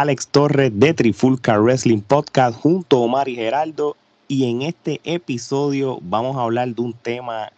Alex 0.00 0.28
Torres 0.28 0.70
de 0.72 0.94
Trifulca 0.94 1.58
Wrestling 1.58 2.02
Podcast 2.02 2.56
junto 2.56 2.98
a 2.98 3.00
Omar 3.00 3.28
y 3.28 3.34
Geraldo. 3.34 3.96
Y 4.28 4.48
en 4.48 4.62
este 4.62 5.00
episodio 5.02 5.98
vamos 6.02 6.36
a 6.36 6.42
hablar 6.42 6.68
de 6.68 6.80
un 6.80 6.92
tema 6.92 7.50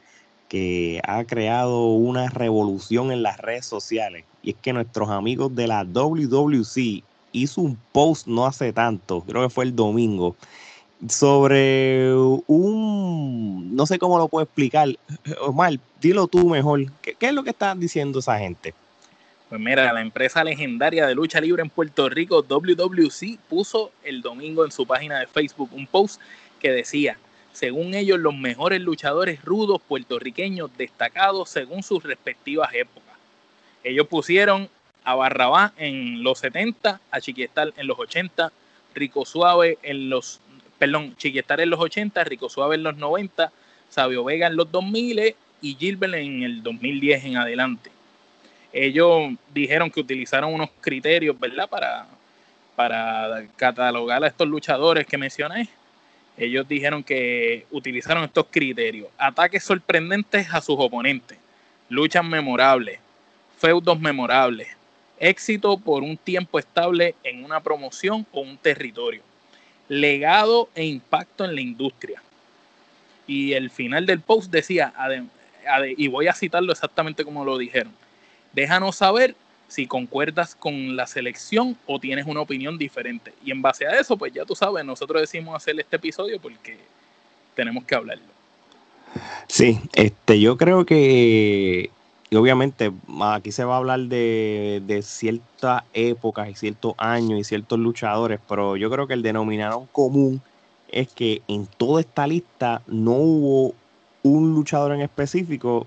que 0.49 1.03
ha 1.07 1.23
creado 1.25 1.89
una 1.89 2.31
revolución 2.31 3.13
en 3.13 3.23
las 3.23 3.37
redes 3.37 3.67
sociales. 3.67 4.25
Y 4.43 4.53
es 4.53 4.57
que 4.57 4.73
nuestros 4.73 5.11
amigos 5.11 5.55
de 5.55 5.67
la 5.67 5.85
WWC 5.85 7.05
hizo 7.33 7.61
un 7.61 7.77
post 7.93 8.27
no 8.27 8.47
hace 8.47 8.73
tanto, 8.73 9.21
creo 9.21 9.43
que 9.43 9.51
fue 9.51 9.65
el 9.67 9.77
domingo, 9.77 10.35
sobre 11.11 12.11
un, 12.47 13.77
no 13.77 13.85
sé 13.85 13.99
cómo 13.99 14.17
lo 14.17 14.29
puedo 14.29 14.45
explicar. 14.45 14.89
Omar, 15.43 15.79
dilo 16.01 16.27
tú 16.27 16.49
mejor. 16.49 16.91
¿Qué, 17.03 17.13
qué 17.13 17.29
es 17.29 17.35
lo 17.35 17.45
que 17.45 17.51
están 17.51 17.79
diciendo 17.79 18.21
esa 18.21 18.39
gente? 18.39 18.73
Pues 19.51 19.61
mira, 19.61 19.93
la 19.93 20.01
empresa 20.01 20.45
legendaria 20.45 21.09
de 21.09 21.15
lucha 21.17 21.41
libre 21.41 21.61
en 21.61 21.71
Puerto 21.71 22.09
Rico, 22.09 22.45
WWC, 22.49 23.37
puso 23.49 23.91
el 24.05 24.23
domingo 24.23 24.65
en 24.65 24.71
su 24.71 24.87
página 24.87 25.19
de 25.19 25.27
Facebook 25.27 25.71
un 25.73 25.89
post 25.89 26.21
que 26.61 26.71
decía, 26.71 27.19
según 27.53 27.95
ellos, 27.95 28.21
los 28.21 28.33
mejores 28.33 28.81
luchadores 28.81 29.43
rudos 29.43 29.83
puertorriqueños 29.83 30.71
destacados 30.79 31.51
según 31.51 31.83
sus 31.83 32.05
respectivas 32.05 32.73
épocas. 32.75 33.17
Ellos 33.83 34.07
pusieron 34.07 34.69
a 35.03 35.17
Barrabá 35.17 35.73
en 35.77 36.23
los 36.23 36.39
70, 36.39 37.01
a 37.11 37.21
Chiquistal 37.21 37.75
en 37.77 37.89
los 37.89 37.99
80, 37.99 38.53
Rico 38.95 39.25
Suave 39.25 39.79
en 39.83 40.11
los, 40.11 40.39
perdón, 40.79 41.17
Chiquistal 41.17 41.59
en 41.59 41.71
los 41.71 41.81
80, 41.81 42.23
Rico 42.23 42.49
Suave 42.49 42.77
en 42.77 42.85
los 42.85 42.97
90, 42.97 43.51
Sabio 43.89 44.23
Vega 44.23 44.47
en 44.47 44.55
los 44.55 44.71
2000 44.71 45.35
y 45.61 45.75
Gilbert 45.75 46.15
en 46.15 46.45
el 46.45 46.63
2010 46.63 47.25
en 47.25 47.37
adelante 47.37 47.91
ellos 48.73 49.33
dijeron 49.53 49.91
que 49.91 50.01
utilizaron 50.01 50.55
unos 50.55 50.71
criterios, 50.81 51.39
¿verdad? 51.39 51.69
Para, 51.69 52.07
para 52.77 53.47
catalogar 53.57 54.23
a 54.23 54.29
estos 54.29 54.47
luchadores 54.47 55.07
que 55.07 55.19
mencioné. 55.19 55.69
Ellos 56.37 56.67
dijeron 56.69 57.03
que 57.03 57.67
utilizaron 57.71 58.25
estos 58.25 58.47
criterios. 58.51 59.09
Ataques 59.19 59.65
sorprendentes 59.65 60.49
a 60.53 60.61
sus 60.61 60.77
oponentes. 60.79 61.37
Luchas 61.89 62.25
memorables. 62.25 63.01
Feudos 63.59 63.99
memorables. 64.01 64.69
Éxito 65.19 65.77
por 65.77 66.03
un 66.03 66.17
tiempo 66.17 66.59
estable 66.59 67.15
en 67.25 67.45
una 67.45 67.61
promoción 67.61 68.25
o 68.33 68.41
un 68.41 68.57
territorio. 68.57 69.23
Legado 69.89 70.71
e 70.75 70.87
impacto 70.87 71.45
en 71.45 71.55
la 71.57 71.61
industria. 71.61 72.23
Y 73.27 73.53
el 73.53 73.69
final 73.71 74.07
del 74.07 74.21
post 74.21 74.51
decía, 74.51 74.95
y 75.97 76.09
voy 76.09 76.29
a 76.29 76.33
citarlo 76.33 76.73
exactamente 76.73 77.25
como 77.25 77.45
lo 77.45 77.59
dijeron 77.59 78.00
Déjanos 78.53 78.97
saber 78.97 79.35
si 79.69 79.87
concuerdas 79.87 80.55
con 80.55 80.97
la 80.97 81.07
selección 81.07 81.77
o 81.87 82.01
tienes 82.01 82.27
una 82.27 82.41
opinión 82.41 82.77
diferente. 82.77 83.33
Y 83.45 83.53
en 83.53 83.63
base 83.63 83.87
a 83.87 83.99
eso, 84.01 84.17
pues 84.17 84.33
ya 84.33 84.45
tú 84.45 84.57
sabes, 84.57 84.85
nosotros 84.85 85.21
decimos 85.21 85.55
hacer 85.55 85.79
este 85.79 85.97
episodio 85.97 86.41
porque 86.41 86.77
tenemos 87.55 87.85
que 87.85 87.95
hablarlo. 87.95 88.25
Sí, 89.47 89.81
este, 89.93 90.41
yo 90.41 90.57
creo 90.57 90.85
que 90.85 91.91
obviamente 92.33 92.93
aquí 93.21 93.53
se 93.53 93.65
va 93.65 93.75
a 93.75 93.79
hablar 93.79 94.01
de, 94.01 94.83
de 94.87 95.03
ciertas 95.03 95.85
épocas 95.93 96.49
y 96.49 96.55
ciertos 96.55 96.95
años 96.99 97.39
y 97.39 97.45
ciertos 97.45 97.79
luchadores, 97.79 98.41
pero 98.49 98.77
yo 98.77 98.91
creo 98.91 99.07
que 99.07 99.15
el 99.15 99.23
denominador 99.23 99.87
común 99.93 100.41
es 100.91 101.09
que 101.09 101.43
en 101.49 101.67
toda 101.67 102.01
esta 102.01 102.27
lista 102.27 102.83
no 102.87 103.13
hubo 103.13 103.75
un 104.23 104.55
luchador 104.55 104.93
en 104.93 105.01
específico 105.01 105.87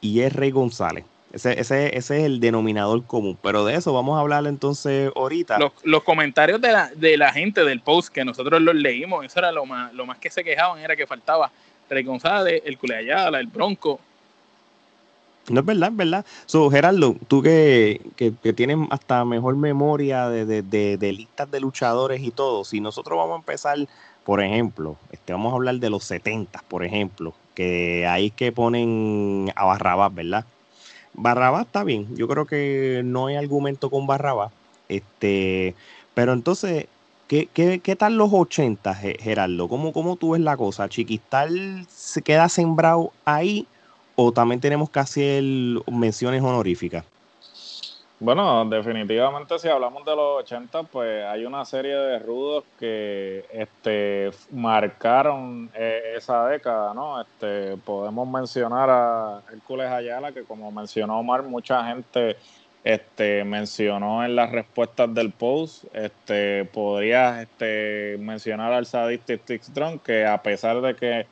y 0.00 0.20
es 0.20 0.32
Rey 0.32 0.50
González. 0.50 1.04
Ese, 1.32 1.60
ese, 1.60 1.96
ese, 1.96 2.18
es 2.18 2.24
el 2.24 2.40
denominador 2.40 3.04
común. 3.04 3.38
Pero 3.40 3.64
de 3.64 3.76
eso 3.76 3.92
vamos 3.92 4.16
a 4.16 4.20
hablar 4.20 4.46
entonces 4.46 5.12
ahorita. 5.14 5.58
Los, 5.84 6.02
comentarios 6.02 6.60
de 6.60 6.72
la, 6.72 6.90
de 6.94 7.16
la, 7.16 7.32
gente 7.32 7.64
del 7.64 7.80
post 7.80 8.12
que 8.12 8.24
nosotros 8.24 8.60
los 8.60 8.74
leímos, 8.74 9.24
eso 9.24 9.38
era 9.38 9.52
lo 9.52 9.64
más, 9.64 9.92
lo 9.94 10.06
más 10.06 10.18
que 10.18 10.30
se 10.30 10.42
quejaban, 10.42 10.80
era 10.80 10.96
que 10.96 11.06
faltaba 11.06 11.50
Rey 11.88 12.04
González, 12.04 12.62
el 12.64 12.78
Culeayala, 12.78 13.38
el 13.38 13.46
Bronco. 13.46 14.00
No 15.48 15.60
es 15.60 15.66
verdad, 15.66 15.90
es 15.90 15.96
verdad. 15.96 16.26
So, 16.46 16.70
Gerardo, 16.70 17.16
tú 17.26 17.42
que, 17.42 18.00
que, 18.16 18.52
tienes 18.52 18.78
hasta 18.90 19.24
mejor 19.24 19.56
memoria 19.56 20.28
de, 20.28 20.44
de, 20.44 20.96
de, 20.96 21.12
listas 21.12 21.50
de 21.50 21.60
luchadores 21.60 22.22
y 22.22 22.30
todo, 22.30 22.64
si 22.64 22.80
nosotros 22.80 23.18
vamos 23.18 23.34
a 23.34 23.38
empezar, 23.38 23.78
por 24.24 24.42
ejemplo, 24.42 24.96
este, 25.10 25.32
vamos 25.32 25.52
a 25.52 25.56
hablar 25.56 25.76
de 25.76 25.90
los 25.90 26.04
70, 26.04 26.62
por 26.68 26.84
ejemplo, 26.84 27.34
que 27.54 28.06
ahí 28.06 28.30
que 28.30 28.52
ponen 28.52 29.52
a 29.56 29.64
Barrabás, 29.64 30.14
¿verdad? 30.14 30.44
Barrabás 31.14 31.66
está 31.66 31.84
bien. 31.84 32.14
Yo 32.16 32.28
creo 32.28 32.46
que 32.46 33.02
no 33.04 33.26
hay 33.26 33.36
argumento 33.36 33.90
con 33.90 34.06
Barrabás. 34.06 34.52
Este, 34.88 35.74
pero 36.14 36.32
entonces, 36.32 36.86
¿qué, 37.28 37.48
qué, 37.52 37.96
tal 37.96 38.16
los 38.16 38.30
80, 38.32 38.94
Gerardo? 38.94 39.68
¿Cómo, 39.68 39.92
¿Cómo 39.92 40.16
tú 40.16 40.30
ves 40.30 40.40
la 40.40 40.56
cosa? 40.56 40.88
¿Chiquistal 40.88 41.86
se 41.88 42.22
queda 42.22 42.48
sembrado 42.48 43.12
ahí 43.24 43.66
o 44.16 44.32
también 44.32 44.60
tenemos 44.60 44.90
que 44.90 44.98
hacer 44.98 45.44
menciones 45.90 46.42
honoríficas? 46.42 47.04
Bueno, 48.22 48.66
definitivamente 48.66 49.58
si 49.58 49.66
hablamos 49.68 50.04
de 50.04 50.14
los 50.14 50.40
80, 50.40 50.82
pues 50.82 51.24
hay 51.24 51.46
una 51.46 51.64
serie 51.64 51.94
de 51.94 52.18
rudos 52.18 52.64
que 52.78 53.46
este, 53.50 54.30
marcaron 54.50 55.70
eh, 55.72 56.16
esa 56.18 56.46
década, 56.48 56.92
¿no? 56.92 57.18
Este, 57.22 57.78
podemos 57.78 58.28
mencionar 58.28 58.90
a 58.90 59.42
Hércules 59.50 59.88
Ayala, 59.88 60.32
que 60.32 60.44
como 60.44 60.70
mencionó 60.70 61.18
Omar, 61.18 61.44
mucha 61.44 61.82
gente 61.86 62.36
este, 62.84 63.42
mencionó 63.44 64.22
en 64.22 64.36
las 64.36 64.52
respuestas 64.52 65.14
del 65.14 65.32
post. 65.32 65.84
Este, 65.94 66.66
podrías 66.66 67.40
este, 67.40 68.18
mencionar 68.20 68.74
al 68.74 68.84
Sadistic 68.84 69.62
Strong, 69.62 69.98
que 69.98 70.26
a 70.26 70.42
pesar 70.42 70.82
de 70.82 70.94
que 70.94 71.26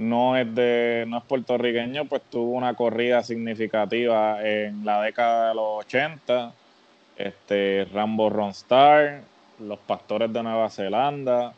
no 0.00 0.34
es 0.34 0.52
de 0.54 1.04
no 1.06 1.18
es 1.18 1.24
puertorriqueño, 1.24 2.06
pues 2.06 2.22
tuvo 2.30 2.52
una 2.52 2.72
corrida 2.72 3.22
significativa 3.22 4.42
en 4.42 4.82
la 4.82 5.02
década 5.02 5.50
de 5.50 5.54
los 5.54 5.84
80. 5.84 6.54
Este, 7.18 7.86
Rambo 7.92 8.30
Ronstar, 8.30 9.20
los 9.58 9.78
Pastores 9.80 10.32
de 10.32 10.42
Nueva 10.42 10.70
Zelanda, 10.70 11.52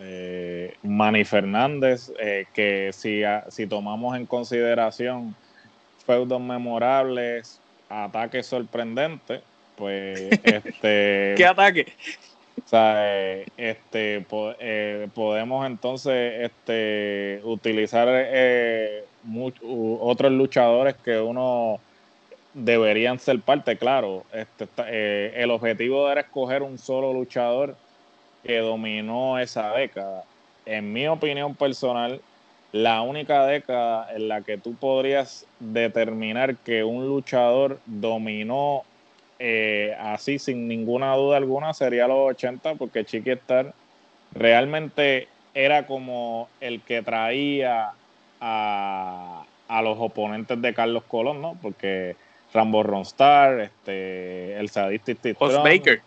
eh, 0.00 0.74
Manny 0.82 1.24
Fernández, 1.24 2.10
eh, 2.18 2.46
que 2.52 2.90
si, 2.92 3.22
si 3.48 3.68
tomamos 3.68 4.16
en 4.16 4.26
consideración 4.26 5.36
feudos 6.04 6.40
memorables, 6.40 7.60
ataques 7.88 8.44
sorprendentes, 8.44 9.40
pues 9.76 10.20
este... 10.42 11.34
¿Qué 11.36 11.46
ataque? 11.46 11.92
O 12.62 12.68
sea, 12.68 13.16
eh, 13.16 13.46
este, 13.56 14.24
eh, 14.30 15.08
podemos 15.14 15.66
entonces 15.66 16.50
este, 16.50 17.40
utilizar 17.44 18.08
eh, 18.10 19.04
otros 20.00 20.32
luchadores 20.32 20.94
que 20.96 21.18
uno 21.18 21.80
deberían 22.54 23.18
ser 23.18 23.40
parte, 23.40 23.76
claro. 23.76 24.24
Este, 24.32 25.42
el 25.42 25.50
objetivo 25.50 26.10
era 26.10 26.20
escoger 26.22 26.62
un 26.62 26.78
solo 26.78 27.12
luchador 27.12 27.76
que 28.44 28.58
dominó 28.58 29.38
esa 29.38 29.72
década. 29.72 30.24
En 30.64 30.92
mi 30.92 31.08
opinión 31.08 31.54
personal, 31.54 32.20
la 32.72 33.02
única 33.02 33.46
década 33.46 34.12
en 34.14 34.28
la 34.28 34.42
que 34.42 34.58
tú 34.58 34.74
podrías 34.74 35.46
determinar 35.58 36.56
que 36.56 36.84
un 36.84 37.06
luchador 37.06 37.78
dominó 37.86 38.84
eh, 39.46 39.94
así 40.00 40.38
sin 40.38 40.66
ninguna 40.66 41.14
duda 41.16 41.36
alguna 41.36 41.74
sería 41.74 42.08
los 42.08 42.30
80 42.30 42.76
porque 42.76 43.04
Chiqui 43.04 43.32
Star 43.32 43.74
realmente 44.32 45.28
era 45.52 45.86
como 45.86 46.48
el 46.62 46.80
que 46.80 47.02
traía 47.02 47.92
a, 48.40 49.44
los 49.82 49.98
oponentes 50.00 50.62
de 50.62 50.72
Carlos 50.72 51.02
Colón, 51.06 51.42
¿no? 51.42 51.58
Porque 51.60 52.16
Rambo 52.54 52.82
Ronstar, 52.84 53.60
este, 53.60 54.58
el 54.58 54.70
Sadistic 54.70 55.36
Ox 55.38 55.62
Baker, 55.62 56.00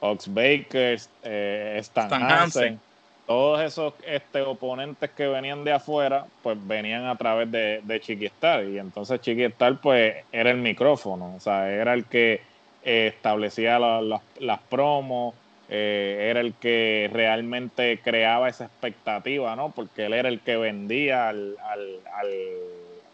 Ox 0.00 0.32
Baker, 0.32 0.98
eh, 1.24 1.76
Stan, 1.80 2.10
Hansen, 2.10 2.80
todos 3.26 3.60
esos 3.60 3.92
este, 4.06 4.40
oponentes 4.40 5.10
que 5.10 5.26
venían 5.26 5.62
de 5.62 5.72
afuera, 5.72 6.24
pues 6.42 6.56
venían 6.66 7.04
a 7.04 7.16
través 7.16 7.50
de, 7.52 7.82
de 7.84 8.00
Chiquistar. 8.00 8.64
Y 8.64 8.78
entonces 8.78 9.20
Chiquistar, 9.20 9.78
pues, 9.78 10.24
era 10.32 10.50
el 10.50 10.56
micrófono, 10.56 11.34
o 11.36 11.40
sea, 11.40 11.70
era 11.70 11.92
el 11.92 12.06
que 12.06 12.47
establecía 12.82 13.78
las 13.78 14.58
promos, 14.68 15.34
eh, 15.68 16.28
era 16.30 16.40
el 16.40 16.54
que 16.54 17.10
realmente 17.12 18.00
creaba 18.02 18.48
esa 18.48 18.64
expectativa, 18.64 19.54
¿no? 19.54 19.70
Porque 19.70 20.06
él 20.06 20.14
era 20.14 20.28
el 20.28 20.40
que 20.40 20.56
vendía 20.56 21.28
al, 21.28 21.56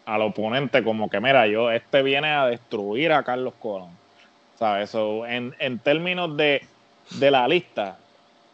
al, 0.05 0.21
oponente 0.21 0.83
como 0.83 1.09
que, 1.09 1.19
mira, 1.19 1.47
yo, 1.47 1.69
este 1.71 2.01
viene 2.01 2.29
a 2.29 2.45
destruir 2.45 3.11
a 3.11 3.23
Carlos 3.23 3.53
Colón. 3.59 3.89
¿Sabes? 4.57 4.89
Eso, 4.89 5.25
en, 5.25 5.53
en 5.59 5.79
términos 5.79 6.37
de, 6.37 6.61
de 7.19 7.31
la 7.31 7.45
lista, 7.47 7.97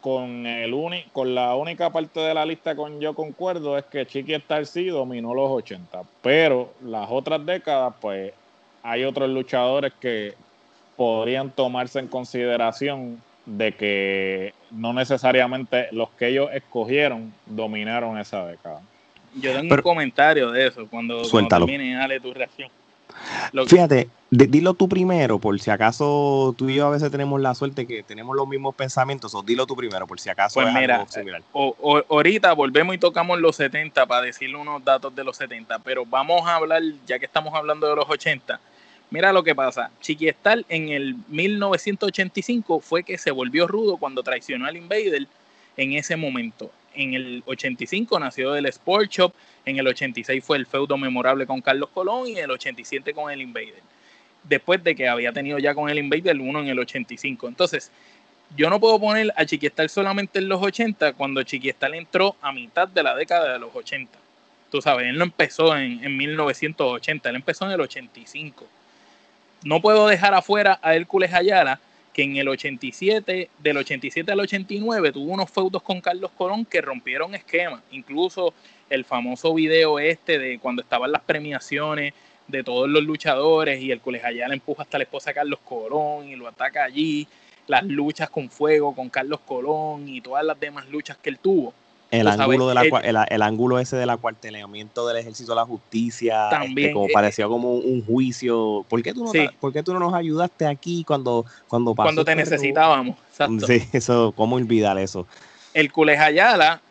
con, 0.02 0.46
el 0.46 0.74
uni, 0.74 1.04
con 1.12 1.34
la 1.34 1.54
única 1.54 1.90
parte 1.90 2.18
de 2.18 2.34
la 2.34 2.44
lista 2.44 2.74
con 2.74 3.00
yo 3.00 3.14
concuerdo 3.14 3.78
es 3.78 3.84
que 3.84 4.04
Chiqui 4.04 4.34
Star 4.34 4.66
sí 4.66 4.86
dominó 4.86 5.32
los 5.32 5.48
80, 5.48 6.02
pero 6.20 6.74
las 6.82 7.08
otras 7.08 7.46
décadas, 7.46 7.94
pues 8.00 8.32
hay 8.82 9.04
otros 9.04 9.30
luchadores 9.30 9.92
que, 10.00 10.34
podrían 10.96 11.50
tomarse 11.50 11.98
en 11.98 12.08
consideración 12.08 13.22
de 13.46 13.74
que 13.74 14.54
no 14.70 14.92
necesariamente 14.92 15.88
los 15.92 16.10
que 16.10 16.28
ellos 16.28 16.50
escogieron 16.52 17.32
dominaron 17.46 18.18
esa 18.18 18.46
década. 18.46 18.80
Yo 19.34 19.52
tengo 19.54 19.74
un 19.74 19.82
comentario 19.82 20.50
de 20.50 20.68
eso 20.68 20.86
cuando, 20.88 21.22
cuando 21.30 21.48
termine, 21.48 21.94
dale 21.94 22.20
tu 22.20 22.32
reacción. 22.32 22.70
Fíjate, 23.66 24.08
dilo 24.30 24.74
tú 24.74 24.88
primero, 24.88 25.38
por 25.38 25.58
si 25.60 25.70
acaso 25.70 26.54
tú 26.56 26.68
y 26.68 26.76
yo 26.76 26.86
a 26.86 26.90
veces 26.90 27.10
tenemos 27.10 27.40
la 27.40 27.54
suerte 27.54 27.86
que 27.86 28.02
tenemos 28.02 28.34
los 28.34 28.48
mismos 28.48 28.74
pensamientos, 28.74 29.34
o 29.34 29.42
dilo 29.42 29.66
tú 29.66 29.76
primero, 29.76 30.06
por 30.06 30.18
si 30.18 30.30
acaso 30.30 30.60
pues 30.60 30.72
mira, 30.72 31.04
O, 31.52 32.02
ahorita 32.08 32.52
volvemos 32.54 32.94
y 32.94 32.98
tocamos 32.98 33.38
los 33.38 33.56
70 33.56 34.06
para 34.06 34.22
decirle 34.22 34.56
unos 34.56 34.82
datos 34.84 35.14
de 35.14 35.24
los 35.24 35.36
70, 35.36 35.78
pero 35.80 36.06
vamos 36.06 36.46
a 36.46 36.56
hablar, 36.56 36.82
ya 37.06 37.18
que 37.18 37.26
estamos 37.26 37.54
hablando 37.54 37.88
de 37.88 37.96
los 37.96 38.08
80, 38.08 38.58
mira 39.12 39.32
lo 39.32 39.44
que 39.44 39.54
pasa. 39.54 39.90
Chiquiestal 40.00 40.64
en 40.70 40.88
el 40.88 41.16
1985 41.28 42.80
fue 42.80 43.04
que 43.04 43.18
se 43.18 43.30
volvió 43.30 43.68
rudo 43.68 43.98
cuando 43.98 44.22
traicionó 44.22 44.66
al 44.66 44.76
Invader 44.76 45.26
en 45.76 45.92
ese 45.92 46.16
momento. 46.16 46.70
En 46.94 47.12
el 47.14 47.42
85 47.46 48.18
nació 48.18 48.56
el 48.56 48.66
Sport 48.66 49.10
Shop, 49.10 49.34
en 49.66 49.78
el 49.78 49.86
86 49.86 50.42
fue 50.42 50.56
el 50.56 50.66
feudo 50.66 50.96
memorable 50.96 51.46
con 51.46 51.60
Carlos 51.60 51.90
Colón 51.90 52.26
y 52.26 52.32
en 52.32 52.44
el 52.44 52.50
87 52.50 53.12
con 53.12 53.30
el 53.30 53.42
Invader. 53.42 53.82
Después 54.44 54.82
de 54.82 54.94
que 54.94 55.06
había 55.06 55.32
tenido 55.32 55.58
ya 55.58 55.74
con 55.74 55.90
el 55.90 55.98
Invader 55.98 56.40
uno 56.40 56.60
en 56.60 56.68
el 56.68 56.78
85. 56.78 57.48
Entonces, 57.48 57.92
yo 58.56 58.70
no 58.70 58.80
puedo 58.80 58.98
poner 58.98 59.32
a 59.36 59.44
Chiquiestal 59.44 59.90
solamente 59.90 60.38
en 60.38 60.48
los 60.48 60.62
80 60.62 61.12
cuando 61.12 61.42
Chiquiestal 61.42 61.94
entró 61.94 62.34
a 62.40 62.50
mitad 62.50 62.88
de 62.88 63.02
la 63.02 63.14
década 63.14 63.52
de 63.52 63.58
los 63.58 63.74
80. 63.74 64.18
Tú 64.70 64.80
sabes, 64.80 65.06
él 65.08 65.18
no 65.18 65.24
empezó 65.24 65.76
en, 65.76 66.02
en 66.02 66.16
1980, 66.16 67.28
él 67.28 67.36
empezó 67.36 67.66
en 67.66 67.72
el 67.72 67.80
85. 67.82 68.66
No 69.64 69.80
puedo 69.80 70.08
dejar 70.08 70.34
afuera 70.34 70.80
a 70.82 70.96
Hércules 70.96 71.32
Ayala, 71.32 71.78
que 72.12 72.24
en 72.24 72.36
el 72.36 72.48
87, 72.48 73.48
del 73.60 73.76
87 73.76 74.32
al 74.32 74.40
89, 74.40 75.12
tuvo 75.12 75.32
unos 75.32 75.50
feudos 75.50 75.82
con 75.82 76.00
Carlos 76.00 76.32
Colón 76.36 76.64
que 76.64 76.80
rompieron 76.80 77.34
esquemas. 77.36 77.80
Incluso 77.92 78.54
el 78.90 79.04
famoso 79.04 79.54
video 79.54 80.00
este 80.00 80.40
de 80.40 80.58
cuando 80.58 80.82
estaban 80.82 81.12
las 81.12 81.22
premiaciones 81.22 82.12
de 82.48 82.64
todos 82.64 82.88
los 82.88 83.04
luchadores 83.04 83.80
y 83.80 83.92
Hércules 83.92 84.24
Ayala 84.24 84.52
empuja 84.52 84.82
hasta 84.82 84.98
la 84.98 85.04
esposa 85.04 85.30
de 85.30 85.34
Carlos 85.34 85.60
Colón 85.64 86.28
y 86.28 86.34
lo 86.34 86.48
ataca 86.48 86.82
allí. 86.82 87.28
Las 87.68 87.84
luchas 87.84 88.28
con 88.30 88.50
fuego 88.50 88.94
con 88.96 89.08
Carlos 89.08 89.40
Colón 89.46 90.08
y 90.08 90.20
todas 90.20 90.44
las 90.44 90.58
demás 90.58 90.88
luchas 90.88 91.16
que 91.18 91.30
él 91.30 91.38
tuvo. 91.38 91.72
El 92.12 92.28
ángulo, 92.28 92.68
de 92.68 92.74
la, 92.74 93.24
el, 93.24 93.40
ángulo 93.40 93.78
ese 93.78 93.96
del 93.96 94.10
acuartelamiento 94.10 95.08
del 95.08 95.16
ejército 95.16 95.52
de 95.52 95.56
la 95.56 95.64
justicia, 95.64 96.44
este, 96.44 96.56
también, 96.56 96.92
como 96.92 97.08
parecía 97.08 97.46
como 97.46 97.72
un, 97.72 98.04
juicio. 98.04 98.84
¿Por 98.86 99.02
qué, 99.02 99.14
tú 99.14 99.24
no, 99.24 99.32
¿Por 99.58 99.72
qué 99.72 99.82
tú 99.82 99.94
no 99.94 99.98
nos 99.98 100.12
ayudaste 100.12 100.66
aquí 100.66 101.04
cuando, 101.04 101.46
cuando 101.68 101.94
pasó? 101.94 102.08
Cuando 102.08 102.22
te 102.22 102.32
este 102.32 102.44
necesitábamos, 102.44 103.16
exacto. 103.30 103.66
Sí, 103.66 103.82
eso, 103.94 104.34
¿cómo 104.36 104.56
olvidar 104.56 104.98
eso? 104.98 105.26
El 105.72 105.90
Ayala 106.18 106.82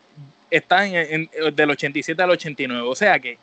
está 0.50 0.88
en, 0.88 1.30
del 1.54 1.70
87 1.70 2.20
al 2.20 2.30
89, 2.30 2.84
o 2.84 2.94
sea 2.96 3.20
que 3.20 3.38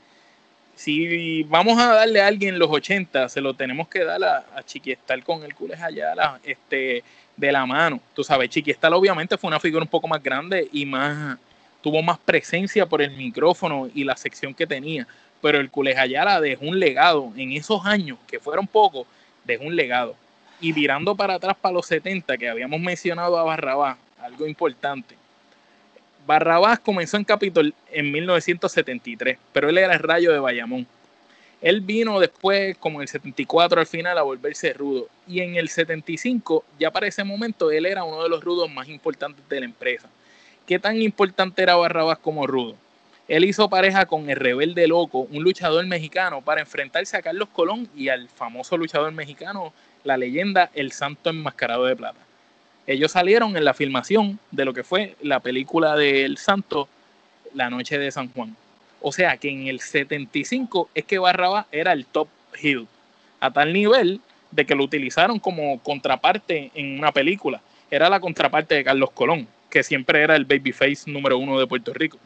si 0.75 1.43
vamos 1.43 1.79
a 1.79 1.93
darle 1.93 2.21
a 2.21 2.27
alguien 2.27 2.59
los 2.59 2.69
80, 2.69 3.29
se 3.29 3.39
lo 3.39 3.53
tenemos 3.53 3.87
que 3.87 4.03
dar 4.03 4.21
a, 4.21 4.45
a 4.53 4.63
Chiquiestal 4.63 5.23
con 5.23 5.43
el 5.43 5.53
Ayala 5.81 6.41
este, 6.43 7.05
de 7.37 7.51
la 7.53 7.65
mano. 7.65 8.01
Tú 8.13 8.21
sabes, 8.25 8.49
Chiquiestal 8.49 8.93
obviamente 8.93 9.37
fue 9.37 9.47
una 9.47 9.61
figura 9.61 9.83
un 9.83 9.89
poco 9.89 10.09
más 10.09 10.21
grande 10.21 10.67
y 10.73 10.85
más 10.85 11.37
tuvo 11.81 12.01
más 12.01 12.19
presencia 12.19 12.85
por 12.85 13.01
el 13.01 13.11
micrófono 13.11 13.89
y 13.93 14.03
la 14.03 14.17
sección 14.17 14.53
que 14.53 14.67
tenía. 14.67 15.07
Pero 15.41 15.59
el 15.59 15.69
Culejayala 15.69 16.41
dejó 16.41 16.65
un 16.65 16.79
legado 16.79 17.31
en 17.37 17.53
esos 17.53 17.85
años, 17.85 18.17
que 18.27 18.39
fueron 18.39 18.67
pocos, 18.67 19.07
dejó 19.45 19.63
un 19.63 19.75
legado. 19.75 20.15
Y 20.59 20.73
virando 20.73 21.15
para 21.15 21.35
atrás 21.35 21.55
para 21.59 21.73
los 21.73 21.85
70, 21.85 22.37
que 22.37 22.49
habíamos 22.49 22.79
mencionado 22.81 23.37
a 23.37 23.43
Barrabás, 23.43 23.97
algo 24.19 24.45
importante. 24.45 25.15
Barrabás 26.27 26.79
comenzó 26.79 27.17
en 27.17 27.23
Capitol 27.23 27.73
en 27.91 28.11
1973, 28.11 29.37
pero 29.53 29.69
él 29.69 29.77
era 29.77 29.93
el 29.93 29.99
rayo 29.99 30.31
de 30.31 30.39
Bayamón. 30.39 30.85
Él 31.61 31.81
vino 31.81 32.19
después, 32.19 32.77
como 32.77 32.99
en 32.99 33.03
el 33.03 33.07
74 33.07 33.81
al 33.81 33.87
final, 33.87 34.17
a 34.17 34.21
volverse 34.21 34.73
rudo. 34.73 35.07
Y 35.27 35.41
en 35.41 35.55
el 35.55 35.69
75, 35.69 36.63
ya 36.77 36.91
para 36.91 37.07
ese 37.07 37.23
momento, 37.23 37.71
él 37.71 37.85
era 37.85 38.03
uno 38.03 38.23
de 38.23 38.29
los 38.29 38.43
rudos 38.43 38.71
más 38.71 38.87
importantes 38.87 39.47
de 39.49 39.59
la 39.59 39.65
empresa. 39.65 40.09
¿Qué 40.69 40.77
tan 40.77 41.01
importante 41.01 41.63
era 41.63 41.77
Barrabás 41.77 42.19
como 42.19 42.45
rudo? 42.45 42.75
Él 43.27 43.44
hizo 43.44 43.71
pareja 43.71 44.06
con 44.06 44.30
el 44.30 44.36
rebelde 44.36 44.88
loco, 44.88 45.21
un 45.21 45.42
luchador 45.42 45.83
mexicano, 45.88 46.44
para 46.44 46.62
enfrentarse 46.62 47.18
a 47.18 47.24
Carlos 47.24 47.50
Colón 47.51 47.89
y 47.95 48.10
al 48.10 48.30
famoso 48.30 48.77
luchador 48.77 49.12
mexicano, 49.12 49.74
la 50.04 50.16
leyenda 50.16 50.69
El 50.75 50.92
Santo 50.92 51.31
Enmascarado 51.31 51.86
de 51.86 51.95
Plata. 51.95 52.19
Ellos 52.86 53.13
salieron 53.13 53.57
en 53.57 53.66
la 53.66 53.74
filmación 53.74 54.38
de 54.51 54.63
lo 54.63 54.75
que 54.75 54.83
fue 54.83 55.16
la 55.24 55.39
película 55.39 55.95
de 55.95 56.24
El 56.24 56.38
Santo, 56.38 56.88
La 57.56 57.71
Noche 57.71 57.98
de 57.98 58.12
San 58.12 58.31
Juan. 58.31 58.56
O 59.01 59.12
sea 59.12 59.38
que 59.38 59.50
en 59.50 59.66
el 59.66 59.80
75 59.80 60.92
es 60.94 61.04
que 61.04 61.18
Barrabás 61.18 61.66
era 61.71 61.94
el 61.94 62.06
top 62.06 62.27
heel, 62.54 62.88
a 63.39 63.50
tal 63.50 63.74
nivel 63.74 64.21
de 64.51 64.68
que 64.68 64.75
lo 64.75 64.83
utilizaron 64.83 65.39
como 65.39 65.80
contraparte 65.80 66.69
en 66.75 67.00
una 67.00 67.12
película. 67.12 67.60
Era 67.89 68.07
la 68.07 68.19
contraparte 68.19 68.76
de 68.76 68.83
Carlos 68.83 69.09
Colón 69.09 69.47
que 69.69 69.83
siempre 69.83 70.21
era 70.23 70.35
el 70.35 70.45
babyface 70.45 71.09
número 71.11 71.38
uno 71.38 71.59
de 71.59 71.68
Puerto 71.68 71.94
Rico. 71.94 72.18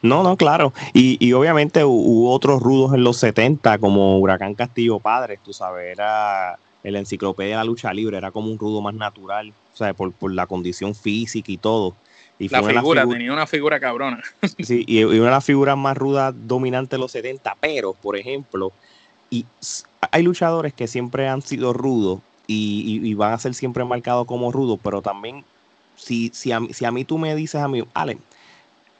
No, 0.00 0.22
no, 0.22 0.36
claro. 0.36 0.72
Y, 0.92 1.32
obviamente 1.32 1.84
hubo 1.84 2.32
otros 2.32 2.62
rudos 2.62 2.94
en 2.94 3.04
los 3.04 3.18
70, 3.18 3.78
como 3.78 4.18
Huracán 4.18 4.54
Castillo 4.54 4.98
Padre, 4.98 5.38
tú 5.44 5.52
sabes, 5.52 5.92
era 5.92 6.58
el 6.82 6.96
enciclopedia 6.96 7.52
de 7.52 7.56
la 7.56 7.64
lucha 7.64 7.92
libre, 7.92 8.16
era 8.16 8.30
como 8.30 8.50
un 8.50 8.58
rudo 8.58 8.80
más 8.80 8.94
natural, 8.94 9.52
o 9.72 9.76
sea, 9.76 9.94
por, 9.94 10.12
la 10.32 10.46
condición 10.46 10.94
física 10.94 11.52
y 11.52 11.58
todo. 11.58 11.94
Y 12.38 12.48
la 12.48 12.62
figura, 12.62 13.06
tenía 13.06 13.32
una 13.32 13.46
figura 13.46 13.78
cabrona. 13.78 14.22
Sí, 14.62 14.84
y, 14.86 15.04
una 15.04 15.26
de 15.26 15.30
las 15.30 15.44
figuras 15.44 15.76
más 15.76 15.96
rudas 15.96 16.34
dominantes 16.36 16.90
de 16.90 16.98
los 16.98 17.12
70, 17.12 17.56
pero, 17.60 17.92
por 17.92 18.16
ejemplo, 18.16 18.72
y 19.30 19.46
hay 20.10 20.22
luchadores 20.22 20.72
que 20.72 20.88
siempre 20.88 21.28
han 21.28 21.42
sido 21.42 21.72
rudos 21.72 22.20
y, 22.46 23.00
y 23.02 23.14
van 23.14 23.32
a 23.32 23.38
ser 23.38 23.54
siempre 23.54 23.84
marcados 23.84 24.26
como 24.26 24.50
rudos, 24.50 24.78
pero 24.82 25.00
también 25.00 25.44
si, 26.02 26.30
si, 26.34 26.52
a, 26.52 26.60
si 26.70 26.84
a 26.84 26.90
mí 26.90 27.04
tú 27.04 27.18
me 27.18 27.34
dices 27.34 27.60
a 27.60 27.68
mí, 27.68 27.82
Ale, 27.94 28.18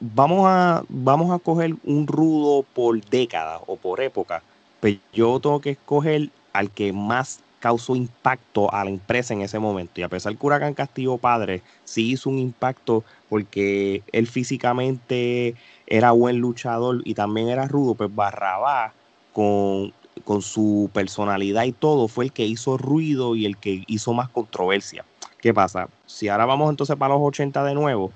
vamos 0.01 0.45
a, 0.47 0.85
vamos 0.89 1.31
a 1.31 1.39
coger 1.39 1.75
un 1.85 2.07
rudo 2.07 2.65
por 2.75 3.01
década 3.05 3.61
o 3.67 3.77
por 3.77 4.01
época, 4.01 4.43
pues 4.81 4.99
yo 5.13 5.39
tengo 5.41 5.61
que 5.61 5.71
escoger 5.71 6.31
al 6.53 6.71
que 6.71 6.93
más 6.93 7.41
causó 7.61 7.95
impacto 7.95 8.73
a 8.75 8.85
la 8.85 8.91
empresa 8.91 9.35
en 9.35 9.43
ese 9.43 9.59
momento. 9.59 10.01
Y 10.01 10.03
a 10.03 10.09
pesar 10.09 10.37
que 10.37 10.47
Huracán 10.47 10.75
Castillo 10.75 11.17
Padre 11.19 11.63
sí 11.85 12.11
hizo 12.11 12.29
un 12.29 12.39
impacto 12.39 13.05
porque 13.29 14.03
él 14.13 14.27
físicamente 14.27 15.55
era 15.87 16.11
buen 16.11 16.39
luchador 16.39 17.03
y 17.05 17.15
también 17.15 17.49
era 17.49 17.69
rudo, 17.69 17.95
pues 17.95 18.13
Barrabá 18.15 18.93
con, 19.33 19.93
con 20.25 20.43
su 20.43 20.91
personalidad 20.93 21.65
y 21.65 21.73
todo 21.73 22.09
fue 22.09 22.27
el 22.27 22.33
que 22.33 22.45
hizo 22.45 22.79
ruido 22.79 23.37
y 23.37 23.47
el 23.47 23.57
que 23.57 23.85
hizo 23.87 24.13
más 24.13 24.29
controversia. 24.29 25.05
¿Qué 25.41 25.55
pasa? 25.55 25.89
Si 26.13 26.29
ahora 26.29 26.45
vamos 26.45 26.69
entonces 26.71 26.95
para 26.97 27.15
los 27.15 27.23
80 27.23 27.65
de 27.65 27.75
nuevo 27.75 28.13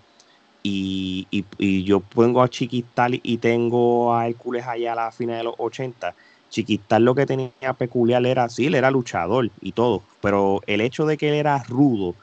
y, 0.63 1.27
yo 1.85 2.01
pongo 2.01 2.43
a 2.43 2.49
Chiquistal 2.49 3.21
y 3.23 3.39
tengo 3.39 4.15
a 4.15 4.29
Hércules 4.29 4.67
allá 4.67 4.93
a 4.93 4.97
la 4.97 5.13
final 5.13 5.39
de 5.39 5.45
los 5.45 5.55
80, 5.59 6.15
Chiquistal 6.51 7.05
lo 7.05 7.15
que 7.15 7.25
tenía 7.25 7.73
peculiar 7.79 8.25
era, 8.27 8.49
sí, 8.49 8.67
él 8.67 8.75
era 8.75 8.91
luchador 8.91 9.51
y 9.61 9.73
todo, 9.73 10.03
pero 10.21 10.61
el 10.67 10.81
hecho 10.81 11.07
de 11.07 11.17
que 11.17 11.29
él 11.31 11.35
era 11.37 11.63
rudo 11.65 12.15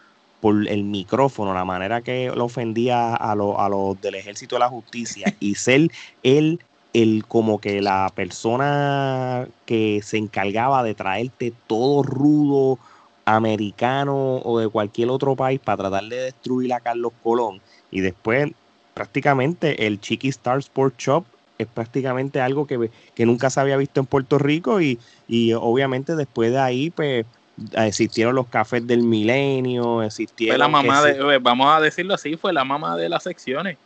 por 0.41 0.67
el 0.67 0.83
micrófono, 0.83 1.53
la 1.53 1.65
manera 1.65 2.01
que 2.01 2.31
lo 2.35 2.45
ofendía 2.45 3.15
a, 3.15 3.31
a 3.31 3.35
los 3.69 4.01
del 4.01 4.15
ejército 4.15 4.55
de 4.57 4.59
la 4.59 4.69
justicia 4.69 5.33
y 5.39 5.55
ser 5.55 5.89
él 6.21 6.59
el 6.93 7.25
como 7.27 7.59
que 7.59 7.81
la 7.81 8.11
persona 8.13 9.47
que 9.65 10.01
se 10.03 10.17
encargaba 10.17 10.83
de 10.83 10.93
traerte 10.93 11.51
todo 11.65 12.03
rudo, 12.03 12.77
americano 13.25 14.37
o 14.37 14.59
de 14.59 14.67
cualquier 14.67 15.09
otro 15.09 15.35
país 15.35 15.59
para 15.59 15.77
tratar 15.77 16.03
de 16.05 16.17
destruir 16.17 16.73
a 16.73 16.79
Carlos 16.79 17.13
Colón. 17.23 17.61
Y 17.91 18.01
después, 18.01 18.51
prácticamente, 18.93 19.87
el 19.87 19.99
Chiqui 19.99 20.29
Star 20.29 20.59
Sport 20.59 20.95
Shop 20.97 21.25
es 21.57 21.67
prácticamente 21.67 22.41
algo 22.41 22.67
que, 22.67 22.89
que 23.15 23.25
nunca 23.25 23.49
se 23.49 23.59
había 23.59 23.77
visto 23.77 23.99
en 23.99 24.05
Puerto 24.05 24.39
Rico 24.39 24.81
y, 24.81 24.99
y 25.27 25.53
obviamente 25.53 26.15
después 26.15 26.51
de 26.51 26.59
ahí, 26.59 26.89
pues 26.89 27.25
existieron 27.73 28.35
los 28.35 28.47
cafés 28.47 28.85
del 28.85 29.03
milenio, 29.03 30.01
existieron... 30.01 30.55
Fue 30.55 30.59
la 30.59 30.67
mamá 30.67 31.01
de, 31.03 31.37
vamos 31.37 31.67
a 31.75 31.79
decirlo 31.79 32.15
así, 32.15 32.35
fue 32.35 32.51
la 32.51 32.65
mamá 32.65 32.97
de 32.97 33.09
las 33.09 33.23
secciones. 33.23 33.77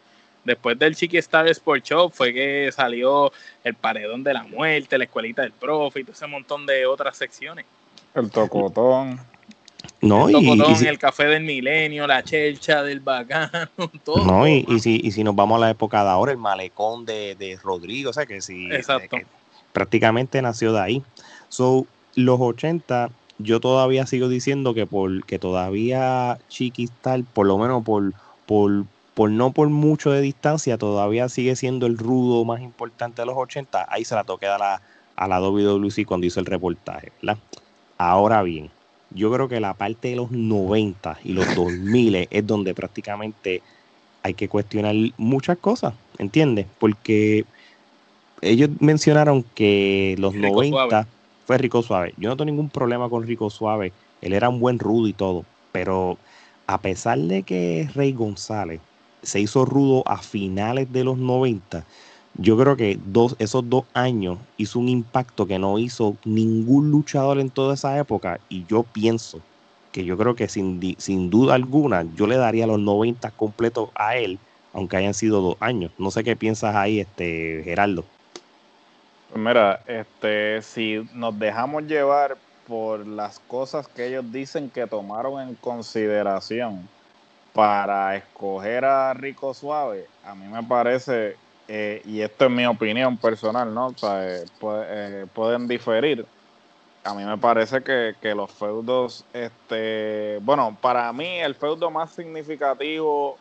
Después 0.45 0.79
del 0.79 0.95
Chiqui 0.95 1.17
Star 1.17 1.45
Sport 1.49 1.83
Shop 1.83 2.11
fue 2.13 2.33
que 2.33 2.69
salió 2.71 3.33
el 3.65 3.73
Paredón 3.73 4.23
de 4.23 4.33
la 4.33 4.43
Muerte, 4.43 4.97
la 4.97 5.03
Escuelita 5.03 5.41
del 5.41 5.51
Profe 5.51 5.99
y 5.99 6.03
todo 6.05 6.13
ese 6.13 6.25
montón 6.25 6.65
de 6.65 6.85
otras 6.85 7.17
secciones. 7.17 7.65
El 8.17 8.31
tocotón. 8.31 9.19
No, 10.01 10.27
el 10.27 10.33
tocotón, 10.33 10.75
y, 10.83 10.85
el 10.85 10.99
café 10.99 11.25
del 11.25 11.43
milenio, 11.43 12.05
la 12.05 12.23
chelcha 12.23 12.83
del 12.83 12.99
bacano, 12.99 13.69
todo. 14.03 14.25
No, 14.25 14.47
y, 14.47 14.65
si, 14.79 14.99
y 15.03 15.11
si 15.11 15.23
nos 15.23 15.35
vamos 15.35 15.57
a 15.57 15.65
la 15.65 15.69
época 15.69 16.03
de 16.03 16.09
ahora, 16.09 16.31
el 16.31 16.37
malecón 16.37 17.05
de, 17.05 17.57
Rodrigo, 17.63 18.09
o 18.09 18.13
sea 18.13 18.25
que 18.25 18.41
sí. 18.41 18.67
Exacto. 18.71 19.17
prácticamente 19.73 20.41
nació 20.41 20.73
de 20.73 20.81
ahí. 20.81 21.03
So, 21.49 21.85
los 22.15 22.39
80 22.39 23.09
yo 23.39 23.59
todavía 23.59 24.05
sigo 24.07 24.29
diciendo 24.29 24.73
que 24.73 24.85
por 24.85 25.25
que 25.25 25.39
todavía 25.39 26.39
Chiquistar, 26.49 27.23
por 27.33 27.45
lo 27.45 27.57
menos 27.57 27.83
por, 27.83 28.13
por, 28.45 28.85
por 29.13 29.29
no 29.29 29.51
por 29.51 29.69
mucho 29.69 30.11
de 30.11 30.21
distancia, 30.21 30.77
todavía 30.77 31.29
sigue 31.29 31.55
siendo 31.55 31.85
el 31.85 31.97
rudo 31.97 32.43
más 32.45 32.61
importante 32.61 33.21
de 33.21 33.27
los 33.27 33.37
80. 33.37 33.85
Ahí 33.89 34.05
se 34.05 34.15
la 34.15 34.23
toqué 34.23 34.47
a 34.47 34.57
la, 34.57 34.81
a 35.15 35.27
la 35.27 35.39
WWC 35.39 36.05
cuando 36.05 36.25
hizo 36.25 36.39
el 36.39 36.45
reportaje, 36.45 37.11
¿verdad? 37.21 37.37
Ahora 37.97 38.43
bien, 38.43 38.69
yo 39.11 39.31
creo 39.31 39.47
que 39.47 39.59
la 39.59 39.73
parte 39.73 40.09
de 40.09 40.15
los 40.15 40.31
90 40.31 41.19
y 41.23 41.33
los 41.33 41.55
2000 41.55 42.27
es 42.29 42.47
donde 42.47 42.73
prácticamente 42.73 43.61
hay 44.23 44.33
que 44.33 44.49
cuestionar 44.49 44.95
muchas 45.17 45.57
cosas, 45.57 45.93
¿entiendes? 46.17 46.65
Porque 46.79 47.45
ellos 48.41 48.69
mencionaron 48.79 49.43
que 49.55 50.15
los 50.19 50.35
90 50.35 51.07
fue 51.45 51.57
Rico 51.57 51.81
Suave. 51.81 52.13
Yo 52.17 52.29
no 52.29 52.35
tengo 52.35 52.51
ningún 52.51 52.69
problema 52.69 53.09
con 53.09 53.25
Rico 53.25 53.49
Suave. 53.49 53.93
Él 54.21 54.33
era 54.33 54.49
un 54.49 54.59
buen 54.59 54.79
rudo 54.79 55.07
y 55.07 55.13
todo. 55.13 55.45
Pero 55.71 56.17
a 56.67 56.79
pesar 56.79 57.17
de 57.19 57.43
que 57.43 57.89
Rey 57.95 58.11
González 58.11 58.81
se 59.23 59.39
hizo 59.39 59.65
rudo 59.65 60.03
a 60.07 60.17
finales 60.17 60.91
de 60.91 61.03
los 61.03 61.17
90, 61.17 61.85
yo 62.37 62.57
creo 62.57 62.75
que 62.77 62.99
dos, 63.05 63.35
esos 63.39 63.67
dos 63.69 63.85
años 63.93 64.37
hizo 64.57 64.79
un 64.79 64.89
impacto 64.89 65.47
que 65.47 65.59
no 65.59 65.79
hizo 65.79 66.15
ningún 66.23 66.91
luchador 66.91 67.39
en 67.39 67.49
toda 67.49 67.73
esa 67.73 67.97
época. 67.97 68.39
Y 68.49 68.65
yo 68.65 68.83
pienso 68.83 69.41
que 69.91 70.05
yo 70.05 70.17
creo 70.17 70.35
que 70.35 70.47
sin, 70.47 70.95
sin 70.99 71.29
duda 71.29 71.55
alguna 71.55 72.05
yo 72.15 72.27
le 72.27 72.37
daría 72.37 72.67
los 72.67 72.79
90 72.79 73.31
completos 73.31 73.89
a 73.95 74.15
él, 74.15 74.37
aunque 74.73 74.97
hayan 74.97 75.13
sido 75.13 75.41
dos 75.41 75.57
años. 75.59 75.91
No 75.97 76.11
sé 76.11 76.23
qué 76.23 76.35
piensas 76.35 76.75
ahí, 76.75 76.99
este 76.99 77.61
Gerardo. 77.63 78.03
Pues 79.29 79.43
mira, 79.43 79.81
este, 79.87 80.61
si 80.61 81.07
nos 81.13 81.37
dejamos 81.37 81.83
llevar 81.83 82.37
por 82.67 83.05
las 83.07 83.39
cosas 83.39 83.87
que 83.87 84.07
ellos 84.07 84.31
dicen 84.31 84.69
que 84.69 84.87
tomaron 84.87 85.41
en 85.41 85.55
consideración 85.55 86.87
para 87.53 88.15
escoger 88.15 88.85
a 88.85 89.13
Rico 89.13 89.53
Suave, 89.53 90.05
a 90.23 90.35
mí 90.35 90.45
me 90.47 90.61
parece, 90.63 91.35
eh, 91.67 92.01
y 92.05 92.21
esto 92.21 92.45
es 92.45 92.51
mi 92.51 92.65
opinión 92.65 93.17
personal, 93.17 93.73
¿no? 93.73 93.87
O 93.87 93.97
sea, 93.97 94.25
eh, 94.25 94.45
eh, 94.61 95.25
pueden 95.33 95.67
diferir. 95.67 96.25
A 97.03 97.13
mí 97.13 97.23
me 97.23 97.37
parece 97.37 97.83
que, 97.83 98.15
que, 98.21 98.35
los 98.35 98.51
feudos, 98.51 99.25
este, 99.33 100.39
bueno, 100.41 100.77
para 100.81 101.11
mí 101.13 101.39
el 101.39 101.55
feudo 101.55 101.89
más 101.89 102.11
significativo 102.11 103.37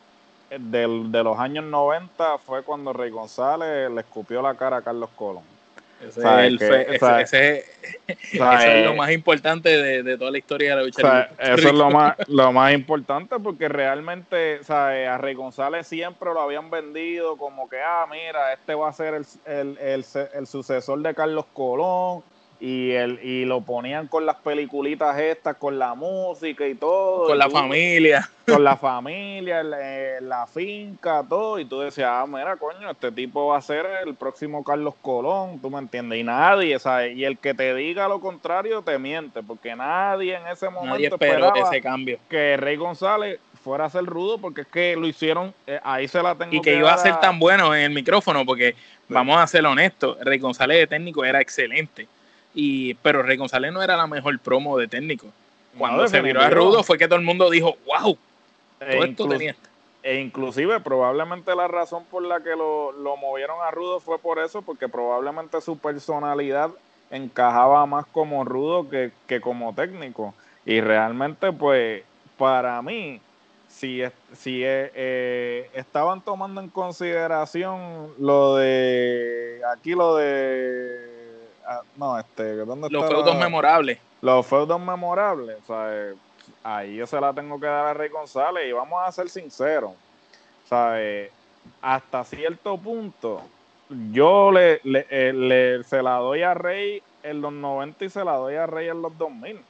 del, 0.51 1.11
de 1.11 1.23
los 1.23 1.39
años 1.39 1.65
90 1.65 2.39
fue 2.39 2.63
cuando 2.63 2.93
Rey 2.93 3.11
González 3.11 3.91
le 3.91 4.01
escupió 4.01 4.43
la 4.43 4.55
cara 4.55 4.79
a 4.79 4.83
Carlos 4.83 5.11
Colón. 5.17 5.56
Ese, 6.01 7.65
es, 8.07 8.85
lo 8.85 8.95
más 8.95 9.11
importante 9.11 10.03
de, 10.03 10.19
toda 10.19 10.31
la 10.31 10.39
historia 10.39 10.71
de 10.71 10.77
la 10.77 10.83
lucha 10.83 11.31
Eso 11.39 11.69
es 11.69 11.75
lo 11.75 11.91
más, 11.91 12.17
lo 12.29 12.53
más 12.53 12.75
importante 12.75 13.37
porque 13.39 13.69
realmente 13.69 14.61
a 14.69 15.19
Rey 15.19 15.35
González 15.35 15.87
siempre 15.87 16.33
lo 16.33 16.41
habían 16.41 16.71
vendido 16.71 17.37
como 17.37 17.69
que, 17.69 17.81
ah, 17.81 18.07
mira, 18.11 18.53
este 18.53 18.75
va 18.75 18.91
a 18.91 18.93
ser 18.93 19.15
el, 19.15 19.27
el, 19.79 20.05
el 20.35 20.47
sucesor 20.47 21.01
de 21.01 21.15
Carlos 21.15 21.47
Colón 21.53 22.23
y, 22.59 22.93
el, 22.93 23.21
y 23.23 23.45
lo 23.45 23.61
ponían 23.61 24.07
con 24.07 24.25
las 24.25 24.37
peliculitas 24.37 25.19
estas, 25.19 25.57
con 25.57 25.79
la 25.79 25.95
música 25.95 26.67
y 26.67 26.75
todo. 26.75 27.27
Con 27.27 27.39
la 27.39 27.51
familia. 27.51 28.29
Con 28.47 28.65
la 28.65 28.77
familia, 28.77 29.63
la, 29.63 30.47
finca, 30.47 31.23
todo. 31.29 31.59
Y 31.59 31.65
tú 31.65 31.81
decías, 31.81 32.09
ah, 32.11 32.27
mira, 32.27 32.57
coño, 32.57 32.91
este 32.91 33.13
tipo 33.13 33.49
va 33.49 33.59
a 33.59 33.63
ser 33.63 33.87
el 34.07 34.15
próximo 34.15 34.65
Carlos 34.65 34.95
Colón, 35.03 35.61
tú 35.61 35.71
me 35.71 35.79
entiendes. 35.79 36.19
Y 36.19 36.25
nadie, 36.25 36.79
¿sabes? 36.79 37.17
Y 37.17 37.25
el 37.25 37.39
que 37.39 37.55
te 37.55 37.75
diga 37.75 38.09
lo 38.09 38.21
contrario 38.21 38.83
te 38.83 38.99
miente, 38.99 39.43
porque 39.43 39.77
nadie 39.77 40.37
en 40.37 40.47
ese 40.47 40.71
momento 40.71 41.17
esperaba 41.17 41.59
ese 41.59 41.81
cambio. 41.83 42.19
que 42.29 42.57
Rey 42.57 42.77
González 42.77 43.39
fuera 43.63 43.87
a 43.87 43.91
ser 43.91 44.05
rudo, 44.05 44.39
porque 44.39 44.61
es 44.61 44.69
que 44.69 44.95
lo 44.95 45.09
hicieron, 45.09 45.53
eh, 45.67 45.81
ahí 45.83 46.07
se 46.07 46.23
la 46.23 46.37
tengo 46.37 46.55
Y 46.55 46.61
que, 46.61 46.77
iba 46.77 46.95
a 46.95 46.99
ser 46.99 47.19
tan 47.19 47.39
bueno 47.41 47.75
en 47.75 47.83
el 47.83 47.91
micrófono, 47.91 48.47
porque 48.47 48.77
vamos 49.09 49.39
a 49.39 49.47
ser 49.49 49.67
honestos, 49.67 50.17
Rey 50.21 50.39
González 50.39 50.79
de 50.79 50.87
técnico 50.87 51.25
era 51.25 51.41
excelente 51.41 52.07
y, 52.59 52.95
pero 52.95 53.23
Rey 53.23 53.37
González 53.37 53.71
no 53.71 53.83
era 53.83 53.99
la 53.99 54.07
mejor 54.07 54.39
promo 54.39 54.79
de 54.79 54.89
técnico. 54.89 55.27
Cuando 55.77 56.09
se 56.09 56.23
viró 56.23 56.41
a 56.41 56.49
Rudo 56.49 56.83
fue 56.83 56.97
que 56.97 57.07
todo 57.07 57.19
el 57.19 57.25
mundo 57.25 57.51
dijo, 57.51 57.77
wow, 57.87 58.17
todo 58.79 58.89
e 58.89 59.05
esto 59.05 59.29
tenía. 59.29 59.55
E 60.03 60.21
inclusive 60.21 60.81
probablemente 60.81 61.55
la 61.55 61.69
razón 61.69 62.07
por 62.11 62.23
la 62.23 62.41
que 62.41 62.57
lo, 62.57 62.95
movieron 63.19 63.59
a 63.63 63.71
Rudo 63.71 64.01
fue 64.01 64.19
por 64.19 64.39
eso, 64.39 64.63
porque 64.63 64.89
probablemente 64.89 65.61
su 65.61 65.77
personalidad 65.77 66.71
encajaba 67.11 67.85
más 67.85 68.07
como 68.07 68.43
Rudo 68.43 68.89
que, 68.89 69.41
como 69.43 69.75
técnico. 69.75 70.33
Y 70.65 70.81
realmente, 70.81 71.53
pues, 71.53 72.05
para 72.39 72.81
mí, 72.81 73.21
si, 73.69 74.03
si 74.33 74.63
eh, 74.65 75.69
estaban 75.75 76.23
tomando 76.23 76.63
en 76.63 76.71
consideración 76.71 78.15
lo 78.19 78.57
de, 78.57 79.61
aquí 79.75 79.93
lo 79.93 80.17
de 80.17 81.16
Ah, 81.67 81.83
no, 81.97 82.19
este, 82.19 82.57
¿dónde 82.65 82.89
Los 82.91 83.09
feudos 83.09 83.37
memorables. 83.37 83.99
Los 84.23 84.47
feudos 84.47 84.81
memorables, 84.81 85.59
o 85.65 85.67
sea, 85.67 85.89
eh, 85.91 86.15
ahí 86.63 86.97
yo 86.97 87.07
se 87.07 87.21
la 87.21 87.33
tengo 87.33 87.59
que 87.59 87.67
dar 87.67 87.87
a 87.87 87.95
Rey 87.95 88.09
González 88.09 88.65
y 88.69 88.73
vamos 88.73 89.03
a 89.05 89.11
ser 89.11 89.29
sinceros, 89.29 89.91
o 89.91 90.69
sea, 90.69 91.03
eh, 91.03 91.31
hasta 91.83 92.25
cierto 92.25 92.79
punto, 92.79 93.43
yo 94.13 94.53
le, 94.53 94.81
eh, 94.85 95.33
le, 95.35 95.83
se 95.85 96.03
la 96.03 96.17
doy 96.17 96.43
a 96.43 96.55
Rey 96.55 97.03
en 97.23 97.41
los 97.41 97.53
90 97.53 98.05
y 98.05 98.11
se 98.11 98.25
la 98.25 98.37
doy 98.37 98.55
a 98.55 98.67
Rey 98.67 98.89
en 98.89 99.03
los 99.03 99.17
2000. 99.19 99.61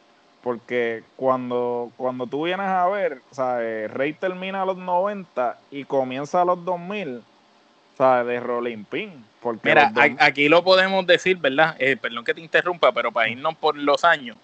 Porque 0.42 1.02
cuando, 1.16 1.90
cuando 1.96 2.26
tú 2.26 2.44
vienes 2.44 2.68
a 2.68 2.86
ver, 2.86 3.20
o 3.32 3.34
sea, 3.34 3.58
Rey 3.88 4.12
termina 4.12 4.62
a 4.62 4.64
los 4.64 4.76
90 4.76 5.58
y 5.72 5.84
comienza 5.84 6.42
a 6.42 6.44
los 6.44 6.64
2000, 6.64 7.20
o 7.96 8.02
sea, 8.02 8.24
de 8.24 8.40
Rolling 8.40 8.84
Pin. 8.84 9.24
Porque 9.40 9.68
Mira, 9.68 9.90
aquí 10.18 10.48
lo 10.48 10.62
podemos 10.62 11.06
decir, 11.06 11.38
¿verdad? 11.38 11.76
Eh, 11.78 11.96
perdón 11.96 12.24
que 12.24 12.34
te 12.34 12.42
interrumpa, 12.42 12.92
pero 12.92 13.10
para 13.10 13.28
irnos 13.28 13.56
por 13.56 13.76
los 13.76 14.04
años. 14.04 14.36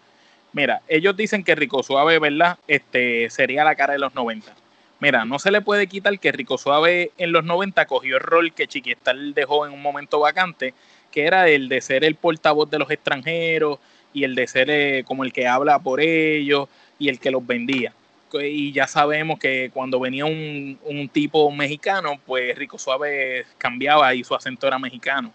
Mira, 0.52 0.80
ellos 0.88 1.16
dicen 1.16 1.44
que 1.44 1.54
Rico 1.54 1.82
Suave, 1.82 2.18
¿verdad? 2.18 2.58
Este 2.66 3.28
sería 3.28 3.64
la 3.64 3.74
cara 3.74 3.92
de 3.92 3.98
los 3.98 4.14
90. 4.14 4.54
Mira, 5.00 5.24
no 5.24 5.38
se 5.38 5.50
le 5.50 5.60
puede 5.60 5.86
quitar 5.86 6.18
que 6.18 6.32
Rico 6.32 6.56
Suave 6.56 7.10
en 7.18 7.32
los 7.32 7.44
90 7.44 7.84
cogió 7.86 8.16
el 8.16 8.22
rol 8.22 8.52
que 8.52 8.68
Chiquistal 8.68 9.34
dejó 9.34 9.66
en 9.66 9.72
un 9.72 9.82
momento 9.82 10.20
vacante, 10.20 10.72
que 11.10 11.26
era 11.26 11.48
el 11.48 11.68
de 11.68 11.80
ser 11.80 12.04
el 12.04 12.14
portavoz 12.14 12.70
de 12.70 12.78
los 12.78 12.90
extranjeros 12.90 13.80
y 14.14 14.24
el 14.24 14.34
de 14.34 14.46
ser 14.46 14.70
eh, 14.70 15.04
como 15.04 15.24
el 15.24 15.32
que 15.32 15.46
habla 15.46 15.78
por 15.78 16.00
ellos 16.00 16.68
y 16.98 17.08
el 17.08 17.18
que 17.18 17.30
los 17.30 17.46
vendía 17.46 17.92
y 18.40 18.72
ya 18.72 18.86
sabemos 18.86 19.38
que 19.38 19.70
cuando 19.72 20.00
venía 20.00 20.24
un, 20.24 20.78
tipo 21.12 21.50
mexicano, 21.50 22.18
pues 22.24 22.56
Rico 22.56 22.78
Suave 22.78 23.44
cambiaba 23.58 24.14
y 24.14 24.24
su 24.24 24.34
acento 24.34 24.66
era 24.66 24.78
mexicano. 24.78 25.32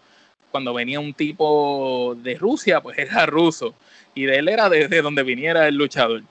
Cuando 0.49 0.73
venía 0.73 0.99
un 0.99 1.13
tipo 1.13 2.15
de 2.17 2.35
Rusia, 2.35 2.81
pues 2.81 2.97
era 2.99 3.25
ruso. 3.25 3.75
Y 4.15 4.23
de 4.23 4.37
él 4.37 4.49
era 4.49 4.69
desde 4.69 5.01
donde 5.01 5.23
viniera 5.23 5.67
el 5.67 5.75
luchador. 5.75 6.23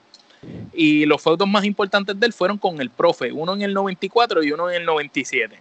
Y 0.73 1.07
los 1.07 1.23
feudos 1.23 1.49
más 1.49 1.65
importantes 1.65 2.19
de 2.19 2.27
él 2.27 2.33
fueron 2.33 2.59
con 2.59 2.81
el 2.81 2.91
profe, 2.91 3.33
uno 3.33 3.55
en 3.55 3.63
el 3.63 3.75
94 3.75 4.43
y 4.43 4.53
uno 4.53 4.71
en 4.71 4.77
el 4.77 4.85
97. 4.85 5.59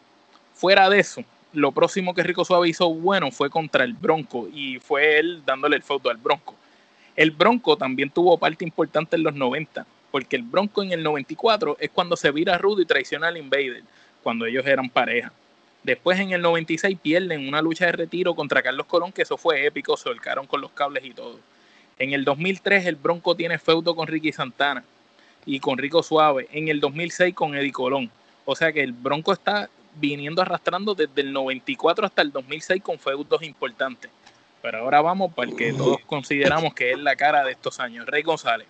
Fuera 0.53 0.89
de 0.89 1.00
eso, 1.00 1.24
lo 1.53 1.71
próximo 1.71 2.13
que 2.13 2.24
Rico 2.24 2.45
Suave 2.45 2.69
hizo 2.69 2.93
bueno 2.93 3.31
fue 3.31 3.50
contra 3.50 3.83
el 3.83 3.93
Bronco 3.93 4.47
y 4.53 4.79
fue 4.79 5.19
él 5.19 5.43
dándole 5.45 5.75
el 5.75 5.83
feudo 5.83 6.09
al 6.09 6.17
Bronco. 6.17 6.55
El 7.15 7.31
Bronco 7.31 7.77
también 7.77 8.09
tuvo 8.09 8.38
parte 8.38 8.65
importante 8.65 9.15
en 9.15 9.24
los 9.24 9.33
90 9.33 9.85
porque 10.15 10.38
el 10.38 10.43
Bronco 10.43 10.81
en 10.81 10.93
el 10.93 11.03
94 11.03 11.75
es 11.77 11.89
cuando 11.89 12.15
se 12.15 12.31
vira 12.31 12.57
rudo 12.57 12.81
y 12.81 12.86
traiciona 12.86 13.27
al 13.27 13.36
Invader, 13.36 13.84
cuando 14.24 14.45
ellos 14.45 14.65
eran 14.65 14.89
pareja. 14.89 15.34
Después 15.84 16.17
en 16.22 16.31
el 16.31 16.41
96 16.41 16.98
pierden 17.01 17.45
una 17.45 17.62
lucha 17.62 17.88
de 17.88 17.91
retiro 17.91 18.34
contra 18.34 18.63
Carlos 18.63 18.86
Colón, 18.86 19.12
que 19.12 19.24
eso 19.24 19.36
fue 19.36 19.65
épico, 19.65 19.98
se 19.98 20.07
holcaron 20.07 20.48
con 20.48 20.62
los 20.62 20.72
cables 20.72 21.03
y 21.03 21.12
todo. 21.12 21.38
En 22.00 22.13
el 22.13 22.24
2003 22.24 22.86
el 22.86 22.95
Bronco 22.95 23.36
tiene 23.36 23.60
feudo 23.60 23.93
con 23.93 24.07
Ricky 24.07 24.31
Santana 24.31 24.86
y 25.45 25.60
con 25.60 25.77
Rico 25.77 26.01
Suave. 26.01 26.48
En 26.53 26.69
el 26.69 26.79
2006 26.79 27.36
con 27.36 27.53
Eddie 27.53 27.74
Colón. 27.74 28.10
O 28.45 28.55
sea 28.55 28.72
que 28.72 28.84
el 28.84 28.93
Bronco 28.93 29.34
está 29.34 29.69
viniendo 29.98 30.41
arrastrando 30.41 30.95
desde 30.95 31.24
el 31.24 31.34
94 31.34 32.05
hasta 32.05 32.22
el 32.22 32.31
2006 32.31 32.81
con 32.81 33.00
feudos 33.00 33.43
importantes. 33.43 34.10
Pero 34.62 34.77
ahora 34.77 35.01
vamos 35.01 35.34
para 35.34 35.50
el 35.51 35.57
que 35.57 35.74
todos 35.74 36.00
consideramos 36.05 36.74
que 36.74 36.93
es 36.93 37.00
la 37.00 37.17
cara 37.17 37.43
de 37.43 37.51
estos 37.51 37.81
años, 37.81 38.05
Rey 38.05 38.24
González. 38.24 38.67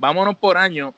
Vámonos 0.00 0.38
por 0.38 0.56
año 0.56 0.94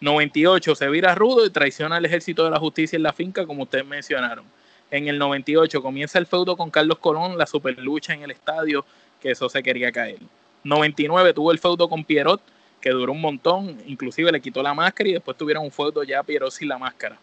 98, 0.00 0.76
se 0.76 0.88
vira 0.88 1.14
rudo 1.14 1.44
y 1.44 1.50
traiciona 1.50 1.96
al 1.96 2.06
ejército 2.06 2.42
de 2.42 2.50
la 2.50 2.58
justicia 2.58 2.96
en 2.96 3.02
la 3.02 3.12
finca, 3.12 3.44
como 3.44 3.64
ustedes 3.64 3.84
mencionaron. 3.84 4.46
En 4.90 5.08
el 5.08 5.18
98 5.18 5.82
comienza 5.82 6.18
el 6.18 6.24
feudo 6.24 6.56
con 6.56 6.70
Carlos 6.70 6.98
Colón, 6.98 7.36
la 7.36 7.44
super 7.44 7.78
lucha 7.78 8.14
en 8.14 8.22
el 8.22 8.30
estadio, 8.30 8.86
que 9.20 9.32
eso 9.32 9.50
se 9.50 9.62
quería 9.62 9.92
caer. 9.92 10.20
99 10.64 11.34
tuvo 11.34 11.52
el 11.52 11.58
feudo 11.58 11.86
con 11.86 12.02
Pierrot, 12.02 12.40
que 12.80 12.88
duró 12.92 13.12
un 13.12 13.20
montón, 13.20 13.76
inclusive 13.86 14.32
le 14.32 14.40
quitó 14.40 14.62
la 14.62 14.72
máscara 14.72 15.10
y 15.10 15.12
después 15.12 15.36
tuvieron 15.36 15.62
un 15.62 15.70
feudo 15.70 16.02
ya 16.02 16.22
Pierrot 16.22 16.50
sin 16.50 16.68
la 16.68 16.78
máscara. 16.78 17.18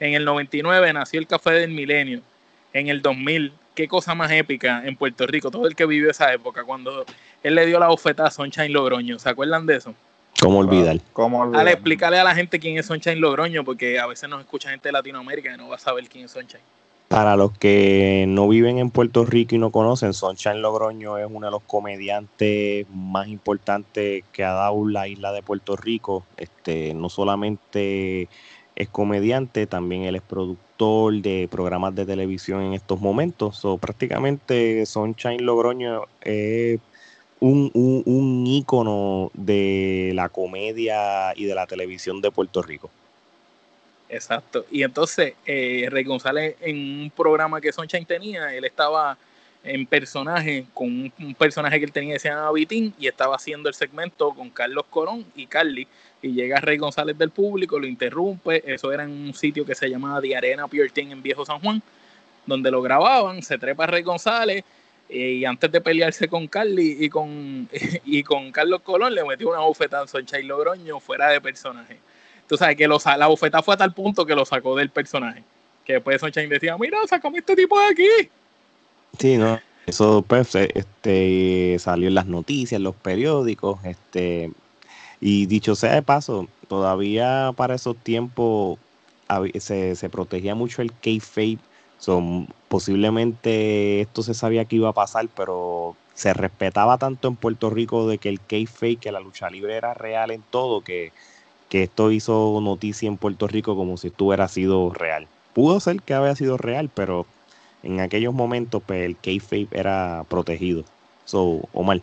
En 0.00 0.14
el 0.14 0.24
99 0.24 0.92
nació 0.92 1.20
el 1.20 1.28
Café 1.28 1.52
del 1.52 1.70
Milenio. 1.70 2.20
En 2.72 2.88
el 2.88 3.00
2000 3.00 3.52
qué 3.76 3.86
cosa 3.86 4.16
más 4.16 4.32
épica 4.32 4.84
en 4.84 4.96
Puerto 4.96 5.24
Rico, 5.24 5.52
todo 5.52 5.68
el 5.68 5.76
que 5.76 5.86
vivió 5.86 6.10
esa 6.10 6.32
época, 6.32 6.64
cuando 6.64 7.06
él 7.44 7.54
le 7.54 7.64
dio 7.64 7.78
la 7.78 7.86
bofetada 7.86 8.26
a 8.26 8.32
Sunshine 8.32 8.72
Logroño, 8.72 9.20
¿se 9.20 9.28
acuerdan 9.28 9.64
de 9.64 9.76
eso? 9.76 9.94
¿Cómo 10.40 10.60
olvidar? 10.60 11.00
¿Cómo 11.12 11.40
olvidar? 11.40 11.60
Dale, 11.60 11.72
explícale 11.72 12.18
a 12.18 12.24
la 12.24 12.34
gente 12.34 12.58
quién 12.58 12.78
es 12.78 12.86
Sunshine 12.86 13.20
Logroño, 13.20 13.64
porque 13.64 13.98
a 13.98 14.06
veces 14.06 14.28
nos 14.28 14.40
escucha 14.40 14.70
gente 14.70 14.88
de 14.88 14.92
Latinoamérica 14.92 15.52
y 15.52 15.56
no 15.56 15.68
va 15.68 15.76
a 15.76 15.78
saber 15.78 16.08
quién 16.08 16.26
es 16.26 16.30
Sunshine. 16.30 16.62
Para 17.08 17.36
los 17.36 17.56
que 17.56 18.26
no 18.28 18.46
viven 18.48 18.78
en 18.78 18.90
Puerto 18.90 19.24
Rico 19.24 19.54
y 19.54 19.58
no 19.58 19.70
conocen, 19.70 20.12
Sunshine 20.12 20.60
Logroño 20.60 21.16
es 21.18 21.26
uno 21.28 21.46
de 21.46 21.50
los 21.50 21.62
comediantes 21.62 22.86
más 22.90 23.28
importantes 23.28 24.24
que 24.30 24.44
ha 24.44 24.52
dado 24.52 24.86
la 24.86 25.08
isla 25.08 25.32
de 25.32 25.42
Puerto 25.42 25.74
Rico. 25.74 26.24
Este, 26.36 26.92
no 26.92 27.08
solamente 27.08 28.28
es 28.76 28.88
comediante, 28.90 29.66
también 29.66 30.02
él 30.02 30.16
es 30.16 30.22
productor 30.22 31.14
de 31.14 31.48
programas 31.50 31.94
de 31.94 32.06
televisión 32.06 32.62
en 32.62 32.74
estos 32.74 33.00
momentos. 33.00 33.56
So, 33.56 33.78
prácticamente 33.78 34.86
Sunshine 34.86 35.44
Logroño 35.44 36.02
es 36.20 36.78
un, 37.40 37.70
un, 37.74 38.02
un 38.06 38.46
ícono 38.46 39.30
de 39.34 40.12
la 40.14 40.28
comedia 40.28 41.32
y 41.36 41.44
de 41.44 41.54
la 41.54 41.66
televisión 41.66 42.20
de 42.20 42.30
Puerto 42.30 42.62
Rico. 42.62 42.90
Exacto. 44.08 44.64
Y 44.70 44.82
entonces, 44.82 45.34
eh, 45.46 45.86
Rey 45.90 46.04
González, 46.04 46.56
en 46.60 46.76
un 47.02 47.12
programa 47.14 47.60
que 47.60 47.72
Sunshine 47.72 48.06
tenía, 48.06 48.54
él 48.54 48.64
estaba 48.64 49.18
en 49.64 49.86
personaje, 49.86 50.66
con 50.72 51.12
un, 51.18 51.34
personaje 51.34 51.78
que 51.78 51.84
él 51.84 51.92
tenía 51.92 52.14
que 52.14 52.20
se 52.20 52.28
llama 52.28 52.50
Vitín, 52.52 52.94
y 52.98 53.06
estaba 53.06 53.36
haciendo 53.36 53.68
el 53.68 53.74
segmento 53.74 54.30
con 54.30 54.50
Carlos 54.50 54.84
Colón 54.88 55.26
y 55.36 55.46
Carly. 55.46 55.86
Y 56.22 56.32
llega 56.32 56.60
Rey 56.60 56.78
González 56.78 57.18
del 57.18 57.30
público, 57.30 57.78
lo 57.78 57.86
interrumpe. 57.86 58.62
Eso 58.66 58.92
era 58.92 59.04
en 59.04 59.10
un 59.10 59.34
sitio 59.34 59.64
que 59.66 59.74
se 59.74 59.88
llamaba 59.88 60.20
The 60.20 60.36
Arena 60.36 60.66
Pure 60.66 60.88
Team 60.88 61.12
en 61.12 61.22
Viejo 61.22 61.44
San 61.44 61.60
Juan, 61.60 61.82
donde 62.46 62.70
lo 62.70 62.80
grababan. 62.80 63.42
Se 63.42 63.58
trepa 63.58 63.86
Rey 63.86 64.02
González. 64.02 64.64
Eh, 65.08 65.32
y 65.32 65.44
antes 65.44 65.70
de 65.72 65.80
pelearse 65.80 66.28
con 66.28 66.46
Carly 66.46 66.96
y 67.00 67.08
con, 67.08 67.68
y 68.04 68.22
con 68.22 68.52
Carlos 68.52 68.82
Colón, 68.82 69.14
le 69.14 69.24
metió 69.24 69.48
una 69.50 69.60
bofetada 69.60 70.04
a 70.04 70.06
Sunshine 70.06 70.46
Logroño 70.46 71.00
fuera 71.00 71.28
de 71.28 71.40
personaje 71.40 71.98
tú 72.48 72.56
sabes 72.56 72.76
que 72.76 72.88
lo, 72.88 72.98
la 73.16 73.26
bofeta 73.26 73.62
fue 73.62 73.74
a 73.74 73.76
tal 73.76 73.92
punto 73.92 74.26
que 74.26 74.34
lo 74.34 74.44
sacó 74.44 74.74
del 74.74 74.90
personaje. 74.90 75.44
Que 75.84 75.94
después 75.94 76.20
Sunshine 76.20 76.48
decía, 76.48 76.76
mira, 76.76 76.98
sacame 77.06 77.38
este 77.38 77.54
tipo 77.54 77.78
de 77.78 77.86
aquí. 77.86 78.30
Sí, 79.18 79.36
no. 79.36 79.60
Eso 79.86 80.24
pues 80.26 80.54
eh, 80.54 80.70
este 80.74 81.76
salió 81.78 82.08
en 82.08 82.14
las 82.14 82.26
noticias, 82.26 82.78
en 82.78 82.82
los 82.82 82.94
periódicos, 82.94 83.82
este 83.84 84.50
y 85.20 85.46
dicho 85.46 85.74
sea 85.74 85.94
de 85.94 86.02
paso, 86.02 86.46
todavía 86.68 87.52
para 87.56 87.74
esos 87.74 87.96
tiempos 87.96 88.78
se, 89.58 89.96
se 89.96 90.08
protegía 90.10 90.54
mucho 90.54 90.82
el 90.82 90.92
kayfabe, 90.92 91.58
so, 91.98 92.46
posiblemente 92.68 94.00
esto 94.00 94.22
se 94.22 94.34
sabía 94.34 94.64
que 94.64 94.76
iba 94.76 94.88
a 94.88 94.94
pasar, 94.94 95.28
pero 95.36 95.96
se 96.14 96.34
respetaba 96.34 96.98
tanto 96.98 97.28
en 97.28 97.36
Puerto 97.36 97.70
Rico 97.70 98.08
de 98.08 98.18
que 98.18 98.28
el 98.28 98.40
kayfabe, 98.40 98.96
que 98.96 99.12
la 99.12 99.20
lucha 99.20 99.50
libre 99.50 99.76
era 99.76 99.94
real 99.94 100.30
en 100.30 100.42
todo, 100.50 100.80
que, 100.80 101.12
que 101.68 101.84
esto 101.84 102.10
hizo 102.10 102.58
noticia 102.60 103.06
en 103.06 103.16
Puerto 103.16 103.46
Rico 103.46 103.76
como 103.76 103.96
si 103.96 104.08
esto 104.08 104.24
hubiera 104.24 104.48
sido 104.48 104.90
real. 104.90 105.28
Pudo 105.54 105.78
ser 105.80 106.02
que 106.02 106.14
había 106.14 106.34
sido 106.34 106.56
real, 106.56 106.90
pero 106.92 107.26
en 107.82 108.00
aquellos 108.00 108.34
momentos 108.34 108.82
pues, 108.84 109.04
el 109.04 109.16
kayfabe 109.16 109.68
era 109.70 110.24
protegido. 110.28 110.84
So, 111.24 111.60
Omar. 111.72 112.00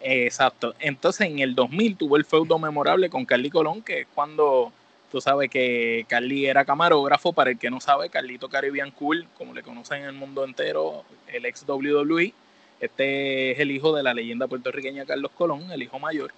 Exacto. 0.00 0.74
Entonces 0.80 1.28
en 1.28 1.38
el 1.38 1.54
2000 1.54 1.96
tuvo 1.96 2.16
el 2.16 2.24
feudo 2.24 2.58
memorable 2.58 3.10
con 3.10 3.24
Carly 3.24 3.50
Colón, 3.50 3.82
que 3.82 4.02
es 4.02 4.06
cuando 4.14 4.72
tú 5.14 5.20
sabes 5.20 5.48
que 5.48 6.04
Carly 6.08 6.46
era 6.46 6.64
camarógrafo. 6.64 7.32
Para 7.32 7.52
el 7.52 7.58
que 7.58 7.70
no 7.70 7.80
sabe, 7.80 8.10
Carlito 8.10 8.48
Caribbean 8.48 8.90
Cool, 8.90 9.28
como 9.38 9.54
le 9.54 9.62
conocen 9.62 9.98
en 9.98 10.06
el 10.06 10.14
mundo 10.14 10.44
entero, 10.44 11.04
el 11.28 11.46
ex 11.46 11.64
WWE. 11.68 12.34
Este 12.80 13.52
es 13.52 13.60
el 13.60 13.70
hijo 13.70 13.94
de 13.94 14.02
la 14.02 14.12
leyenda 14.12 14.48
puertorriqueña 14.48 15.04
Carlos 15.04 15.30
Colón, 15.30 15.70
el 15.70 15.84
hijo 15.84 16.00
mayor. 16.00 16.32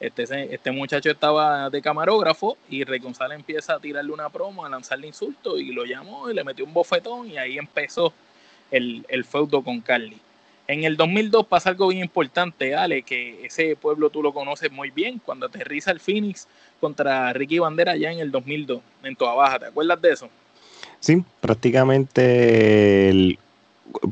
Este, 0.00 0.24
este 0.52 0.72
muchacho 0.72 1.08
estaba 1.08 1.70
de 1.70 1.80
camarógrafo 1.80 2.58
y 2.68 2.82
Rey 2.82 3.00
empieza 3.30 3.74
a 3.74 3.78
tirarle 3.78 4.10
una 4.10 4.28
promo, 4.28 4.66
a 4.66 4.68
lanzarle 4.68 5.06
insultos 5.06 5.60
y 5.60 5.70
lo 5.70 5.84
llamó 5.84 6.28
y 6.28 6.34
le 6.34 6.42
metió 6.42 6.64
un 6.64 6.74
bofetón 6.74 7.30
y 7.30 7.38
ahí 7.38 7.58
empezó 7.58 8.12
el, 8.72 9.06
el 9.08 9.24
feudo 9.24 9.62
con 9.62 9.80
Carly. 9.80 10.20
En 10.68 10.84
el 10.84 10.96
2002 10.96 11.46
pasa 11.46 11.70
algo 11.70 11.88
bien 11.88 12.02
importante, 12.02 12.74
Ale, 12.74 13.02
que 13.02 13.44
ese 13.46 13.76
pueblo 13.76 14.10
tú 14.10 14.22
lo 14.22 14.32
conoces 14.32 14.72
muy 14.72 14.90
bien, 14.90 15.20
cuando 15.24 15.46
aterriza 15.46 15.92
el 15.92 16.00
Phoenix 16.00 16.48
contra 16.80 17.32
Ricky 17.32 17.60
Bandera 17.60 17.92
allá 17.92 18.10
en 18.10 18.18
el 18.18 18.32
2002, 18.32 18.80
en 19.04 19.16
Toa 19.16 19.34
Baja, 19.34 19.60
¿te 19.60 19.66
acuerdas 19.66 20.02
de 20.02 20.12
eso? 20.12 20.28
Sí, 20.98 21.22
prácticamente 21.40 23.38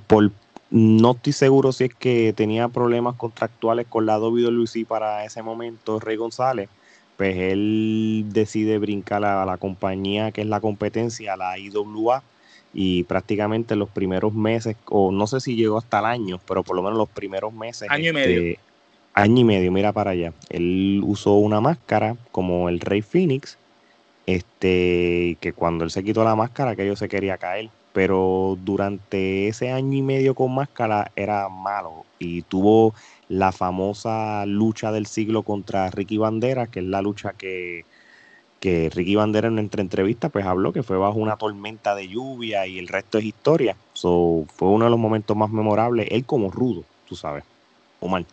por, 0.06 0.30
no 0.70 1.12
estoy 1.12 1.32
seguro 1.32 1.72
si 1.72 1.84
es 1.84 1.94
que 1.94 2.32
tenía 2.32 2.68
problemas 2.68 3.16
contractuales 3.16 3.86
con 3.88 4.06
la 4.06 4.18
WWE 4.18 4.84
para 4.86 5.24
ese 5.24 5.42
momento, 5.42 5.98
Rey 5.98 6.16
González, 6.16 6.68
pues 7.16 7.36
él 7.36 8.26
decide 8.28 8.78
brincar 8.78 9.24
a 9.24 9.44
la 9.44 9.56
compañía 9.56 10.32
que 10.32 10.42
es 10.42 10.46
la 10.46 10.60
competencia, 10.60 11.36
la 11.36 11.58
IWA, 11.58 12.22
y 12.74 13.04
prácticamente 13.04 13.76
los 13.76 13.88
primeros 13.88 14.34
meses, 14.34 14.76
o 14.86 15.12
no 15.12 15.28
sé 15.28 15.40
si 15.40 15.54
llegó 15.54 15.78
hasta 15.78 16.00
el 16.00 16.06
año, 16.06 16.40
pero 16.46 16.64
por 16.64 16.74
lo 16.74 16.82
menos 16.82 16.98
los 16.98 17.08
primeros 17.08 17.54
meses. 17.54 17.88
Año 17.88 18.04
y 18.04 18.06
este, 18.08 18.12
medio. 18.12 18.58
Año 19.14 19.40
y 19.40 19.44
medio, 19.44 19.72
mira 19.72 19.92
para 19.92 20.10
allá. 20.10 20.32
Él 20.50 21.00
usó 21.04 21.34
una 21.34 21.60
máscara 21.60 22.16
como 22.32 22.68
el 22.68 22.80
Rey 22.80 23.00
Phoenix, 23.00 23.56
este, 24.26 25.38
que 25.40 25.52
cuando 25.54 25.84
él 25.84 25.92
se 25.92 26.02
quitó 26.02 26.24
la 26.24 26.34
máscara, 26.34 26.72
aquello 26.72 26.96
se 26.96 27.08
quería 27.08 27.38
caer. 27.38 27.70
Pero 27.92 28.58
durante 28.64 29.46
ese 29.46 29.70
año 29.70 29.96
y 29.96 30.02
medio 30.02 30.34
con 30.34 30.52
máscara 30.52 31.12
era 31.14 31.48
malo 31.48 32.04
y 32.18 32.42
tuvo 32.42 32.92
la 33.28 33.52
famosa 33.52 34.44
lucha 34.46 34.90
del 34.90 35.06
siglo 35.06 35.44
contra 35.44 35.90
Ricky 35.90 36.16
Bandera, 36.16 36.66
que 36.66 36.80
es 36.80 36.86
la 36.86 37.00
lucha 37.02 37.34
que, 37.34 37.84
que 38.64 38.88
Ricky 38.88 39.14
Bandera 39.14 39.48
en 39.48 39.58
entre 39.58 39.82
entrevistas 39.82 40.32
pues 40.32 40.46
habló 40.46 40.72
que 40.72 40.82
fue 40.82 40.96
bajo 40.96 41.18
una 41.18 41.36
tormenta 41.36 41.94
de 41.94 42.08
lluvia 42.08 42.66
y 42.66 42.78
el 42.78 42.88
resto 42.88 43.18
es 43.18 43.24
historia. 43.26 43.76
So, 43.92 44.46
fue 44.56 44.68
uno 44.68 44.86
de 44.86 44.90
los 44.90 44.98
momentos 44.98 45.36
más 45.36 45.50
memorables, 45.50 46.08
él 46.10 46.24
como 46.24 46.50
rudo, 46.50 46.82
tú 47.06 47.14
sabes, 47.14 47.44
Omar. 48.00 48.24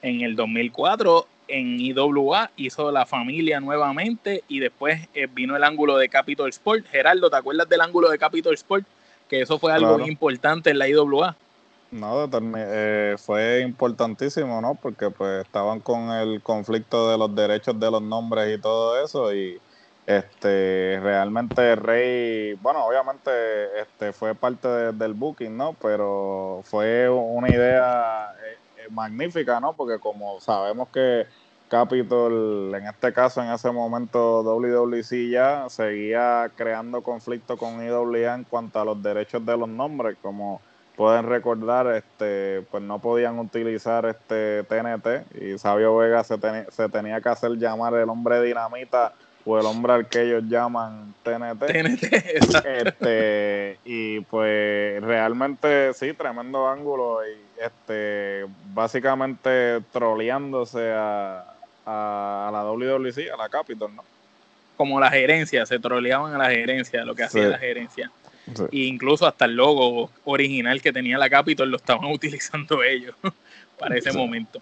En 0.00 0.22
el 0.22 0.36
2004 0.36 1.26
en 1.48 1.78
IWA 1.78 2.50
hizo 2.56 2.90
La 2.90 3.04
Familia 3.04 3.60
nuevamente 3.60 4.42
y 4.48 4.58
después 4.60 5.06
eh, 5.12 5.28
vino 5.34 5.54
el 5.54 5.62
ángulo 5.62 5.98
de 5.98 6.08
Capitol 6.08 6.48
Sport. 6.48 6.86
Gerardo, 6.90 7.28
¿te 7.28 7.36
acuerdas 7.36 7.68
del 7.68 7.82
ángulo 7.82 8.08
de 8.08 8.16
Capitol 8.16 8.54
Sport? 8.54 8.86
Que 9.28 9.42
eso 9.42 9.58
fue 9.58 9.70
algo 9.70 9.96
Claro. 9.96 10.10
importante 10.10 10.70
en 10.70 10.78
la 10.78 10.88
IWA. 10.88 11.36
No, 11.90 12.26
eh, 12.56 13.16
fue 13.18 13.60
importantísimo, 13.60 14.62
¿no? 14.62 14.78
Porque 14.82 15.10
pues 15.10 15.44
estaban 15.44 15.80
con 15.80 16.10
el 16.10 16.40
conflicto 16.40 17.10
de 17.10 17.18
los 17.18 17.34
derechos 17.34 17.78
de 17.78 17.90
los 17.90 18.00
nombres 18.00 18.58
y 18.58 18.60
todo 18.62 19.04
eso 19.04 19.34
y 19.34 19.58
este 20.06 20.98
realmente 21.02 21.76
Rey, 21.76 22.54
bueno, 22.54 22.84
obviamente 22.86 23.30
este 23.80 24.12
fue 24.12 24.34
parte 24.34 24.68
de- 24.68 24.92
del 24.92 25.14
booking, 25.14 25.56
¿no? 25.56 25.78
Pero 25.78 26.60
fue 26.64 27.08
una 27.08 27.50
idea 27.50 28.26
eh, 28.44 28.60
eh, 28.76 28.88
magnífica, 28.90 29.60
¿no? 29.60 29.74
Porque 29.76 29.98
como 30.00 30.40
sabemos 30.40 30.90
que 30.92 31.26
Capitol, 31.68 32.72
en 32.74 32.86
este 32.86 33.12
caso, 33.12 33.42
en 33.42 33.50
ese 33.50 33.70
momento 33.72 34.42
WWC 34.42 35.30
ya 35.30 35.68
seguía 35.70 36.52
creando 36.54 37.02
conflicto 37.02 37.56
con 37.56 37.82
IWA 37.82 38.34
en 38.34 38.44
cuanto 38.44 38.80
a 38.80 38.84
los 38.84 39.02
derechos 39.02 39.44
de 39.44 39.56
los 39.56 39.68
nombres, 39.68 40.18
como 40.20 40.64
pueden 40.94 41.26
recordar, 41.26 41.86
este, 41.96 42.62
pues 42.70 42.82
no 42.82 43.00
podían 43.00 43.38
utilizar 43.40 44.04
este 44.06 44.62
TNT 44.64 45.26
y 45.34 45.58
Sabio 45.58 45.96
Vega 45.96 46.22
se, 46.22 46.36
se 46.70 46.88
tenía 46.90 47.20
que 47.20 47.28
hacer 47.30 47.52
llamar 47.56 47.94
el 47.94 48.08
hombre 48.10 48.40
dinamita 48.42 49.14
o 49.46 49.58
el 49.58 49.66
hombre 49.66 49.92
al 49.92 50.08
que 50.08 50.22
ellos 50.22 50.44
llaman 50.48 51.14
TNT. 51.22 51.66
TNT. 51.66 52.04
Este, 52.64 53.78
y 53.84 54.20
pues 54.20 55.02
realmente 55.02 55.92
sí, 55.94 56.12
tremendo 56.14 56.66
ángulo 56.68 57.20
y 57.26 57.62
este, 57.62 58.46
básicamente 58.72 59.80
troleándose 59.92 60.90
a, 60.92 61.44
a, 61.86 62.48
a 62.48 62.50
la 62.52 62.64
WWC, 62.64 63.30
a 63.32 63.36
la 63.36 63.48
Capitol, 63.48 63.94
¿no? 63.94 64.04
como 64.76 64.98
la 64.98 65.08
gerencia, 65.10 65.64
se 65.66 65.78
troleaban 65.78 66.34
a 66.34 66.38
la 66.38 66.50
gerencia, 66.50 67.04
lo 67.04 67.14
que 67.14 67.22
hacía 67.22 67.44
Sí. 67.44 67.48
la 67.50 67.58
gerencia. 67.58 68.10
Sí. 68.54 68.64
E 68.72 68.76
incluso 68.86 69.24
hasta 69.26 69.44
el 69.44 69.54
logo 69.54 70.10
original 70.24 70.82
que 70.82 70.92
tenía 70.92 71.16
la 71.16 71.30
Capitol 71.30 71.70
lo 71.70 71.76
estaban 71.76 72.06
utilizando 72.12 72.82
ellos 72.82 73.14
para 73.78 73.96
ese 73.96 74.10
Sí. 74.10 74.18
momento. 74.18 74.60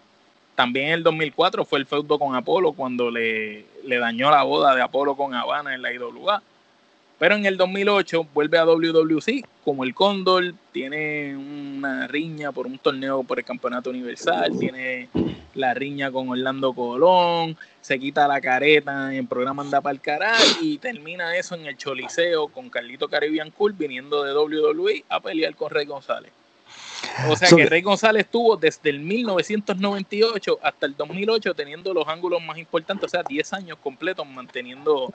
También 0.63 0.87
en 0.87 0.93
el 0.93 1.03
2004 1.03 1.65
fue 1.65 1.81
el 1.81 1.87
feudo 1.87 2.21
con 2.21 2.37
Apolo 2.37 2.73
cuando 2.73 3.11
le, 3.11 3.67
le 3.83 3.99
dañó 3.99 4.31
la 4.31 4.45
boda 4.45 4.77
de 4.77 4.81
Apolo 4.81 5.17
con 5.17 5.35
Habana 5.35 5.75
en 5.75 5.83
la 5.83 5.93
IWA. 5.93 6.41
Pero 7.19 7.35
en 7.35 7.47
el 7.47 7.57
2008 7.57 8.29
vuelve 8.33 8.59
a 8.59 8.65
WWC 8.65 9.45
como 9.65 9.83
el 9.83 9.93
Cóndor, 9.93 10.55
tiene 10.71 11.37
una 11.37 12.07
riña 12.07 12.53
por 12.53 12.69
un 12.69 12.79
torneo 12.79 13.25
por 13.25 13.41
el 13.41 13.45
Campeonato 13.45 13.91
Universal, 13.91 14.57
tiene 14.57 15.09
la 15.57 15.75
riña 15.75 16.13
con 16.13 16.29
Orlando 16.29 16.73
Colón, 16.73 17.57
se 17.81 17.99
quita 17.99 18.29
la 18.29 18.41
careta 18.41 19.13
en 19.13 19.27
programa 19.27 19.65
Anda 19.65 19.81
para 19.81 19.95
el 19.95 20.01
Caral 20.01 20.41
y 20.61 20.79
termina 20.79 21.37
eso 21.37 21.57
en 21.57 21.67
el 21.67 21.77
Choliseo 21.77 22.47
con 22.47 22.71
Carlito 22.71 23.09
Caribbean 23.09 23.51
Cool 23.51 23.73
viniendo 23.73 24.23
de 24.23 24.33
WWE 24.33 25.07
a 25.09 25.19
pelear 25.19 25.57
con 25.57 25.71
Rey 25.71 25.87
González. 25.87 26.31
O 27.29 27.37
sea 27.37 27.49
que 27.49 27.67
Rey 27.67 27.83
González 27.83 28.25
estuvo 28.25 28.57
desde 28.57 28.91
el 28.91 29.01
1998 29.01 30.59
hasta 30.63 30.87
el 30.87 30.97
2008 30.97 31.55
teniendo 31.55 31.93
los 31.95 32.07
ángulos 32.09 32.43
más 32.43 32.59
importantes, 32.59 33.07
o 33.07 33.09
sea, 33.09 33.23
10 33.23 33.53
años 33.53 33.79
completos 33.83 34.27
manteniendo 34.27 35.11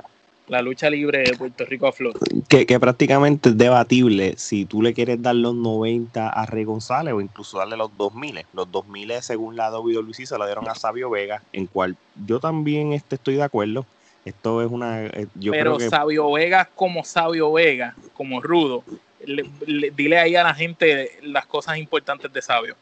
la 0.47 0.61
lucha 0.61 0.89
libre 0.89 1.23
de 1.23 1.37
Puerto 1.37 1.65
Rico 1.65 1.87
a 1.87 1.91
flor. 1.91 2.13
Que, 2.47 2.65
que, 2.65 2.79
prácticamente 2.79 3.49
es 3.49 3.57
debatible 3.57 4.35
si 4.37 4.65
tú 4.65 4.81
le 4.81 4.93
quieres 4.93 5.21
dar 5.21 5.35
los 5.35 5.53
90 5.53 6.29
a 6.29 6.45
Rey 6.45 6.63
González 6.63 7.13
o 7.13 7.21
incluso 7.21 7.57
darle 7.57 7.75
los 7.75 7.95
2000. 7.97 8.45
Los 8.53 8.71
2000 8.71 9.21
según 9.21 9.55
la 9.55 9.69
WWE 9.77 10.13
se 10.13 10.37
lo 10.37 10.45
dieron 10.45 10.67
a 10.69 10.75
Sabio 10.75 11.09
Vega, 11.09 11.43
en 11.51 11.67
cual 11.67 11.97
yo 12.25 12.39
también 12.39 12.93
este, 12.93 13.15
estoy 13.15 13.35
de 13.35 13.43
acuerdo. 13.43 13.85
Esto 14.23 14.61
es 14.61 14.69
una... 14.69 15.05
Eh, 15.05 15.27
yo 15.35 15.51
Pero 15.51 15.75
creo 15.75 15.77
que... 15.77 15.89
Sabio 15.89 16.31
Vega 16.31 16.69
como 16.75 17.03
Sabio 17.03 17.51
Vega, 17.53 17.95
como 18.13 18.41
Rudo, 18.41 18.83
dile 19.25 20.19
ahí 20.19 20.35
a 20.35 20.43
la 20.43 20.53
gente 20.53 21.19
las 21.23 21.45
cosas 21.45 21.77
importantes 21.77 22.31
de 22.31 22.41
Sabio. 22.41 22.75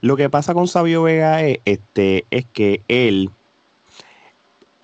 Lo 0.00 0.16
que 0.16 0.30
pasa 0.30 0.54
con 0.54 0.68
Sabio 0.68 1.02
Vega 1.02 1.42
es, 1.42 1.58
este, 1.64 2.24
es 2.30 2.44
que 2.46 2.82
él 2.88 3.30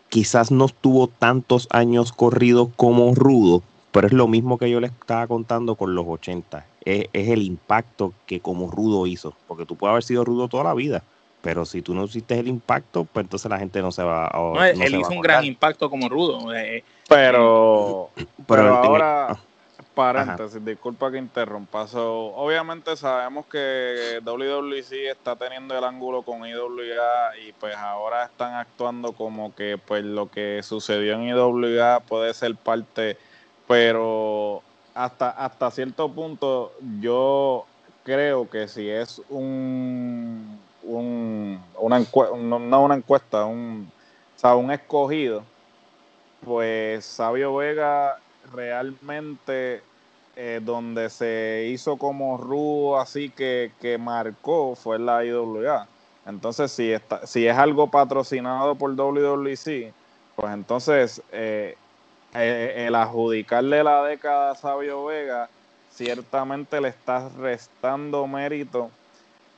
quizás 0.09 0.50
no 0.50 0.68
tuvo 0.68 1.06
tantos 1.06 1.68
años 1.70 2.12
corridos 2.12 2.68
como 2.76 3.14
Rudo, 3.14 3.62
pero 3.92 4.06
es 4.06 4.12
lo 4.12 4.28
mismo 4.28 4.59
que 4.59 4.70
yo 4.70 4.80
le 4.80 4.88
estaba 4.88 5.26
contando 5.26 5.76
con 5.76 5.94
los 5.94 6.06
80. 6.06 6.66
Es, 6.85 7.09
el 7.12 7.42
impacto 7.42 8.12
que 8.26 8.40
como 8.40 8.70
Rudo 8.70 9.06
hizo, 9.06 9.35
porque 9.46 9.66
tú 9.66 9.76
puedes 9.76 9.92
haber 9.92 10.02
sido 10.02 10.24
Rudo 10.24 10.48
toda 10.48 10.64
la 10.64 10.74
vida, 10.74 11.02
pero 11.42 11.64
si 11.64 11.80
tú 11.80 11.94
no 11.94 12.04
hiciste 12.04 12.38
el 12.38 12.48
impacto, 12.48 13.04
pues 13.04 13.24
entonces 13.24 13.50
la 13.50 13.59
gente 13.59 13.80
no 13.80 13.92
se 13.92 14.02
va 14.02 14.26
a... 14.26 14.37
No, 14.37 14.64
él 14.64 14.94
hizo 14.94 15.11
un 15.11 15.20
gran 15.20 15.44
impacto 15.44 15.88
como 15.88 16.09
Rudo. 16.09 16.52
Eh, 16.54 16.85
pero, 17.09 18.11
pero, 18.46 18.76
ahora 18.76 19.38
paréntesis, 20.00 20.64
disculpa 20.64 21.10
que 21.10 21.18
interrumpa. 21.18 21.84
obviamente 21.92 22.96
sabemos 22.96 23.44
que 23.46 24.20
WWC 24.24 25.10
está 25.10 25.36
teniendo 25.36 25.76
el 25.76 25.84
ángulo 25.84 26.22
con 26.22 26.46
IWA 26.46 27.36
y 27.46 27.52
pues 27.52 27.76
ahora 27.76 28.24
están 28.24 28.54
actuando 28.54 29.12
como 29.12 29.54
que 29.54 29.78
pues 29.78 30.02
lo 30.04 30.30
que 30.30 30.62
sucedió 30.62 31.14
en 31.14 31.28
IWA 31.28 32.00
puede 32.00 32.32
ser 32.32 32.56
parte, 32.56 33.18
pero 33.68 34.62
hasta, 34.94 35.30
hasta 35.30 35.70
cierto 35.70 36.10
punto 36.10 36.72
yo 37.00 37.66
creo 38.02 38.48
que 38.48 38.68
si 38.68 38.88
es 38.88 39.20
un, 39.28 40.58
un 40.82 41.60
una 41.78 41.98
encuesta, 41.98 42.36
no 42.36 42.82
una 42.82 42.94
encuesta, 42.94 43.44
un, 43.44 43.92
o 44.42 44.56
un 44.56 44.70
escogido, 44.70 45.44
pues 46.42 47.04
Sabio 47.04 47.54
Vega 47.56 48.18
realmente 48.52 49.82
eh, 50.42 50.59
donde 50.62 51.11
se 51.11 51.66
hizo 51.68 51.98
como 51.98 52.38
rudo 52.38 52.98
así 52.98 53.29
que, 53.29 53.72
que 53.79 53.98
marcó 53.98 54.74
fue 54.74 54.98
la 54.98 55.22
IWA. 55.22 55.87
Entonces, 56.24 56.72
si, 56.72 56.90
está, 56.90 57.26
si 57.26 57.46
es 57.46 57.55
algo 57.59 57.90
patrocinado 57.90 58.74
por 58.74 58.96
WWC, 58.96 59.92
pues 60.37 60.55
entonces 60.55 61.20
eh, 61.31 61.76
eh, 62.33 62.87
el 62.87 62.94
adjudicarle 62.94 63.85
la 63.85 64.03
década 64.03 64.53
a 64.53 64.55
Sabio 64.55 65.05
Vega 65.05 65.50
ciertamente 65.90 66.81
le 66.81 66.88
está 66.88 67.29
restando 67.38 68.26
mérito 68.26 68.90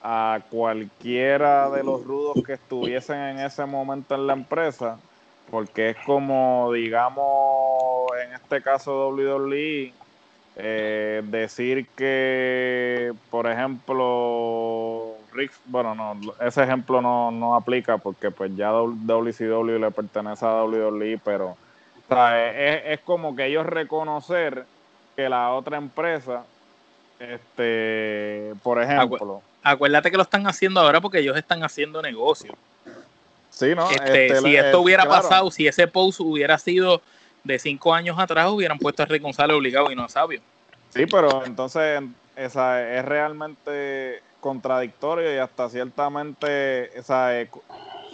a 0.03 0.41
cualquiera 0.51 1.71
de 1.71 1.85
los 1.85 2.03
rudos 2.03 2.43
que 2.45 2.55
estuviesen 2.55 3.19
en 3.21 3.39
ese 3.39 3.65
momento 3.67 4.17
en 4.17 4.27
la 4.27 4.33
empresa, 4.33 4.99
porque 5.49 5.91
es 5.91 5.97
como, 6.05 6.73
digamos, 6.73 8.09
en 8.27 8.33
este 8.33 8.61
caso 8.61 9.11
WWE, 9.11 10.02
eh, 10.57 11.23
decir 11.25 11.87
que, 11.97 13.13
por 13.31 13.47
ejemplo, 13.47 15.15
Rick, 15.33 15.53
bueno, 15.67 15.95
no, 15.95 16.19
ese 16.41 16.63
ejemplo 16.63 17.01
no, 17.01 17.31
no 17.31 17.55
aplica 17.55 17.99
porque 17.99 18.31
pues 18.31 18.55
ya 18.55 18.71
WCW 18.71 19.79
le 19.79 19.91
pertenece 19.91 20.45
a 20.45 20.65
WWE, 20.65 21.21
pero 21.25 21.57
es, 22.11 22.83
es, 22.85 23.01
como 23.01 23.35
que 23.35 23.47
ellos 23.47 23.65
reconocer 23.65 24.67
que 25.17 25.29
la 25.29 25.53
otra 25.53 25.79
empresa, 25.79 26.45
este, 27.19 28.53
por 28.63 28.83
ejemplo... 28.83 29.43
acuérdate 29.63 30.11
que 30.11 30.17
lo 30.17 30.23
están 30.23 30.47
haciendo 30.47 30.81
ahora 30.81 31.01
porque 31.01 31.21
ellos 31.21 31.37
están 31.37 31.63
haciendo 31.63 32.03
negocio. 32.03 32.55
Sí, 33.51 33.75
¿no? 33.75 33.91
Este, 33.91 34.27
este, 34.27 34.41
si 34.41 34.57
esto 34.57 34.81
hubiera 34.81 35.05
pasado, 35.07 35.51
si 35.51 35.67
ese 35.67 35.87
post 35.87 36.21
hubiera 36.21 36.59
sido 36.59 37.03
de 37.45 37.59
cinco 37.59 37.93
años 37.95 38.19
atrás 38.19 38.51
hubieran 38.51 38.79
puesto 38.79 39.03
a 39.03 39.07
Rey 39.07 39.19
González 39.19 39.57
obligado 39.57 39.91
y 39.91 39.97
no 39.97 40.05
a 40.05 40.09
Sabio. 40.09 40.41
Sí, 40.91 41.07
pero 41.07 41.45
entonces 41.45 42.03
esa 42.37 42.97
es 42.97 43.05
realmente 43.05 44.23
contradictorio 44.41 45.35
y 45.35 45.39
hasta 45.39 45.69
ciertamente 45.69 46.99
esa, 46.99 47.41
eh, 47.41 47.51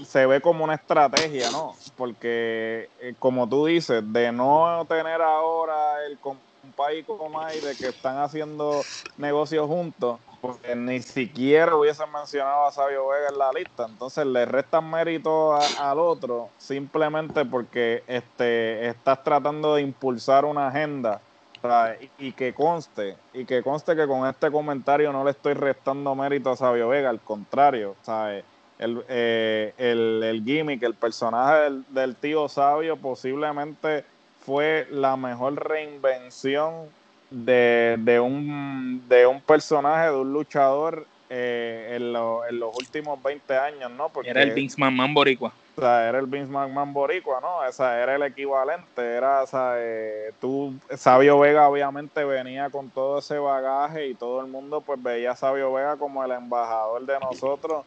se 0.05 0.27
ve 0.27 0.41
como 0.41 0.65
una 0.65 0.75
estrategia, 0.75 1.51
¿no? 1.51 1.77
Porque 1.97 2.91
eh, 3.01 3.15
como 3.19 3.49
tú 3.49 3.67
dices, 3.67 4.03
de 4.13 4.31
no 4.33 4.87
tener 4.89 5.21
ahora 5.23 6.05
el 6.07 6.19
un 6.63 6.73
país 6.73 7.05
como 7.07 7.41
hay 7.41 7.61
de 7.61 7.77
que 7.77 7.89
están 7.89 8.19
haciendo 8.19 8.87
negocios 9.17 9.67
juntos, 9.67 10.21
porque 10.41 10.75
ni 10.77 11.03
siquiera 11.03 11.75
hubiesen 11.75 12.11
mencionado 12.13 12.67
a 12.67 12.73
Sabio 12.73 13.09
Vega 13.09 13.29
en 13.31 13.39
la 13.39 13.53
lista. 13.53 13.87
Entonces 13.87 14.27
le 14.27 14.45
restan 14.45 14.89
mérito 14.89 15.55
al 15.55 15.99
otro 15.99 16.51
simplemente 16.59 17.45
porque 17.45 18.05
este, 18.07 18.89
estás 18.89 19.23
tratando 19.25 19.75
de 19.75 19.83
impulsar 19.83 20.45
una 20.45 20.69
agenda 20.69 21.21
y, 22.19 22.33
que 22.33 22.55
conste, 22.55 23.17
y 23.33 23.45
que 23.45 23.63
conste 23.63 23.97
que 23.97 24.07
con 24.07 24.29
este 24.29 24.51
comentario 24.51 25.13
no 25.13 25.25
le 25.25 25.33
estoy 25.33 25.55
restando 25.55 26.15
mérito 26.15 26.51
a 26.51 26.57
Sabio 26.57 26.89
Vega, 26.89 27.11
al 27.11 27.21
contrario, 27.21 27.97
¿sabes? 28.03 28.45
El, 28.79 29.05
eh, 29.09 29.75
el, 29.77 30.23
el, 30.23 30.45
gimmick, 30.45 30.81
el 30.85 30.95
personaje 30.95 31.57
del, 31.63 31.85
del 31.89 32.15
tío 32.15 32.49
Sabio 32.49 32.97
posiblemente 32.97 34.05
fue 34.47 34.87
la 34.93 35.17
mejor 35.17 35.57
reinvención 35.69 36.89
de, 37.31 38.21
un, 38.23 39.03
de 39.09 39.27
un 39.27 39.41
personaje, 39.41 40.07
de 40.07 40.17
un 40.17 40.33
luchador 40.33 41.07
eh, 41.31 41.97
en, 41.97 42.03
en, 42.03 42.59
los 42.59 42.77
últimos 42.77 43.23
20 43.23 43.57
años, 43.57 43.91
¿no? 43.91 44.09
Porque, 44.09 44.31
era 44.31 44.43
el 44.43 44.53
Vince 44.53 44.81
McMahon 44.81 45.13
boricua. 45.13 45.53
O 45.77 45.81
sea, 45.81 46.09
era 46.09 46.19
el 46.19 46.27
Vince 46.27 46.51
McMahon 46.51 46.93
boricua, 46.93 47.41
¿no? 47.41 47.59
O 47.59 47.73
sea, 47.73 48.03
era 48.03 48.17
el 48.17 48.23
equivalente, 48.23 49.03
era, 49.03 49.43
o 49.43 49.47
sea, 49.47 49.75
eh, 49.77 50.33
tú, 50.41 50.75
Sabio 50.97 51.39
Vega 51.39 51.69
obviamente 51.69 52.25
venía 52.25 52.71
con 52.71 52.91
todo 52.91 53.19
ese 53.19 53.39
bagaje 53.39 54.09
y 54.09 54.15
todo 54.15 54.41
el 54.41 54.47
mundo 54.47 54.81
pues 54.81 55.03
veía 55.03 55.33
a 55.33 55.37
Sabio 55.37 55.73
Vega 55.73 55.97
como 55.97 56.25
el 56.25 56.33
embajador 56.33 57.05
de 57.05 57.21
nosotros 57.21 57.85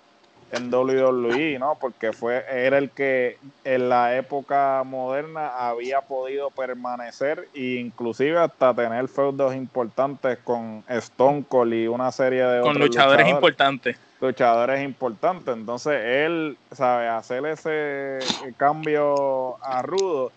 en 0.51 0.73
WWE, 0.73 1.57
¿no? 1.59 1.77
Porque 1.79 2.11
fue, 2.11 2.43
era 2.49 2.77
el 2.77 2.89
que 2.89 3.37
en 3.63 3.89
la 3.89 4.17
época 4.17 4.83
moderna 4.85 5.69
había 5.69 6.01
podido 6.01 6.49
permanecer 6.51 7.47
e 7.53 7.79
inclusive 7.79 8.37
hasta 8.37 8.73
tener 8.73 9.07
feudos 9.07 9.55
importantes 9.55 10.39
con 10.43 10.83
Stone 10.87 11.45
Cold 11.47 11.73
y 11.73 11.87
una 11.87 12.11
serie 12.11 12.43
de 12.43 12.61
con 12.61 12.77
luchadores, 12.77 13.27
importantes. 13.29 13.97
Luchadores 14.19 14.83
importantes. 14.83 15.55
Entonces 15.55 16.01
él, 16.03 16.57
sabe, 16.71 17.07
hacer 17.07 17.45
ese 17.45 18.19
cambio 18.57 19.57
a 19.63 19.81
rudo, 19.81 20.31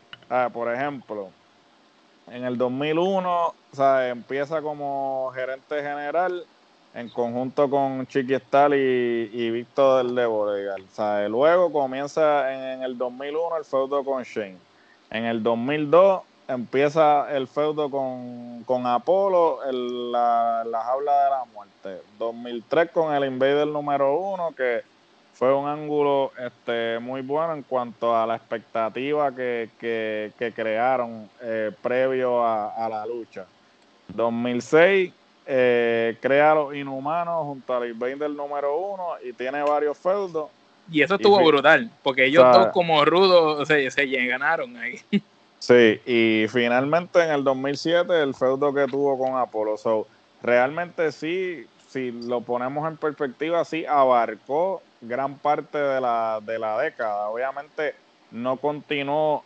por 0.52 0.72
ejemplo, 0.72 1.30
en 2.30 2.44
el 2.44 2.56
2001, 2.56 3.54
¿sabe? 3.72 4.08
empieza 4.10 4.62
como 4.62 5.30
gerente 5.34 5.82
general 5.82 6.46
en 6.94 7.08
conjunto 7.08 7.68
con 7.68 8.06
Chiqui 8.06 8.34
Stal 8.36 8.74
y, 8.74 9.50
Víctor 9.50 10.04
del 10.04 10.14
de 10.14 10.26
O 10.26 10.48
sea, 10.92 11.28
luego 11.28 11.72
comienza 11.72 12.72
en, 12.74 12.82
el 12.82 12.96
2001 12.96 13.56
el 13.58 13.64
feudo 13.64 14.04
con 14.04 14.22
Shane. 14.22 14.56
En 15.10 15.24
el 15.24 15.42
2002 15.42 16.22
empieza 16.46 17.34
el 17.34 17.48
feudo 17.48 17.90
con, 17.90 18.62
con 18.64 18.86
Apolo, 18.86 19.58
en 19.68 20.12
la, 20.12 20.64
la, 20.64 20.82
jaula 20.82 21.24
de 21.24 21.30
la 21.30 21.44
muerte. 21.52 22.02
2003 22.18 22.90
con 22.90 23.12
el 23.12 23.24
Invader 23.24 23.66
número 23.66 24.16
uno, 24.16 24.52
que 24.56 24.82
fue 25.32 25.52
un 25.52 25.66
ángulo 25.66 26.30
este, 26.38 27.00
muy 27.00 27.22
bueno 27.22 27.54
en 27.54 27.62
cuanto 27.64 28.16
a 28.16 28.24
la 28.24 28.36
expectativa 28.36 29.34
que, 29.34 29.68
crearon 30.54 31.28
eh, 31.42 31.72
previo 31.82 32.44
a, 32.44 32.68
a 32.68 32.88
la 32.88 33.04
lucha. 33.04 33.46
2006 34.08 35.12
eh, 35.46 36.16
crea 36.20 36.54
los 36.54 36.74
inhumanos 36.74 37.44
junto 37.44 37.74
al 37.74 37.90
Invader 37.90 38.30
número 38.30 38.76
uno 38.76 39.08
y 39.22 39.32
tiene 39.32 39.62
varios 39.62 39.96
feudos. 39.98 40.50
Y 40.90 41.02
eso 41.02 41.14
estuvo 41.14 41.42
brutal, 41.42 41.90
porque 42.02 42.26
ellos 42.26 42.44
dos 42.52 42.68
como 42.68 43.04
rudos 43.04 43.66
se, 43.66 43.90
se 43.90 44.06
ganaron 44.06 44.76
ahí. 44.76 45.00
Sí, 45.64 45.98
y 46.04 46.46
finalmente 46.48 47.24
en 47.24 47.30
el 47.30 47.42
2007 47.42 48.22
el 48.22 48.34
feudo 48.34 48.74
que 48.74 48.84
tuvo 48.86 49.18
con 49.18 49.34
Apolo. 49.38 49.78
So, 49.78 50.06
realmente 50.42 51.10
sí, 51.10 51.64
si 51.88 52.10
lo 52.10 52.42
ponemos 52.42 52.86
en 52.86 52.98
perspectiva, 52.98 53.64
sí 53.64 53.86
abarcó 53.86 54.82
gran 55.00 55.38
parte 55.38 55.78
de 55.78 56.02
la, 56.02 56.40
de 56.42 56.58
la 56.58 56.78
década. 56.78 57.30
Obviamente 57.30 57.94
no 58.30 58.58
continuó 58.58 59.42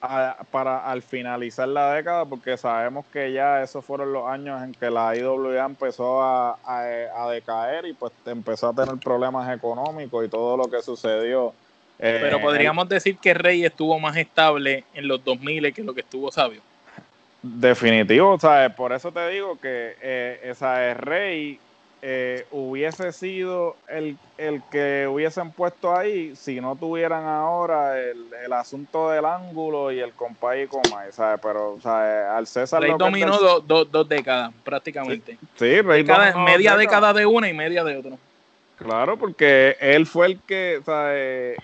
para 0.00 0.90
al 0.90 1.02
finalizar 1.02 1.68
la 1.68 1.94
década, 1.94 2.24
porque 2.24 2.56
sabemos 2.56 3.04
que 3.12 3.32
ya 3.32 3.62
esos 3.62 3.84
fueron 3.84 4.12
los 4.12 4.26
años 4.26 4.62
en 4.62 4.72
que 4.72 4.90
la 4.90 5.14
IWA 5.14 5.64
empezó 5.64 6.22
a, 6.22 6.56
decaer 7.30 7.86
y 7.86 7.92
pues 7.92 8.12
empezó 8.24 8.68
a 8.68 8.74
tener 8.74 8.96
problemas 8.98 9.54
económicos 9.54 10.24
y 10.24 10.28
todo 10.28 10.56
lo 10.56 10.64
que 10.70 10.82
sucedió. 10.82 11.52
Eh, 11.98 12.18
Pero 12.22 12.40
podríamos 12.40 12.88
decir 12.88 13.18
que 13.18 13.34
Rey 13.34 13.64
estuvo 13.64 13.98
más 14.00 14.16
estable 14.16 14.84
en 14.94 15.06
los 15.06 15.22
2000 15.22 15.74
que 15.74 15.82
lo 15.82 15.94
que 15.94 16.00
estuvo 16.00 16.32
Sabio. 16.32 16.62
Definitivo, 17.42 18.38
¿sabes? 18.38 18.74
Por 18.74 18.92
eso 18.92 19.12
te 19.12 19.28
digo 19.28 19.58
que 19.60 19.96
eh, 20.00 20.40
esa 20.44 20.90
es 20.90 20.96
Rey 20.96 21.60
eh, 22.02 22.46
hubiese 22.50 23.12
sido 23.12 23.76
el, 23.86 24.16
el, 24.38 24.62
que 24.70 25.06
hubiesen 25.06 25.50
puesto 25.50 25.94
ahí 25.94 26.34
si 26.34 26.58
no 26.58 26.74
tuvieran 26.74 27.26
ahora 27.26 28.00
el, 28.00 28.26
el 28.42 28.52
asunto 28.54 29.10
del 29.10 29.26
ángulo 29.26 29.92
y 29.92 30.00
el 30.00 30.12
compay 30.12 30.62
y 30.62 30.66
comay, 30.66 31.12
¿sabes? 31.12 31.38
Pero, 31.42 31.78
¿sabes? 31.82 32.24
Al 32.24 32.46
César. 32.46 32.80
Rey 32.80 32.94
dominó 32.96 33.60
dos 33.60 34.08
décadas, 34.08 34.50
prácticamente. 34.64 35.36
Sí, 35.56 35.80
Rey 35.82 36.02
Media 36.46 36.74
década 36.76 37.12
de 37.12 37.26
una 37.26 37.48
y 37.50 37.52
media 37.52 37.84
de 37.84 37.98
otra. 37.98 38.16
Claro, 38.78 39.18
porque 39.18 39.76
él 39.78 40.06
fue 40.06 40.24
el 40.24 40.40
que 40.40 40.80
¿sabes? 40.86 41.58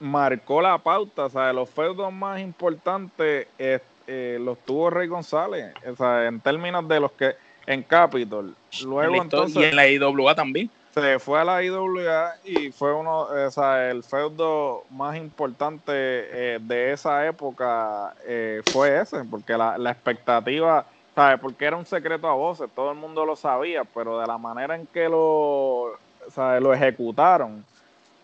marcó 0.00 0.62
la 0.62 0.78
pauta, 0.78 1.28
¿sabes? 1.28 1.54
Los 1.54 1.68
feudos 1.68 2.10
más 2.10 2.40
importantes 2.40 3.46
eh, 3.58 4.38
los 4.40 4.58
tuvo 4.64 4.88
Rey 4.88 5.06
González, 5.06 5.74
¿sabes? 5.98 6.28
en 6.30 6.40
términos 6.40 6.88
de 6.88 6.98
los 6.98 7.12
que 7.12 7.34
en 7.66 7.82
Capitol. 7.82 8.54
Luego 8.84 9.22
entonces. 9.22 9.56
Y 9.56 9.64
en 9.64 9.76
la 9.76 9.88
IWA 9.88 10.34
también. 10.34 10.70
Se 10.94 11.18
fue 11.18 11.40
a 11.40 11.44
la 11.44 11.62
IWA 11.62 12.34
y 12.44 12.70
fue 12.70 12.92
uno, 12.92 13.20
o 13.20 13.50
sea, 13.50 13.90
el 13.90 14.02
feudo 14.02 14.84
más 14.90 15.16
importante 15.16 15.92
eh, 15.94 16.58
de 16.60 16.92
esa 16.92 17.26
época 17.26 18.12
eh, 18.26 18.60
fue 18.70 19.00
ese, 19.00 19.24
porque 19.24 19.56
la, 19.56 19.78
la 19.78 19.90
expectativa, 19.90 20.84
¿sabes? 21.14 21.40
Porque 21.40 21.64
era 21.64 21.78
un 21.78 21.86
secreto 21.86 22.28
a 22.28 22.34
voces, 22.34 22.68
todo 22.74 22.90
el 22.92 22.98
mundo 22.98 23.24
lo 23.24 23.36
sabía, 23.36 23.84
pero 23.84 24.20
de 24.20 24.26
la 24.26 24.36
manera 24.36 24.76
en 24.76 24.86
que 24.86 25.08
lo, 25.08 25.98
lo 26.36 26.74
ejecutaron, 26.74 27.64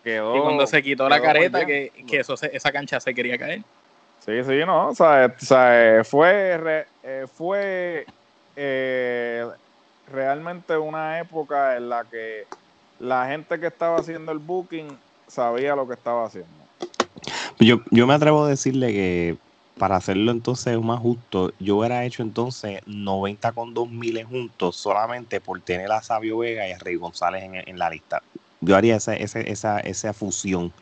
quedó. 0.05 0.37
Y 0.37 0.41
cuando 0.41 0.67
se 0.67 0.83
quitó 0.83 1.09
la 1.09 1.23
careta, 1.23 1.65
que, 1.65 1.91
que 2.07 2.21
eso 2.21 2.35
esa 2.35 2.71
cancha 2.71 3.01
se 3.01 3.15
quería 3.15 3.39
caer. 3.39 3.63
Sí, 4.21 4.45
sí, 4.45 4.61
no, 4.67 4.89
o 4.89 4.95
sea, 4.95 5.35
o 5.35 5.45
sea 5.45 6.05
fue, 6.05 6.85
eh, 7.03 7.27
fue 7.33 8.05
eh, 8.61 9.47
realmente 10.13 10.77
una 10.77 11.21
época 11.21 11.77
en 11.77 11.89
la 11.89 12.05
que 12.05 12.45
la 12.99 13.29
gente 13.29 13.61
que 13.61 13.69
estaba 13.69 13.99
haciendo 13.99 14.33
el 14.33 14.39
booking 14.39 14.89
sabía 15.29 15.77
lo 15.77 15.87
que 15.87 15.95
estaba 15.95 16.27
haciendo. 16.27 16.51
Yo, 17.61 17.81
yo 17.91 18.07
me 18.07 18.15
atrevo 18.15 18.45
a 18.45 18.49
decirle 18.49 18.93
que 18.93 19.37
para 19.79 19.97
hacerlo 19.97 20.33
entonces 20.33 20.77
más 20.81 20.99
justo, 20.99 21.53
yo 21.61 21.77
hubiera 21.77 22.05
hecho 22.05 22.23
entonces 22.23 22.81
90 22.87 23.53
con 23.53 23.73
2000 23.75 24.25
juntos 24.25 24.77
solamente 24.77 25.41
por 25.41 25.61
tener 25.61 25.91
a 25.93 26.03
Sabio 26.03 26.39
Vega 26.39 26.69
y 26.69 26.73
a 26.73 26.79
Rey 26.79 26.97
González 26.97 27.45
en, 27.45 27.79
la 27.79 27.89
lista. 27.89 28.23
Yo 28.61 28.77
haría 28.77 28.97
esa, 28.97 29.15
esa, 29.15 29.41
esa, 29.41 29.79
esa 29.81 30.13
fusión. 30.13 30.73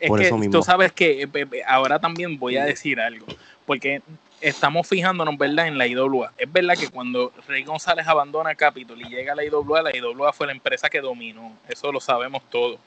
Es 0.00 0.08
por 0.08 0.18
que 0.18 0.26
eso 0.26 0.36
mismo. 0.36 0.52
tú 0.52 0.62
sabes 0.64 0.90
que 0.90 1.22
eh, 1.22 1.46
ahora 1.68 2.00
también 2.00 2.36
voy 2.36 2.56
a 2.56 2.64
decir 2.64 2.98
algo, 2.98 3.26
porque 3.64 4.02
estamos 4.42 4.86
fijándonos, 4.86 5.38
¿verdad?, 5.38 5.68
en 5.68 5.78
la 5.78 5.86
IWA. 5.86 6.32
Es 6.36 6.52
verdad 6.52 6.76
que 6.76 6.88
cuando 6.88 7.32
Rey 7.46 7.62
González 7.62 8.06
abandona 8.06 8.54
Capitol 8.54 9.00
y 9.00 9.08
llega 9.08 9.32
a 9.32 9.36
la 9.36 9.44
IWA, 9.44 9.82
la 9.82 9.96
IWA 9.96 10.32
fue 10.32 10.46
la 10.48 10.52
empresa 10.52 10.90
que 10.90 11.00
dominó. 11.00 11.52
Eso 11.68 11.92
lo 11.92 12.00
sabemos 12.00 12.42
todos. 12.50 12.78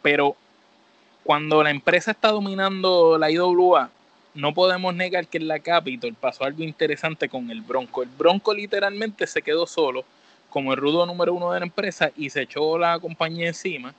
Pero 0.00 0.36
cuando 1.24 1.62
la 1.62 1.70
empresa 1.70 2.12
está 2.12 2.28
dominando 2.28 3.18
la 3.18 3.30
IWA, 3.30 3.90
no 4.34 4.54
podemos 4.54 4.94
negar 4.94 5.26
que 5.26 5.38
en 5.38 5.48
la 5.48 5.58
Capitol 5.58 6.14
pasó 6.14 6.44
algo 6.44 6.62
interesante 6.62 7.28
con 7.28 7.50
el 7.50 7.60
Bronco. 7.60 8.02
El 8.02 8.08
Bronco 8.08 8.54
literalmente 8.54 9.26
se 9.26 9.42
quedó 9.42 9.66
solo 9.66 10.04
como 10.48 10.72
el 10.72 10.78
rudo 10.78 11.04
número 11.04 11.34
uno 11.34 11.52
de 11.52 11.60
la 11.60 11.66
empresa 11.66 12.10
y 12.16 12.30
se 12.30 12.42
echó 12.42 12.78
la 12.78 12.98
compañía 12.98 13.48
encima 13.48 13.92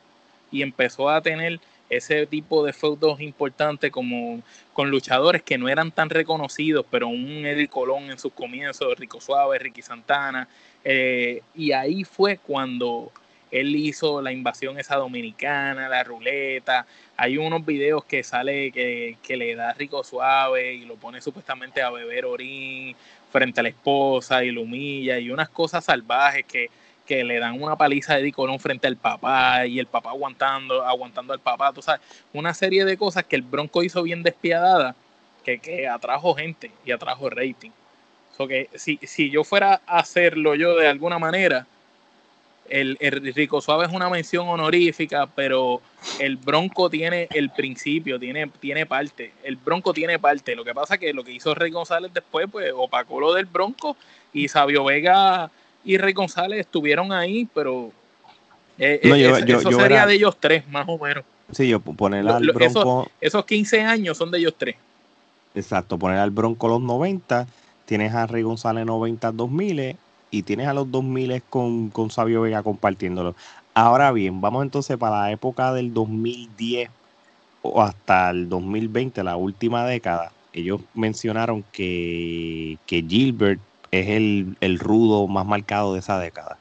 y 0.51 0.61
empezó 0.61 1.09
a 1.09 1.21
tener 1.21 1.59
ese 1.89 2.25
tipo 2.25 2.65
de 2.65 2.73
feudos 2.73 3.21
importantes 3.21 3.91
como 3.91 4.41
con 4.73 4.89
luchadores 4.89 5.43
que 5.43 5.57
no 5.57 5.69
eran 5.69 5.91
tan 5.91 6.09
reconocidos, 6.09 6.85
pero 6.89 7.07
un 7.07 7.45
Eddie 7.45 7.67
Colón 7.67 8.09
en 8.09 8.17
sus 8.17 8.33
comienzos, 8.33 8.97
Rico 8.97 9.21
Suave, 9.21 9.59
Ricky 9.59 9.81
Santana, 9.81 10.47
eh, 10.83 11.41
y 11.55 11.71
ahí 11.71 12.03
fue 12.03 12.37
cuando 12.37 13.11
él 13.51 13.75
hizo 13.75 14.19
la 14.21 14.31
invasión 14.31 14.79
esa 14.79 14.95
dominicana, 14.95 15.87
la 15.87 16.03
ruleta, 16.03 16.87
hay 17.15 17.37
unos 17.37 17.63
videos 17.63 18.03
que 18.03 18.23
sale 18.23 18.71
que, 18.71 19.17
que 19.21 19.37
le 19.37 19.53
da 19.55 19.73
Rico 19.73 20.03
Suave 20.03 20.73
y 20.73 20.85
lo 20.85 20.95
pone 20.95 21.21
supuestamente 21.21 21.83
a 21.83 21.91
beber 21.91 22.25
orín 22.25 22.95
frente 23.31 23.59
a 23.59 23.63
la 23.63 23.69
esposa 23.69 24.43
y 24.43 24.51
lo 24.51 24.63
humilla 24.63 25.19
y 25.19 25.29
unas 25.29 25.49
cosas 25.49 25.85
salvajes 25.85 26.45
que 26.45 26.69
que 27.05 27.23
le 27.23 27.39
dan 27.39 27.61
una 27.61 27.75
paliza 27.75 28.17
de 28.17 28.31
Colón 28.31 28.59
frente 28.59 28.87
al 28.87 28.95
papá 28.95 29.65
y 29.65 29.79
el 29.79 29.87
papá 29.87 30.11
aguantando, 30.11 30.83
aguantando 30.83 31.33
al 31.33 31.39
papá, 31.39 31.73
tú 31.73 31.81
sabes, 31.81 32.01
una 32.31 32.53
serie 32.53 32.85
de 32.85 32.97
cosas 32.97 33.25
que 33.25 33.35
el 33.35 33.41
Bronco 33.41 33.83
hizo 33.83 34.03
bien 34.03 34.23
despiadada, 34.23 34.95
que, 35.43 35.59
que 35.59 35.87
atrajo 35.87 36.33
gente 36.33 36.71
y 36.85 36.91
atrajo 36.91 37.29
rating. 37.29 37.71
So 38.37 38.47
que 38.47 38.69
si, 38.75 38.99
si 39.03 39.29
yo 39.29 39.43
fuera 39.43 39.81
a 39.85 39.99
hacerlo 39.99 40.55
yo 40.55 40.75
de 40.75 40.87
alguna 40.87 41.19
manera, 41.19 41.67
el, 42.69 42.97
el, 43.01 43.33
Rico 43.33 43.61
Suave 43.61 43.85
es 43.85 43.91
una 43.91 44.09
mención 44.09 44.47
honorífica, 44.47 45.27
pero 45.27 45.81
el 46.19 46.37
Bronco 46.37 46.89
tiene 46.89 47.27
el 47.31 47.49
principio, 47.49 48.17
tiene, 48.19 48.47
tiene 48.59 48.85
parte. 48.85 49.33
El 49.43 49.57
Bronco 49.57 49.93
tiene 49.93 50.17
parte. 50.17 50.55
Lo 50.55 50.63
que 50.63 50.73
pasa 50.73 50.95
es 50.95 50.99
que 50.99 51.13
lo 51.13 51.23
que 51.23 51.33
hizo 51.33 51.53
Rey 51.53 51.71
González 51.71 52.11
después, 52.13 52.47
pues 52.51 52.71
opacó 52.75 53.19
lo 53.19 53.33
del 53.33 53.45
Bronco 53.45 53.97
y 54.31 54.47
Sabio 54.47 54.85
Vega 54.85 55.51
y 55.83 55.97
Rey 55.97 56.13
González 56.13 56.61
estuvieron 56.61 57.11
ahí, 57.11 57.47
pero 57.53 57.91
eh, 58.77 58.99
eso 59.47 59.71
sería 59.71 60.05
de 60.05 60.15
ellos 60.15 60.37
tres, 60.39 60.67
más 60.69 60.85
o 60.87 60.97
menos. 60.97 61.23
Sí, 61.51 61.67
yo 61.67 61.79
poner 61.79 62.27
al 62.27 62.51
Bronco. 62.51 63.09
Esos, 63.19 63.45
15 63.45 63.81
años 63.81 64.17
son 64.17 64.31
de 64.31 64.39
ellos 64.39 64.55
tres. 64.57 64.75
Exacto, 65.55 65.97
poner 65.99 66.17
al 66.17 66.31
Bronco 66.31 66.67
los 66.67 66.81
90, 66.81 67.47
tienes 67.85 68.13
a 68.13 68.25
Rey 68.25 68.41
González 68.41 68.85
90 68.85 69.31
2000 69.31 69.95
y 70.31 70.43
tienes 70.43 70.67
a 70.67 70.73
los 70.73 70.89
2000 70.89 71.43
con, 71.43 71.89
con 71.89 72.09
Sabio 72.09 72.41
Vega 72.41 72.63
compartiéndolo. 72.63 73.35
Ahora 73.75 74.11
bien, 74.11 74.41
vamos 74.41 74.63
entonces 74.63 74.97
para 74.97 75.21
la 75.21 75.31
época 75.31 75.73
del 75.73 75.93
2010 75.93 76.89
o 77.61 77.81
hasta 77.81 78.31
el 78.31 78.49
2020, 78.49 79.23
la 79.23 79.35
última 79.35 79.85
década. 79.85 80.31
Ellos 80.53 80.81
mencionaron 80.93 81.63
que, 81.71 82.77
que 82.85 83.03
Gilbert 83.07 83.59
es 83.93 84.09
el, 84.09 84.79
rudo 84.79 85.27
más 85.27 85.45
marcado 85.45 85.93
de 85.93 85.99
esa 85.99 86.17
década. 86.17 86.57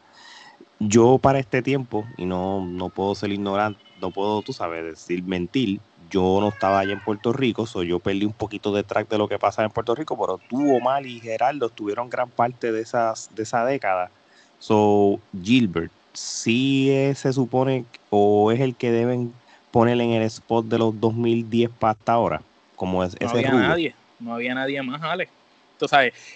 Yo 0.79 1.19
para 1.19 1.39
este 1.39 1.63
tiempo, 1.63 2.05
y 2.19 2.27
no, 2.27 2.65
no 2.67 2.91
puedo 2.91 3.15
ser 3.15 3.33
ignorante, 3.33 3.81
no 4.03 4.11
puedo, 4.11 4.43
tú 4.43 4.53
sabes, 4.53 4.85
decir 4.85 5.23
mentir, 5.23 5.81
yo 6.11 6.39
no 6.41 6.49
estaba 6.49 6.81
allá 6.81 6.93
en 6.93 7.01
Puerto 7.01 7.33
Rico, 7.33 7.67
so 7.67 7.83
yo 7.83 8.01
perdí 8.01 8.27
un 8.27 8.35
poquito 8.35 8.71
de 8.75 8.83
track 8.83 9.09
de 9.09 9.17
lo 9.17 9.29
que 9.29 9.39
pasa 9.39 9.65
en 9.65 9.71
Puerto 9.71 9.95
Rico, 9.95 10.19
pero 10.21 10.39
tú, 10.51 10.77
Omar 10.77 11.07
y 11.07 11.21
Gerardo 11.21 11.71
tuvieron 11.71 12.11
gran 12.11 12.29
parte 12.29 12.71
de, 12.71 12.83
esas, 12.83 13.31
de 13.35 13.45
esa 13.45 13.65
década. 13.65 14.11
So, 14.59 15.19
Gilbert, 15.43 15.91
sí 16.13 16.93
se 17.15 17.33
supone 17.33 17.87
o 18.11 18.53
es 18.53 18.61
el 18.61 18.75
que 18.77 18.93
deben 18.93 19.33
poner 19.71 19.99
en 20.03 20.11
el 20.11 20.23
spot 20.25 20.67
de 20.67 20.79
los 20.79 21.01
2010 21.01 21.71
para 21.71 21.93
hasta 21.93 22.13
ahora, 22.13 22.43
como 22.77 23.03
es, 23.03 23.19
no 23.19 23.31
había 23.31 23.53
nadie, 23.53 23.95
no 24.21 24.35
había 24.35 24.55
nadie 24.55 24.83
más, 24.83 25.01
Alex. 25.01 25.33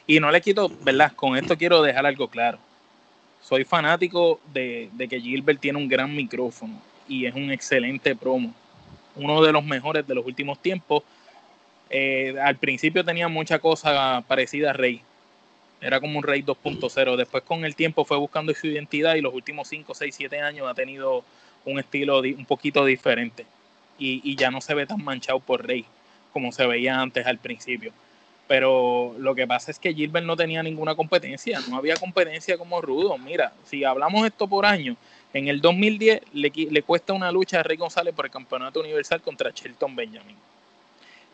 Y 0.06 0.20
no 0.20 0.30
le 0.30 0.40
quito, 0.40 0.70
¿verdad? 0.82 1.12
Con 1.14 1.37
esto 1.37 1.56
quiero 1.56 1.82
dejar 1.82 2.06
algo 2.06 2.28
claro. 2.28 2.59
Soy 3.42 3.64
fanático 3.64 4.40
de, 4.52 4.90
que 5.09 5.20
Gilbert 5.20 5.61
tiene 5.61 5.78
un 5.78 5.88
gran 5.88 6.14
micrófono 6.14 6.80
y 7.09 7.26
es 7.26 7.35
un 7.35 7.50
excelente 7.50 8.16
promo. 8.16 8.52
Uno 9.14 9.42
de 9.42 9.52
los 9.52 9.64
mejores 9.64 10.06
de 10.06 10.14
los 10.14 10.26
últimos 10.26 10.61
tiempos. 10.61 11.02
Eh, 11.88 12.35
al 12.42 12.56
principio 12.56 13.04
tenía 13.04 13.28
mucha 13.28 13.59
cosa 13.61 14.24
parecida 14.26 14.70
a 14.70 14.72
Rey. 14.72 15.00
Era 15.80 16.00
como 16.00 16.18
un 16.18 16.24
Rey 16.24 16.42
2.0. 16.42 17.16
Después 17.16 17.44
con 17.44 17.64
el 17.64 17.76
tiempo 17.76 18.04
fue 18.04 18.16
buscando 18.16 18.52
su 18.54 18.66
identidad 18.66 19.14
y 19.14 19.20
los 19.20 19.32
últimos 19.32 19.68
5, 19.68 19.94
6, 19.94 20.14
7 20.14 20.40
años 20.40 20.66
ha 20.68 20.74
tenido 20.74 21.24
un 21.64 21.78
estilo 21.78 22.20
un 22.20 22.46
poquito 22.46 22.85
diferente. 22.85 23.46
Y, 23.98 24.20
y 24.24 24.35
ya 24.37 24.50
no 24.50 24.61
se 24.61 24.74
ve 24.74 24.87
tan 24.87 25.02
manchado 25.04 25.38
por 25.40 25.64
Rey 25.64 25.87
como 26.37 26.52
se 26.52 26.66
veía 26.66 27.00
antes 27.00 27.26
al 27.26 27.38
principio. 27.38 27.92
Pero 28.48 29.14
lo 29.18 29.35
que 29.35 29.46
pasa 29.46 29.70
es 29.70 29.78
que 29.78 29.92
Gilbert 29.92 30.24
no 30.24 30.37
tenía 30.37 30.62
ninguna 30.62 30.94
competencia, 30.94 31.59
no 31.68 31.76
había 31.76 31.96
competencia 31.96 32.56
como 32.56 32.80
Rudo. 32.80 33.18
Mira, 33.18 33.52
si 33.64 33.82
hablamos 33.82 34.24
esto 34.24 34.46
por 34.46 34.64
año, 34.64 34.96
en 35.32 35.48
el 35.48 35.61
2010 35.61 36.20
le, 36.32 36.52
le 36.70 36.82
cuesta 36.82 37.12
una 37.12 37.32
lucha 37.32 37.61
a 37.61 37.62
Rey 37.64 37.76
González 37.76 38.14
por 38.14 38.24
el 38.24 38.30
campeonato 38.30 38.80
universal 38.80 39.20
contra 39.20 39.50
Shelton 39.50 39.96
Benjamin. 39.96 40.37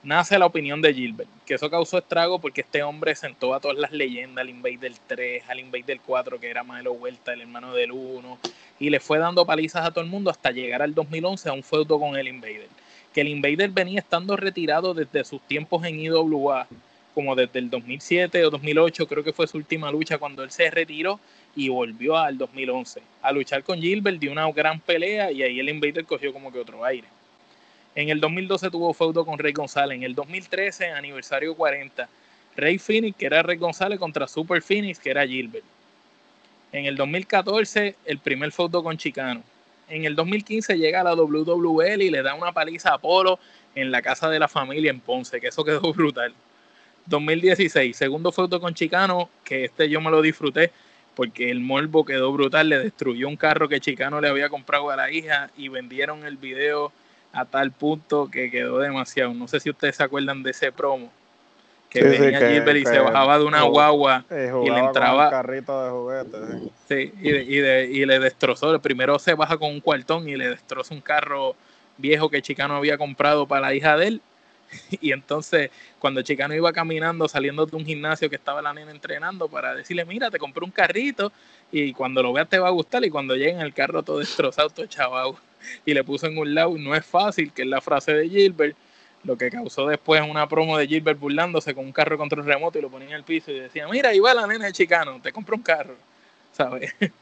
Nace 0.03 0.37
la 0.37 0.46
opinión 0.46 0.83
de 0.83 0.92
Gilbert, 0.92 1.29
que 1.46 1.55
eso 1.55 1.70
causó 1.70 1.98
estrago 1.98 2.40
porque 2.40 2.62
este 2.62 2.83
hombre 2.83 3.14
sentó 3.14 3.55
a 3.55 3.61
todas 3.61 3.79
las 3.79 3.92
leyendas, 3.92 4.42
al 4.42 4.48
Invader 4.48 4.92
3, 5.07 5.44
al 5.48 5.61
Invader 5.61 6.01
4, 6.05 6.40
que 6.40 6.51
era 6.51 6.64
Maelo 6.64 6.94
Vuelta, 6.94 7.35
el 7.35 7.42
hermano 7.42 7.72
del 7.72 7.92
1, 7.92 8.38
y 8.81 8.90
le 8.90 8.98
fue 8.98 9.18
dando 9.18 9.46
palizas 9.46 9.87
a 9.87 9.92
todo 9.92 10.03
el 10.03 10.11
mundo 10.11 10.31
hasta 10.31 10.51
llegar 10.51 10.83
al 10.83 10.92
2011 10.92 11.48
a 11.48 11.53
un 11.53 11.62
feudo 11.62 12.01
con 12.01 12.16
el 12.16 12.27
Invader 12.27 12.68
que 13.12 13.20
el 13.20 13.29
Invader 13.29 13.70
venía 13.70 14.01
estando 14.01 14.37
retirado 14.37 14.94
desde 14.94 15.25
sus 15.25 15.40
tiempos 15.42 15.85
en 15.85 16.01
IWA, 16.01 16.66
como 17.14 17.35
desde 17.35 17.59
el 17.59 17.70
2007 17.70 18.44
o 18.44 18.51
2008, 18.51 19.07
creo 19.07 19.25
que 19.25 19.33
fue 19.33 19.46
su 19.46 19.59
última 19.59 19.90
lucha 19.90 20.18
cuando 20.18 20.42
él 20.42 20.51
se 20.51 20.70
retiró 20.70 21.20
y 21.55 21.68
volvió 21.68 22.16
al 22.16 22.38
2011 22.38 23.03
a 23.20 23.33
luchar 23.33 23.62
con 23.62 23.81
Gilbert, 23.81 24.18
dio 24.18 24.33
una 24.33 24.51
gran 24.53 24.81
pelea 24.81 25.31
y 25.31 25.42
ahí 25.42 25.61
el 25.61 25.68
Invader 25.68 26.05
cogió 26.05 26.33
como 26.33 26.53
que 26.53 26.59
otro 26.59 26.85
aire. 26.85 27.07
En 27.94 28.09
el 28.09 28.20
2012 28.20 28.70
tuvo 28.70 28.94
feudo 28.94 29.25
con 29.27 29.38
Rey 29.38 29.53
González, 29.53 29.96
en 29.96 30.03
el 30.03 30.14
2013 30.14 30.92
aniversario 30.92 31.55
40, 31.55 32.09
Rey 32.57 32.79
Phoenix, 32.79 33.16
que 33.16 33.27
era 33.27 33.42
Rey 33.42 33.59
González, 33.59 33.98
contra 33.98 34.27
Super 34.27 34.62
Phoenix, 34.62 34.98
que 34.98 35.11
era 35.11 35.27
Gilbert. 35.27 35.64
En 36.72 36.87
el 36.87 36.96
2014, 36.96 37.96
el 38.07 38.18
primer 38.18 38.51
feudo 38.51 38.83
con 38.83 38.96
Chicano. 38.96 39.42
En 39.88 40.07
el 40.07 40.16
2015 40.16 40.79
llega 40.79 41.03
a 41.03 41.05
la 41.05 41.14
WWL 41.14 42.01
y 42.01 42.11
le 42.11 42.22
da 42.22 42.35
una 42.35 42.53
paliza 42.53 42.90
a 42.90 42.94
Apolo 42.94 43.38
en 43.75 43.90
la 43.90 44.01
casa 44.01 44.31
de 44.31 44.38
la 44.38 44.48
familia 44.48 44.90
en 44.90 45.01
Ponce, 45.01 45.38
que 45.38 45.48
eso 45.48 45.64
quedó 45.64 45.81
brutal. 45.92 46.33
2016, 47.07 47.97
segundo 47.97 48.33
feudo 48.33 48.61
con 48.61 48.75
Chicano, 48.75 49.29
que 49.45 49.65
este 49.65 49.88
yo 49.88 50.01
me 50.01 50.11
lo 50.11 50.23
disfruté 50.23 50.73
porque 51.15 51.51
el 51.51 51.61
morbo 51.61 52.05
quedó 52.05 52.33
brutal, 52.33 52.69
le 52.69 52.79
destruyó 52.79 53.29
un 53.29 53.37
carro 53.37 53.69
que 53.69 53.81
Chicano 53.81 54.21
le 54.21 54.29
había 54.29 54.49
comprado 54.49 54.91
a 54.91 54.97
la 54.97 55.11
hija 55.11 55.51
y 55.57 55.69
vendieron 55.69 56.25
el 56.25 56.37
video 56.37 56.93
a 57.33 57.45
tal 57.45 57.71
punto 57.71 58.31
que 58.31 58.51
quedó 58.51 58.79
demasiado. 58.79 59.35
No 59.35 59.49
sé 59.49 59.61
si 59.61 59.71
ustedes 59.71 59.97
se 59.97 60.03
acuerdan 60.03 60.43
de 60.43 60.51
ese 60.51 60.73
promo 60.73 61.11
que 61.91 62.03
venía 62.03 62.38
Gilbert 62.38 62.79
y 62.79 62.87
se 62.87 62.99
bajaba 62.99 63.38
de 63.38 63.45
una 63.45 63.62
guagua 63.62 64.25
y 64.31 64.71
le 64.71 64.79
entraba. 64.79 65.27
Un 65.27 65.31
carrito 65.31 65.85
de 65.85 65.91
juguetes. 65.91 66.73
Sí, 66.88 67.12
y, 67.21 67.31
y, 67.31 68.07
le 68.07 68.19
destrozó. 68.19 68.81
Primero 68.81 69.19
se 69.19 69.35
baja 69.35 69.59
con 69.59 69.71
un 69.71 69.81
cuartón 69.81 70.27
y 70.27 70.37
le 70.37 70.49
destroza 70.49 70.95
un 70.95 71.03
carro 71.03 71.55
viejo 71.99 72.31
que 72.31 72.41
Chicano 72.41 72.77
había 72.77 72.97
comprado 72.97 73.47
para 73.47 73.61
la 73.61 73.75
hija 73.75 73.99
de 73.99 74.07
él. 74.07 74.23
Y 75.00 75.12
entonces, 75.12 75.70
cuando 75.98 76.22
Chicano 76.22 76.54
iba 76.54 76.72
caminando, 76.72 77.28
saliendo 77.28 77.66
de 77.66 77.76
un 77.76 77.85
gimnasio 77.85 78.28
que 78.30 78.37
estaba 78.37 78.62
la 78.62 78.72
nena 78.72 78.90
entrenando, 78.90 79.48
para 79.48 79.74
decirle: 79.74 80.04
Mira, 80.04 80.30
te 80.30 80.38
compré 80.38 80.64
un 80.64 80.70
carrito 80.70 81.32
y 81.70 81.92
cuando 81.92 82.22
lo 82.22 82.32
veas 82.32 82.48
te 82.48 82.58
va 82.58 82.68
a 82.68 82.72
gustar. 82.72 83.04
Y 83.04 83.11
cuando 83.11 83.35
llegue 83.37 83.50
en 83.50 83.61
el 83.61 83.74
carro 83.74 84.02
todo 84.02 84.18
destrozado, 84.18 84.70
todo 84.70 84.87
chaval, 84.87 85.32
y 85.87 85.94
le 85.94 86.04
puso 86.04 86.26
en 86.26 86.38
un 86.38 86.54
lado: 86.54 86.76
No 86.78 86.94
es 86.94 87.04
fácil, 87.04 87.52
que 87.52 87.62
es 87.62 87.68
la 87.68 87.80
frase 87.80 88.12
de 88.14 88.28
Gilbert 88.28 88.76
lo 89.24 89.37
que 89.37 89.50
causó 89.50 89.87
después 89.87 90.20
una 90.28 90.48
promo 90.48 90.76
de 90.76 90.88
Gilbert 90.88 91.18
burlándose 91.18 91.74
con 91.74 91.85
un 91.85 91.92
carro 91.92 92.18
control 92.18 92.44
remoto 92.44 92.78
y 92.78 92.82
lo 92.82 92.90
ponía 92.90 93.08
en 93.08 93.14
el 93.14 93.22
piso 93.24 93.52
y 93.52 93.61
decía, 93.61 93.87
mira, 93.88 94.08
ahí 94.08 94.18
va 94.18 94.35
la 94.35 94.48
nena 94.48 94.66
de 94.66 94.72
Chicano, 94.72 95.20
te 95.22 95.32
compro 95.32 95.54
un 95.54 95.62
carro, 95.62 95.94
¿sabes? 96.52 96.92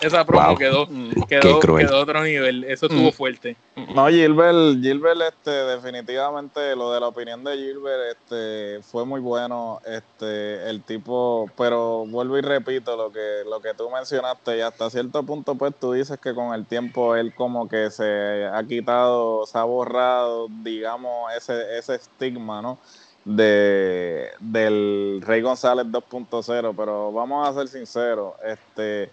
Esa 0.00 0.24
promo 0.24 0.56
quedó, 0.56 0.88
quedó, 1.28 1.60
quedó 1.60 2.00
otro 2.00 2.22
nivel, 2.24 2.64
eso 2.64 2.86
estuvo 2.86 3.08
mm. 3.08 3.12
fuerte. 3.12 3.56
No, 3.94 4.08
Gilbert, 4.08 4.80
Gilbert, 4.80 5.20
este, 5.20 5.50
definitivamente 5.50 6.74
lo 6.74 6.92
de 6.92 7.00
la 7.00 7.08
opinión 7.08 7.44
de 7.44 7.56
Gilbert, 7.56 8.16
este, 8.16 8.82
fue 8.82 9.04
muy 9.04 9.20
bueno, 9.20 9.80
este, 9.86 10.68
el 10.68 10.82
tipo, 10.82 11.48
pero 11.56 12.04
vuelvo 12.06 12.38
y 12.38 12.40
repito 12.40 12.96
lo 12.96 13.12
que, 13.12 13.42
lo 13.48 13.60
que 13.60 13.74
tú 13.74 13.88
mencionaste, 13.90 14.58
y 14.58 14.60
hasta 14.60 14.90
cierto 14.90 15.22
punto, 15.22 15.54
pues 15.54 15.74
tú 15.78 15.92
dices 15.92 16.18
que 16.18 16.34
con 16.34 16.54
el 16.54 16.66
tiempo 16.66 17.14
él 17.14 17.34
como 17.34 17.68
que 17.68 17.90
se 17.90 18.44
ha 18.52 18.62
quitado, 18.64 19.46
se 19.46 19.58
ha 19.58 19.64
borrado, 19.64 20.48
digamos, 20.62 21.32
ese, 21.36 21.78
ese 21.78 21.96
estigma, 21.96 22.60
¿no? 22.62 22.78
De, 23.24 24.30
del 24.40 25.22
Rey 25.24 25.42
González 25.42 25.86
2.0, 25.86 26.74
pero 26.76 27.12
vamos 27.12 27.48
a 27.48 27.52
ser 27.52 27.68
sinceros, 27.68 28.34
este 28.44 29.10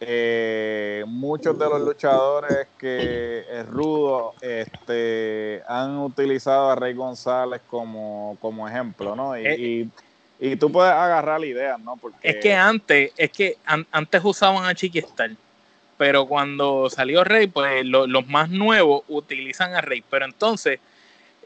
eh, 0.00 1.04
muchos 1.06 1.58
de 1.58 1.66
los 1.66 1.80
luchadores 1.80 2.66
que 2.78 3.44
es 3.50 3.66
rudo 3.66 4.34
este, 4.40 5.62
han 5.68 5.98
utilizado 5.98 6.70
a 6.70 6.74
Rey 6.74 6.94
González 6.94 7.62
como, 7.68 8.36
como 8.40 8.68
ejemplo, 8.68 9.14
¿no? 9.14 9.38
Y, 9.38 9.46
eh, 9.46 9.88
y, 10.40 10.56
tú 10.56 10.70
puedes 10.70 10.92
agarrar 10.92 11.40
la 11.40 11.46
idea, 11.46 11.78
¿no? 11.78 11.96
Porque... 11.96 12.18
Es 12.22 12.36
que 12.36 12.52
antes, 12.54 13.12
es 13.16 13.30
que 13.30 13.56
antes 13.64 14.20
usaban 14.24 14.64
a 14.66 14.74
Chiquistal, 14.74 15.36
pero 15.96 16.26
cuando 16.26 16.90
salió 16.90 17.22
Rey, 17.24 17.46
pues 17.46 17.84
los 17.86 18.26
más 18.26 18.50
nuevos 18.50 19.04
utilizan 19.08 19.74
a 19.74 19.80
Rey, 19.80 20.02
pero 20.10 20.24
entonces 20.24 20.80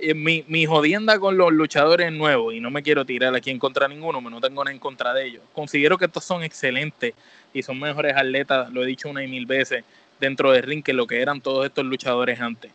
eh, 0.01 0.15
mi, 0.15 0.45
mi, 0.49 0.65
jodienda 0.65 1.19
con 1.19 1.37
los 1.37 1.53
luchadores 1.53 2.13
nuevos, 2.13 2.55
y 2.55 2.61
no 2.61 2.71
me 2.71 2.83
quiero 2.83 3.05
tirar 3.05 3.35
aquí 3.35 3.51
en 3.51 3.59
contra 3.59 3.89
de 3.89 3.95
ninguno, 3.95 4.21
no 4.21 4.41
tengo 4.41 4.65
nada 4.65 4.73
en 4.73 4.81
contra 4.81 5.13
de 5.13 5.27
ellos. 5.27 5.43
Considero 5.53 5.99
que 5.99 6.07
estos 6.07 6.25
son 6.25 6.43
excelentes 6.43 7.15
y 7.53 7.63
son 7.63 7.79
mejores 7.79 8.15
atletas, 8.17 8.71
lo 8.73 8.83
he 8.83 8.87
dicho 8.87 9.09
una 9.09 9.25
y 9.25 9.29
mil 9.29 9.47
veces, 9.47 9.85
dentro 10.21 10.53
del 10.53 10.63
ring 10.63 10.83
que 10.83 10.93
lo 10.93 11.07
que 11.07 11.21
eran 11.21 11.41
todos 11.41 11.67
estos 11.67 11.85
luchadores 11.85 12.41
antes. 12.41 12.73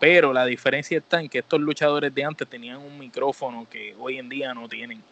Pero 0.00 0.32
la 0.32 0.44
diferencia 0.46 0.98
está 0.98 1.20
en 1.20 1.28
que 1.28 1.38
estos 1.38 1.60
luchadores 1.60 2.14
de 2.14 2.24
antes 2.24 2.48
tenían 2.48 2.78
un 2.78 2.98
micrófono 2.98 3.66
que 3.70 3.94
hoy 3.98 4.18
en 4.18 4.28
día 4.28 4.54
no 4.54 4.68
tienen. 4.68 5.02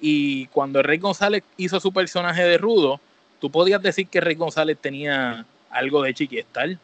Y 0.00 0.46
cuando 0.46 0.82
Rey 0.82 0.98
González 0.98 1.42
hizo 1.56 1.80
su 1.80 1.92
personaje 1.92 2.42
de 2.42 2.58
rudo, 2.58 3.00
tú 3.40 3.50
podías 3.50 3.82
decir 3.82 4.08
que 4.08 4.20
Rey 4.20 4.34
González 4.34 4.78
tenía 4.80 5.46
algo 5.70 6.02
de 6.02 6.14
Chiquistal, 6.14 6.78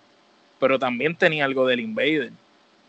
pero 0.59 0.79
también 0.79 1.15
tenía 1.17 1.45
algo 1.45 1.67
del 1.67 1.81
Invader 1.81 2.33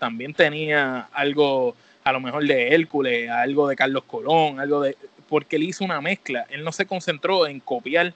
también 0.03 0.33
tenía 0.33 1.07
algo, 1.13 1.77
a 2.03 2.11
lo 2.11 2.19
mejor 2.19 2.45
de 2.45 2.75
Hércules, 2.75 3.29
algo 3.29 3.69
de 3.69 3.77
Carlos 3.77 4.03
Colón, 4.03 4.59
algo 4.59 4.81
de. 4.81 4.97
Porque 5.29 5.55
él 5.55 5.63
hizo 5.63 5.85
una 5.85 6.01
mezcla. 6.01 6.45
Él 6.49 6.61
no 6.65 6.73
se 6.73 6.85
concentró 6.85 7.47
en 7.47 7.61
copiar 7.61 8.13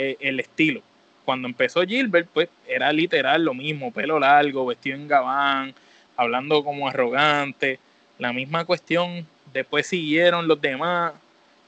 eh, 0.00 0.16
el 0.20 0.40
estilo. 0.40 0.80
Cuando 1.24 1.46
empezó 1.46 1.82
Gilbert, 1.82 2.28
pues 2.32 2.48
era 2.66 2.92
literal 2.92 3.44
lo 3.44 3.52
mismo: 3.52 3.92
pelo 3.92 4.18
largo, 4.18 4.66
vestido 4.66 4.96
en 4.96 5.08
gabán, 5.08 5.74
hablando 6.16 6.64
como 6.64 6.88
arrogante. 6.88 7.78
La 8.18 8.32
misma 8.32 8.64
cuestión. 8.64 9.26
Después 9.52 9.86
siguieron 9.86 10.48
los 10.48 10.60
demás. 10.60 11.12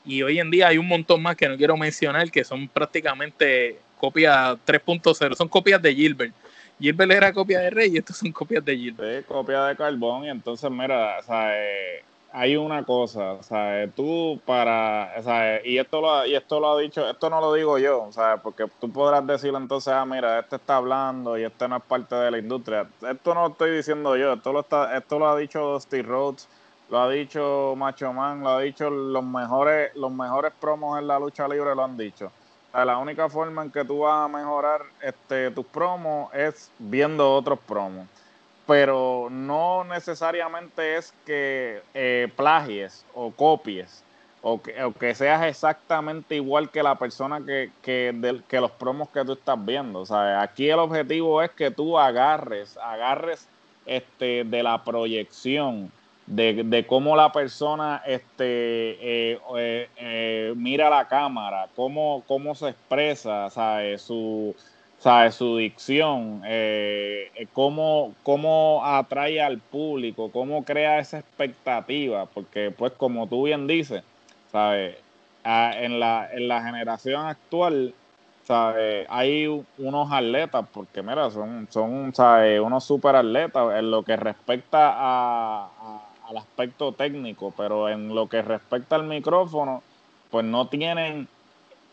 Y 0.05 0.23
hoy 0.23 0.39
en 0.39 0.51
día 0.51 0.69
hay 0.69 0.79
un 0.79 0.89
montón 0.89 1.23
más 1.23 1.37
que 1.37 1.49
no 1.49 1.57
quiero 1.57 1.77
mencionar 1.77 2.31
que 2.31 2.43
son 2.43 2.69
prácticamente 2.69 3.79
copias 3.99 4.57
3.0, 4.67 5.35
son 5.37 5.49
copias 5.49 5.81
de 5.81 5.95
Gilbert. 5.95 6.35
Gilbert 6.81 7.13
era 7.13 7.33
copia 7.33 7.61
de 7.61 7.71
Rey 7.71 7.93
y 7.95 7.99
estos 7.99 8.17
son 8.17 8.33
copias 8.33 8.65
de 8.65 8.77
Gilbert. 8.77 9.21
Sí, 9.21 9.25
copia 9.29 9.67
de 9.67 9.77
Carbón. 9.77 10.25
Y 10.25 10.31
entonces, 10.31 10.69
mira, 10.71 11.19
o 11.21 11.23
sea, 11.23 11.53
eh, 11.55 12.03
hay 12.33 12.57
una 12.57 12.85
cosa, 12.85 13.33
o 13.33 13.43
sea, 13.43 13.89
tú 13.95 14.41
para, 14.45 15.13
o 15.19 15.23
sea, 15.23 15.65
y 15.65 15.79
esto 15.79 16.01
lo, 16.01 16.27
y 16.27 16.35
esto 16.35 16.61
lo 16.61 16.73
ha 16.73 16.81
dicho, 16.81 17.09
esto 17.09 17.31
no 17.31 17.41
lo 17.41 17.53
digo 17.55 17.79
yo, 17.79 18.11
sea, 18.13 18.39
porque 18.39 18.67
tú 18.81 18.91
podrás 18.91 19.27
decir 19.27 19.53
entonces, 19.55 19.93
ah, 19.93 20.05
mira, 20.05 20.41
este 20.41 20.57
está 20.57 20.77
hablando 20.77 21.39
y 21.39 21.45
este 21.45 21.69
no 21.69 21.77
es 21.77 21.83
parte 21.83 22.15
de 22.15 22.31
la 22.31 22.39
industria. 22.39 22.89
Esto 23.09 23.35
no 23.35 23.43
lo 23.43 23.49
estoy 23.49 23.77
diciendo 23.77 24.17
yo, 24.17 24.33
esto 24.33 24.53
lo 24.53 24.61
está, 24.61 24.97
esto 24.97 25.19
lo 25.19 25.29
ha 25.29 25.37
dicho 25.37 25.79
Steve 25.81 26.03
Rhodes, 26.03 26.49
lo 26.91 27.01
ha 27.01 27.11
dicho 27.11 27.75
Macho 27.77 28.13
Man, 28.13 28.43
lo 28.43 28.51
ha 28.51 28.61
dicho 28.61 28.91
los 28.91 29.25
mejores, 29.25 29.95
los 29.97 30.13
mejores 30.13 30.53
promos 30.61 30.99
en 30.99 31.07
la 31.07 31.19
lucha 31.19 31.47
libre 31.49 31.75
lo 31.75 31.85
han 31.85 31.97
dicho 31.97 32.31
la 32.73 32.99
única 32.99 33.29
forma 33.29 33.63
en 33.63 33.71
que 33.71 33.85
tú 33.85 34.01
vas 34.01 34.25
a 34.25 34.29
mejorar 34.29 34.83
este, 35.03 35.51
tus 35.51 35.67
promos 35.67 36.33
es 36.35 36.71
viendo 36.79 37.35
otros 37.35 37.59
promos. 37.59 38.07
Pero 38.73 39.29
no 39.31 39.85
necesariamente 39.85 40.97
es 40.97 41.13
que 41.27 41.83
eh, 41.93 42.33
plagies 42.35 43.05
o 43.13 43.31
copies 43.31 44.03
o 44.41 44.63
que, 44.63 45.15
seas 45.15 45.45
exactamente 45.45 46.37
igual 46.37 46.71
que 46.71 46.83
la 46.83 46.95
persona 46.95 47.43
que, 47.45 47.71
que, 47.83 48.41
que 48.49 48.61
los 48.63 48.71
promos 48.71 49.11
que 49.11 49.27
tú 49.27 49.35
estás 49.35 49.63
viendo. 49.63 50.01
O 50.01 50.07
sea, 50.07 50.41
aquí 50.41 50.71
el 50.71 50.79
objetivo 50.79 51.43
es 51.43 51.51
que 51.51 51.71
tú 51.71 51.99
agarres, 51.99 52.79
agarres 52.79 53.47
este, 53.85 54.45
de 54.45 54.63
la 54.63 54.83
proyección 54.83 55.93
de, 56.25 56.65
de 56.65 56.87
cómo 56.87 57.15
la 57.15 57.31
persona 57.31 58.03
este, 58.07 59.35
eh, 59.35 59.39
eh, 59.97 60.55
mira 60.57 60.89
la 60.89 61.07
cámara, 61.09 61.69
cómo, 61.77 62.25
cómo 62.27 62.55
se 62.55 62.71
expresa, 62.71 63.51
¿sabe? 63.51 63.99
Su, 63.99 64.57
¿sabe? 65.03 65.33
su 65.33 65.57
dicción, 65.57 66.43
cómo, 67.53 68.15
cómo 68.23 68.83
atrae 68.85 69.41
al 69.41 69.59
público, 69.59 70.31
cómo 70.31 70.65
crea 70.65 70.99
esa 70.99 71.19
expectativa, 71.19 72.27
porque 72.27 72.71
pues 72.71 72.93
como 72.93 73.27
tú 73.27 73.45
bien 73.45 73.67
dices, 73.67 74.05
¿sabes? 74.51 74.97
en, 75.45 75.99
la, 75.99 76.29
en 76.33 76.49
la 76.49 76.63
generación 76.63 77.27
actual, 77.27 77.95
¿sabe? 78.45 79.07
hay 79.09 79.47
unos 79.79 80.13
atletas, 80.13 80.67
porque 80.73 81.03
mira, 81.03 81.31
son, 81.31 81.67
son 81.71 82.15
¿sabe? 82.15 82.61
unos 82.61 82.85
super 82.85 83.17
atletas 83.17 83.79
en 83.79 83.91
lo 83.91 84.05
que 84.05 84.17
respecta 84.17 84.95
a 84.95 86.03
al 86.33 86.39
aspecto 86.39 86.93
técnico, 86.93 87.53
pero 87.57 87.89
en 87.89 88.15
lo 88.15 88.29
que 88.29 88.43
respecta 88.43 88.97
al 88.97 89.05
micrófono, 89.05 89.83
pues 90.31 90.45
no 90.45 90.67
tienen, 90.69 91.29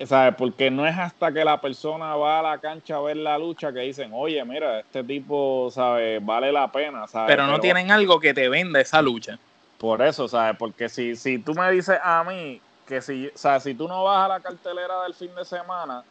¿sabes? 0.06 0.36
Porque 0.36 0.72
no 0.72 0.86
es 0.88 0.98
hasta 0.98 1.32
que 1.32 1.44
la 1.44 1.60
persona 1.60 2.16
va 2.16 2.40
a 2.40 2.42
la 2.42 2.58
cancha 2.58 2.96
a 2.96 3.02
ver 3.02 3.18
la 3.18 3.38
lucha 3.38 3.74
que 3.74 3.80
dicen, 3.82 4.12
oye, 4.14 4.44
mira, 4.46 4.80
este 4.80 5.04
tipo, 5.04 5.70
¿sabes? 5.72 6.24
Vale 6.26 6.52
la 6.52 6.72
pena, 6.72 7.08
¿sabes? 7.08 7.28
Pero 7.28 7.48
no 7.48 7.60
tienen 7.60 7.92
algo 7.92 8.20
que 8.20 8.34
te 8.34 8.48
venda 8.50 8.80
esa 8.80 9.02
lucha. 9.02 9.38
Por 9.78 10.02
eso, 10.02 10.28
¿sabes? 10.28 10.58
Porque 10.58 10.90
si, 10.90 11.16
si 11.16 11.40
tú 11.40 11.54
me 11.54 11.72
dices 11.72 12.00
a 12.04 12.24
mí 12.24 12.62
que 12.86 13.02
si, 13.02 13.30
sea, 13.36 13.60
si 13.60 13.74
tú 13.74 13.88
no 13.88 14.04
vas 14.04 14.26
a 14.26 14.28
la 14.28 14.40
cartelera 14.40 15.04
del 15.04 15.14
fin 15.14 15.34
de 15.36 15.46
semana, 15.46 16.04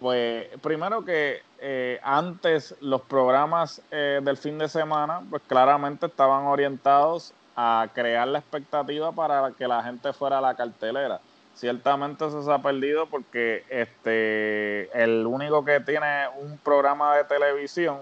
pues 0.00 0.46
primero 0.60 1.04
que 1.04 1.42
eh, 1.60 2.00
antes 2.02 2.74
los 2.80 3.02
programas 3.02 3.80
eh, 3.90 4.20
del 4.22 4.36
fin 4.36 4.58
de 4.58 4.68
semana, 4.68 5.22
pues 5.28 5.42
claramente 5.46 6.06
estaban 6.06 6.44
orientados 6.44 7.32
a 7.56 7.88
crear 7.92 8.28
la 8.28 8.38
expectativa 8.38 9.10
para 9.12 9.52
que 9.56 9.66
la 9.66 9.82
gente 9.82 10.12
fuera 10.12 10.38
a 10.38 10.40
la 10.40 10.54
cartelera. 10.54 11.20
Ciertamente 11.58 12.24
eso 12.24 12.40
se 12.44 12.52
ha 12.52 12.58
perdido 12.62 13.06
porque 13.06 13.64
este 13.68 14.88
el 15.02 15.26
único 15.26 15.64
que 15.64 15.80
tiene 15.80 16.28
un 16.40 16.56
programa 16.58 17.16
de 17.16 17.24
televisión 17.24 17.98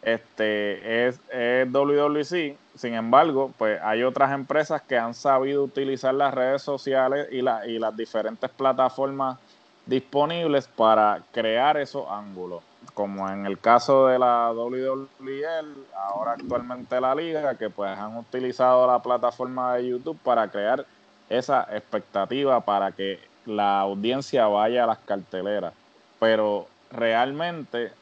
este 0.00 1.06
es, 1.06 1.20
es 1.30 1.70
WWC. 1.70 2.56
Sin 2.74 2.94
embargo, 2.94 3.52
pues 3.58 3.78
hay 3.82 4.02
otras 4.02 4.32
empresas 4.32 4.80
que 4.80 4.96
han 4.96 5.12
sabido 5.12 5.62
utilizar 5.62 6.14
las 6.14 6.32
redes 6.32 6.62
sociales 6.62 7.28
y, 7.30 7.42
la, 7.42 7.66
y 7.66 7.78
las 7.78 7.94
diferentes 7.94 8.48
plataformas 8.48 9.38
disponibles 9.84 10.66
para 10.66 11.22
crear 11.32 11.76
esos 11.76 12.06
ángulos, 12.10 12.62
como 12.94 13.28
en 13.28 13.44
el 13.44 13.58
caso 13.58 14.06
de 14.06 14.18
la 14.18 14.50
WWL, 14.52 15.86
ahora 15.94 16.32
actualmente 16.32 16.98
la 16.98 17.14
liga, 17.14 17.58
que 17.58 17.68
pues 17.68 17.90
han 17.90 18.16
utilizado 18.16 18.86
la 18.86 19.02
plataforma 19.02 19.74
de 19.74 19.88
YouTube 19.88 20.18
para 20.24 20.48
crear 20.48 20.86
esa 21.28 21.66
expectativa 21.70 22.60
para 22.60 22.92
que 22.92 23.20
la 23.46 23.80
audiencia 23.80 24.46
vaya 24.46 24.84
a 24.84 24.86
las 24.86 24.98
carteleras. 24.98 25.74
Pero 26.18 26.66
realmente 26.90 27.92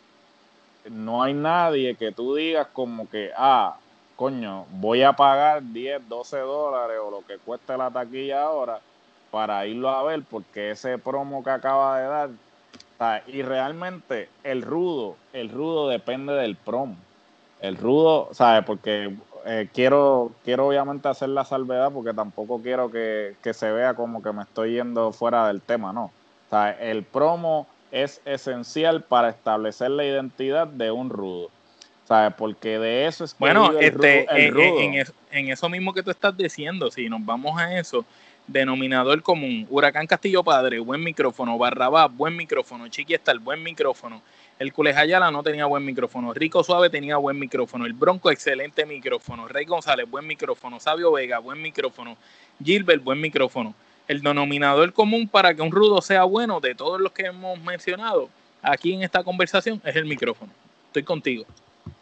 no 0.90 1.22
hay 1.22 1.34
nadie 1.34 1.94
que 1.94 2.12
tú 2.12 2.34
digas 2.34 2.68
como 2.72 3.08
que, 3.08 3.30
ah, 3.36 3.76
coño, 4.16 4.66
voy 4.70 5.02
a 5.02 5.12
pagar 5.12 5.62
10, 5.62 6.08
12 6.08 6.38
dólares 6.38 6.98
o 7.02 7.10
lo 7.10 7.26
que 7.26 7.38
cueste 7.38 7.76
la 7.76 7.90
taquilla 7.90 8.42
ahora 8.42 8.80
para 9.30 9.66
irlo 9.66 9.88
a 9.88 10.02
ver 10.02 10.22
porque 10.28 10.72
ese 10.72 10.98
promo 10.98 11.42
que 11.42 11.50
acaba 11.50 11.98
de 11.98 12.06
dar 12.06 12.30
y 13.26 13.42
realmente 13.42 14.28
el 14.44 14.62
rudo, 14.62 15.16
el 15.32 15.48
rudo 15.48 15.88
depende 15.88 16.32
del 16.34 16.56
promo. 16.56 16.96
El 17.60 17.76
rudo, 17.76 18.28
¿sabes? 18.32 18.64
Porque 18.64 19.12
eh, 19.46 19.68
quiero, 19.72 20.32
quiero 20.44 20.68
obviamente 20.68 21.08
hacer 21.08 21.28
la 21.28 21.44
salvedad 21.44 21.90
porque 21.92 22.12
tampoco 22.12 22.60
quiero 22.62 22.90
que, 22.90 23.34
se 23.52 23.72
vea 23.72 23.94
como 23.94 24.22
que 24.22 24.32
me 24.32 24.42
estoy 24.42 24.74
yendo 24.74 25.12
fuera 25.12 25.48
del 25.48 25.60
tema, 25.60 25.92
¿no? 25.92 26.04
O 26.06 26.50
sea, 26.50 26.70
el 26.70 27.02
promo 27.02 27.66
es 27.90 28.20
esencial 28.24 29.02
para 29.02 29.30
establecer 29.30 29.90
la 29.90 30.04
identidad 30.04 30.66
de 30.66 30.90
un 30.90 31.10
rudo. 31.10 31.50
¿Sabes? 32.04 32.34
Porque 32.36 32.78
de 32.78 33.06
eso 33.06 33.24
es 33.24 33.32
que 33.32 33.38
bueno, 33.38 33.78
este, 33.78 34.26
el, 34.30 34.52
rudo. 34.52 34.80
En, 34.80 34.94
en, 35.30 35.50
eso 35.50 35.68
mismo 35.68 35.94
que 35.94 36.02
tú 36.02 36.10
estás 36.10 36.36
diciendo, 36.36 36.90
si 36.90 37.08
nos 37.08 37.24
vamos 37.24 37.58
a 37.58 37.78
eso, 37.78 38.04
denominador 38.46 39.22
común, 39.22 39.66
Huracán 39.70 40.06
Castillo 40.06 40.42
Padre, 40.42 40.78
buen 40.80 41.02
micrófono, 41.02 41.58
Barrabá, 41.58 42.06
buen 42.06 42.36
micrófono, 42.36 42.88
Chiqui 42.88 43.16
el 43.26 43.38
buen 43.38 43.62
micrófono, 43.62 44.20
el 44.62 44.96
Ayala 44.96 45.30
no 45.32 45.42
tenía 45.42 45.66
buen 45.66 45.84
micrófono, 45.84 46.32
Rico 46.32 46.62
Suave 46.62 46.88
tenía 46.88 47.16
buen 47.16 47.38
micrófono, 47.38 47.84
el 47.84 47.94
Bronco 47.94 48.30
excelente 48.30 48.86
micrófono, 48.86 49.48
Rey 49.48 49.64
González 49.64 50.08
buen 50.08 50.26
micrófono, 50.26 50.78
Sabio 50.78 51.10
Vega 51.10 51.40
buen 51.40 51.60
micrófono, 51.60 52.16
Gilbert 52.62 53.02
buen 53.02 53.20
micrófono. 53.20 53.74
El 54.06 54.22
denominador 54.22 54.92
común 54.92 55.26
para 55.26 55.54
que 55.54 55.62
un 55.62 55.72
rudo 55.72 56.00
sea 56.00 56.24
bueno 56.24 56.60
de 56.60 56.74
todos 56.74 57.00
los 57.00 57.12
que 57.12 57.26
hemos 57.26 57.58
mencionado 57.60 58.28
aquí 58.62 58.92
en 58.92 59.02
esta 59.02 59.24
conversación 59.24 59.80
es 59.84 59.96
el 59.96 60.04
micrófono. 60.04 60.52
Estoy 60.86 61.02
contigo. 61.02 61.44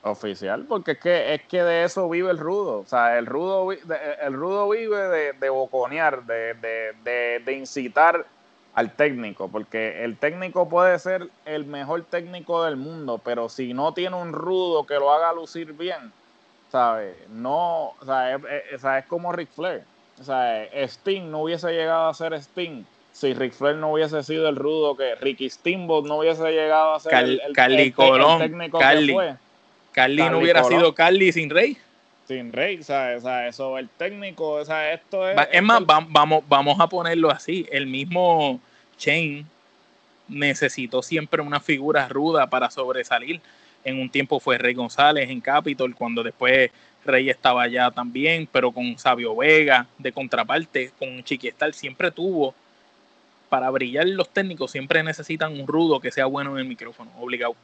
Oficial, 0.02 0.64
porque 0.68 0.92
es 0.92 0.98
que, 0.98 1.34
es 1.34 1.42
que 1.42 1.62
de 1.62 1.84
eso 1.84 2.08
vive 2.08 2.30
el 2.30 2.38
rudo. 2.38 2.80
O 2.80 2.86
sea, 2.86 3.18
el 3.18 3.26
rudo, 3.26 3.70
el 3.72 4.32
rudo 4.34 4.68
vive 4.68 5.08
de, 5.08 5.32
de 5.32 5.48
boconear, 5.48 6.24
de, 6.24 6.54
de, 6.54 7.40
de, 7.44 7.52
incitar 7.52 8.26
al 8.74 8.94
técnico, 8.94 9.48
porque 9.48 10.04
el 10.04 10.16
técnico 10.16 10.68
puede 10.68 10.98
ser 10.98 11.28
el 11.44 11.64
mejor 11.64 12.04
técnico 12.04 12.64
del 12.64 12.76
mundo, 12.76 13.20
pero 13.22 13.48
si 13.48 13.74
no 13.74 13.92
tiene 13.94 14.16
un 14.16 14.32
rudo 14.32 14.86
que 14.86 14.94
lo 14.94 15.12
haga 15.12 15.32
lucir 15.32 15.72
bien, 15.72 16.12
¿sabes? 16.70 17.16
No, 17.28 17.94
o 18.00 18.04
sea, 18.04 18.36
es, 18.36 19.06
como 19.06 19.32
Ric 19.32 19.50
Flair. 19.50 19.82
O 20.20 20.24
sea, 20.24 20.64
Sting 20.86 21.30
no 21.30 21.42
hubiese 21.42 21.72
llegado 21.72 22.08
a 22.08 22.14
ser 22.14 22.34
Sting 22.34 22.84
si 23.12 23.34
Ric 23.34 23.52
Flair 23.52 23.76
no 23.76 23.92
hubiese 23.92 24.22
sido 24.22 24.48
el 24.48 24.56
rudo 24.56 24.96
que 24.96 25.14
Ricky 25.16 25.50
Steamboat 25.50 26.06
no 26.06 26.18
hubiese 26.18 26.50
llegado 26.52 26.94
a 26.94 27.00
ser 27.00 27.12
el, 27.24 27.40
técnico 27.54 28.02
que 28.78 29.12
fue. 29.12 29.36
Carly, 29.92 30.22
no 30.22 30.38
hubiera 30.38 30.62
sido 30.64 30.94
Carly 30.94 31.32
sin 31.32 31.50
Rey. 31.50 31.76
Sin 32.30 32.52
Rey, 32.52 32.80
¿sabes? 32.84 33.24
eso, 33.48 33.76
el 33.76 33.88
técnico, 33.88 34.50
o 34.50 34.64
sea, 34.64 34.92
esto 34.92 35.28
es. 35.28 35.36
Es 35.50 35.62
más, 35.64 35.84
vamos, 35.84 36.44
vamos 36.48 36.78
a 36.78 36.86
ponerlo 36.86 37.28
así. 37.28 37.66
El 37.72 37.88
mismo 37.88 38.60
Chain 38.96 39.44
necesitó 40.28 41.02
siempre 41.02 41.42
una 41.42 41.58
figura 41.58 42.06
ruda 42.06 42.48
para 42.48 42.70
sobresalir. 42.70 43.40
En 43.82 44.00
un 44.00 44.08
tiempo 44.08 44.38
fue 44.38 44.58
Rey 44.58 44.74
González 44.74 45.28
en 45.28 45.40
Capitol, 45.40 45.92
cuando 45.96 46.22
después 46.22 46.70
Rey 47.04 47.28
estaba 47.28 47.62
allá 47.62 47.90
también, 47.90 48.48
pero 48.52 48.70
con 48.70 48.96
Sabio 48.96 49.34
Vega 49.34 49.88
de 49.98 50.12
contraparte, 50.12 50.92
con 51.00 51.24
Chiquiestal 51.24 51.74
siempre 51.74 52.12
tuvo. 52.12 52.54
Para 53.48 53.70
brillar 53.70 54.06
los 54.06 54.28
técnicos 54.28 54.70
siempre 54.70 55.02
necesitan 55.02 55.60
un 55.60 55.66
rudo 55.66 55.98
que 55.98 56.12
sea 56.12 56.26
bueno 56.26 56.52
en 56.52 56.58
el 56.58 56.68
micrófono, 56.68 57.10
obligado. 57.18 57.56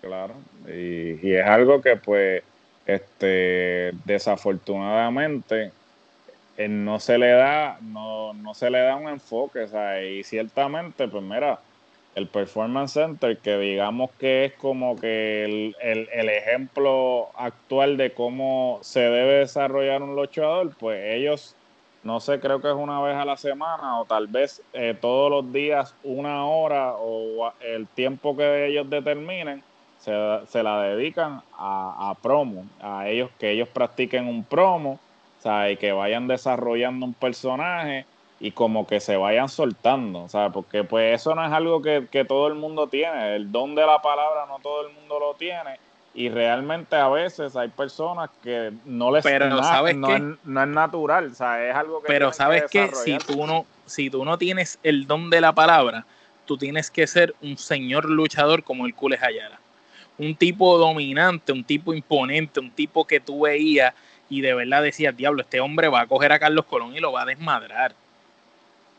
Claro, 0.00 0.36
y, 0.68 1.32
es 1.32 1.44
algo 1.44 1.82
que 1.82 1.96
pues 1.96 2.44
este 2.86 3.92
desafortunadamente 4.04 5.72
no 6.68 7.00
se 7.00 7.16
le 7.16 7.30
da 7.30 7.78
no, 7.80 8.34
no 8.34 8.54
se 8.54 8.70
le 8.70 8.80
da 8.80 8.96
un 8.96 9.08
enfoque, 9.08 9.60
o 9.60 10.00
y 10.00 10.24
ciertamente 10.24 11.08
pues 11.08 11.22
mira, 11.22 11.60
el 12.14 12.26
Performance 12.26 12.92
Center, 12.92 13.38
que 13.38 13.56
digamos 13.58 14.10
que 14.18 14.46
es 14.46 14.52
como 14.54 14.96
que 14.96 15.44
el, 15.44 15.76
el, 16.12 16.28
ejemplo 16.28 17.30
actual 17.36 17.96
de 17.96 18.12
cómo 18.12 18.78
se 18.82 19.00
debe 19.00 19.40
desarrollar 19.40 20.02
un 20.02 20.16
luchador, 20.16 20.74
pues 20.78 21.14
ellos, 21.14 21.54
no 22.02 22.20
sé, 22.20 22.40
creo 22.40 22.60
que 22.60 22.68
es 22.68 22.74
una 22.74 23.00
vez 23.00 23.16
a 23.16 23.24
la 23.24 23.36
semana 23.36 24.00
o 24.00 24.04
tal 24.04 24.26
vez 24.26 24.62
eh, 24.72 24.96
todos 25.00 25.30
los 25.30 25.52
días 25.52 25.94
una 26.02 26.46
hora 26.46 26.94
o 26.96 27.52
el 27.60 27.86
tiempo 27.86 28.36
que 28.36 28.66
ellos 28.66 28.90
determinen, 28.90 29.62
se, 30.00 30.62
la 30.62 30.82
dedican 30.82 31.42
a, 31.58 32.14
promo, 32.22 32.64
a 32.80 33.08
ellos 33.08 33.30
que 33.38 33.50
ellos 33.50 33.68
practiquen 33.68 34.26
un 34.26 34.44
promo, 34.44 34.98
o 35.38 35.42
sea, 35.42 35.70
y 35.70 35.76
que 35.76 35.92
vayan 35.92 36.26
desarrollando 36.26 37.06
un 37.06 37.14
personaje 37.14 38.06
y 38.40 38.52
como 38.52 38.86
que 38.86 39.00
se 39.00 39.18
vayan 39.18 39.50
soltando, 39.50 40.22
o 40.22 40.28
sea, 40.28 40.48
porque 40.48 40.84
pues 40.84 41.20
eso 41.20 41.34
no 41.34 41.44
es 41.44 41.52
algo 41.52 41.82
que, 41.82 42.24
todo 42.26 42.48
el 42.48 42.54
mundo 42.54 42.86
tiene, 42.86 43.36
el 43.36 43.52
don 43.52 43.74
de 43.74 43.84
la 43.84 44.00
palabra 44.00 44.46
no 44.48 44.58
todo 44.60 44.86
el 44.86 44.94
mundo 44.94 45.20
lo 45.20 45.34
tiene 45.34 45.78
y 46.14 46.28
realmente 46.28 46.96
a 46.96 47.08
veces 47.08 47.54
hay 47.54 47.68
personas 47.68 48.30
que 48.42 48.72
no 48.84 49.12
les 49.12 49.22
pero 49.22 49.48
no, 49.48 49.62
¿sabes 49.62 49.94
no, 49.94 50.14
es, 50.14 50.22
no, 50.44 50.62
es, 50.62 50.68
natural, 50.68 51.26
o 51.26 51.34
sea, 51.34 51.68
es 51.68 51.76
algo 51.76 52.00
que 52.00 52.06
Pero 52.06 52.32
sabes 52.32 52.64
que, 52.70 52.90
si 52.94 53.18
tú 53.18 53.46
no 53.46 53.66
si 53.84 54.08
tú 54.08 54.24
no 54.24 54.38
tienes 54.38 54.78
el 54.82 55.06
don 55.06 55.30
de 55.30 55.40
la 55.40 55.52
palabra, 55.52 56.06
tú 56.46 56.56
tienes 56.56 56.90
que 56.90 57.06
ser 57.06 57.34
un 57.42 57.58
señor 57.58 58.08
luchador 58.08 58.62
como 58.62 58.86
el 58.86 58.94
Cules 58.94 59.22
Ayala 59.22 59.59
un 60.20 60.34
tipo 60.34 60.76
dominante, 60.76 61.50
un 61.50 61.64
tipo 61.64 61.94
imponente, 61.94 62.60
un 62.60 62.70
tipo 62.70 63.06
que 63.06 63.20
tú 63.20 63.40
veías 63.40 63.94
y 64.28 64.42
de 64.42 64.52
verdad 64.52 64.82
decías, 64.82 65.16
diablo, 65.16 65.40
este 65.40 65.60
hombre 65.60 65.88
va 65.88 66.02
a 66.02 66.06
coger 66.06 66.30
a 66.30 66.38
Carlos 66.38 66.66
Colón 66.66 66.94
y 66.94 67.00
lo 67.00 67.10
va 67.10 67.22
a 67.22 67.24
desmadrar. 67.24 67.94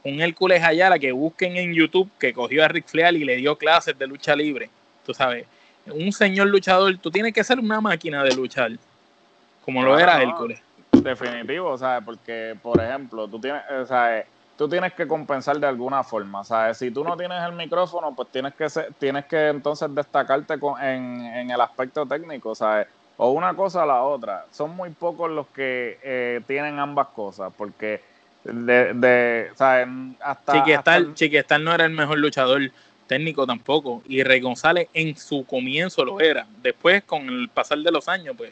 Un 0.03 0.19
Hércules 0.19 0.63
Ayala 0.63 0.97
que 0.97 1.11
busquen 1.11 1.57
en 1.57 1.75
YouTube 1.75 2.09
que 2.19 2.33
cogió 2.33 2.65
a 2.65 2.67
Rick 2.69 2.87
Flair 2.87 3.15
y 3.15 3.23
le 3.23 3.35
dio 3.35 3.55
clases 3.55 3.97
de 3.99 4.07
lucha 4.07 4.35
libre. 4.35 4.71
Tú 5.05 5.13
sabes, 5.13 5.45
un 5.85 6.11
señor 6.11 6.47
luchador, 6.47 6.97
tú 6.97 7.11
tienes 7.11 7.33
que 7.33 7.43
ser 7.43 7.59
una 7.59 7.79
máquina 7.79 8.23
de 8.23 8.35
luchar, 8.35 8.71
como 9.63 9.83
lo 9.83 9.99
era 9.99 10.23
Hércules. 10.23 10.59
Definitivo, 10.91 11.69
o 11.69 11.77
sea, 11.77 12.01
porque, 12.01 12.55
por 12.63 12.81
ejemplo, 12.81 13.27
tú 13.27 13.39
tienes, 13.39 13.61
o 13.69 13.85
sea, 13.85 14.25
tú 14.61 14.69
tienes 14.69 14.93
que 14.93 15.07
compensar 15.07 15.59
de 15.59 15.65
alguna 15.65 16.03
forma, 16.03 16.43
¿sabes? 16.43 16.77
Si 16.77 16.91
tú 16.91 17.03
no 17.03 17.17
tienes 17.17 17.41
el 17.43 17.53
micrófono, 17.53 18.13
pues 18.13 18.27
tienes 18.31 18.53
que 18.53 18.67
tienes 18.99 19.25
que 19.25 19.47
entonces 19.47 19.89
destacarte 19.95 20.53
en, 20.83 21.49
el 21.49 21.59
aspecto 21.59 22.05
técnico, 22.05 22.53
¿sabes? 22.53 22.85
O 23.17 23.31
una 23.31 23.55
cosa 23.55 23.83
o 23.83 23.87
la 23.87 24.03
otra. 24.03 24.45
Son 24.51 24.75
muy 24.75 24.91
pocos 24.91 25.31
los 25.31 25.47
que 25.47 25.97
eh, 26.03 26.41
tienen 26.45 26.77
ambas 26.77 27.07
cosas, 27.07 27.51
porque 27.57 28.03
de, 28.43 28.93
de 28.93 29.49
¿sabes? 29.55 29.87
Hasta, 30.19 30.63
Chiquistal, 31.15 31.63
no 31.63 31.73
era 31.73 31.85
el 31.85 31.93
mejor 31.93 32.19
luchador 32.19 32.61
técnico 33.07 33.47
tampoco, 33.47 34.03
y 34.07 34.21
Rey 34.21 34.41
González 34.41 34.89
en 34.93 35.17
su 35.17 35.43
comienzo 35.43 36.05
lo 36.05 36.19
era. 36.19 36.45
Después, 36.61 37.03
con 37.03 37.27
el 37.27 37.49
pasar 37.49 37.79
de 37.79 37.91
los 37.91 38.07
años, 38.07 38.35
pues, 38.37 38.51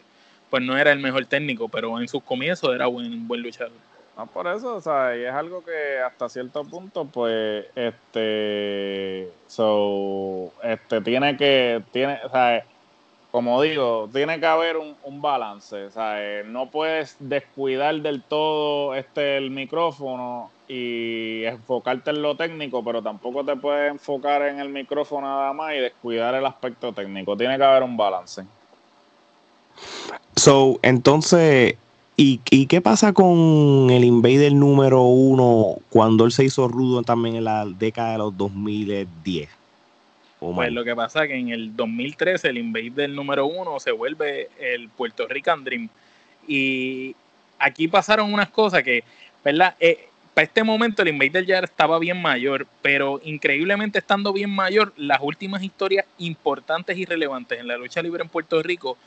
pues 0.50 0.64
no 0.64 0.76
era 0.76 0.92
el 0.92 0.98
mejor 0.98 1.28
técnico, 1.28 1.70
pero 1.70 2.02
en 2.02 2.08
sus 2.08 2.24
comienzos 2.24 2.74
era 2.74 2.88
buen, 2.88 3.28
buen 3.28 3.44
luchador. 3.44 3.78
No, 4.20 4.28
por 4.28 4.48
eso, 4.48 4.76
o 4.76 4.82
sea, 4.82 5.16
y 5.16 5.24
es 5.24 5.32
algo 5.32 5.64
que 5.64 5.98
hasta 6.06 6.28
cierto 6.28 6.66
punto, 6.66 7.06
pues, 7.06 7.66
este, 7.74 9.32
so, 9.48 10.52
este, 10.62 11.00
tiene 11.00 11.38
que, 11.38 11.82
tiene, 11.94 12.20
o 12.26 12.30
sea, 12.30 12.66
como 13.32 13.62
digo, 13.62 14.10
tiene 14.12 14.38
que 14.42 14.46
haber 14.46 14.76
un, 14.76 15.22
balance. 15.22 15.86
O 15.86 15.92
sea, 15.92 16.44
no 16.44 16.70
puedes 16.70 17.16
descuidar 17.20 17.96
del 18.02 18.22
todo 18.22 18.94
este 18.94 19.38
el 19.38 19.52
micrófono 19.52 20.52
y 20.68 21.46
enfocarte 21.46 22.10
en 22.10 22.22
lo 22.22 22.36
técnico, 22.36 22.84
pero 22.84 23.02
tampoco 23.02 23.46
te 23.46 23.56
puedes 23.56 23.90
enfocar 23.90 24.42
en 24.42 24.60
el 24.60 24.68
micrófono 24.68 25.28
nada 25.28 25.54
más 25.54 25.76
y 25.76 25.78
descuidar 25.78 26.36
el 26.36 26.46
aspecto 26.46 26.92
técnico. 26.92 27.38
Tiene 27.38 27.56
que 27.58 27.64
haber 27.64 27.84
un 27.84 27.96
balance. 27.96 28.44
So, 30.36 30.78
entonces, 30.82 31.78
¿y, 32.20 32.42
¿y, 32.50 32.66
qué 32.66 32.82
pasa 32.82 33.14
con 33.14 33.90
el 33.90 34.04
Invader 34.04 34.52
número 34.54 35.04
uno 35.04 35.78
cuando 35.90 36.26
él 36.26 36.34
se 36.34 36.44
hizo 36.44 36.68
rudo 36.68 37.02
también 37.02 37.38
en 37.38 37.46
la 37.46 37.66
década 37.66 38.12
de 38.12 38.18
los 38.18 38.38
2010? 38.38 39.50
pues 40.40 40.72
lo 40.72 40.84
que 40.84 40.96
pasa 40.96 41.24
es 41.24 41.30
que 41.30 41.36
en 41.36 41.50
el 41.50 41.76
2013 41.76 42.50
el 42.50 42.58
Invader 42.58 43.10
número 43.10 43.46
uno 43.46 43.80
se 43.80 43.92
vuelve 43.92 44.50
el 44.60 44.90
Puerto 44.90 45.28
Rican 45.28 45.64
Dream. 45.64 45.90
Y 46.46 47.16
aquí 47.58 47.88
pasaron 47.88 48.34
unas 48.34 48.50
cosas 48.50 48.84
que, 48.84 49.04
¿verdad? 49.44 49.76
Eh, 49.80 50.08
para 50.34 50.46
este 50.46 50.64
momento 50.64 51.02
el 51.02 51.10
Invader 51.10 51.46
ya 51.46 51.60
estaba 51.60 52.00
bien 52.00 52.22
mayor, 52.22 52.68
pero 52.82 53.22
increíblemente 53.24 54.00
estando 54.00 54.34
bien 54.34 54.50
mayor, 54.50 54.94
las 54.98 55.20
últimas 55.22 55.64
historias 55.64 56.06
importantes 56.18 56.98
y 56.98 57.06
relevantes 57.06 57.60
en 57.60 57.68
la 57.68 57.78
lucha 57.78 58.02
libre 58.02 58.24
en 58.24 58.30
Puerto 58.30 58.62
Rico 58.62 58.98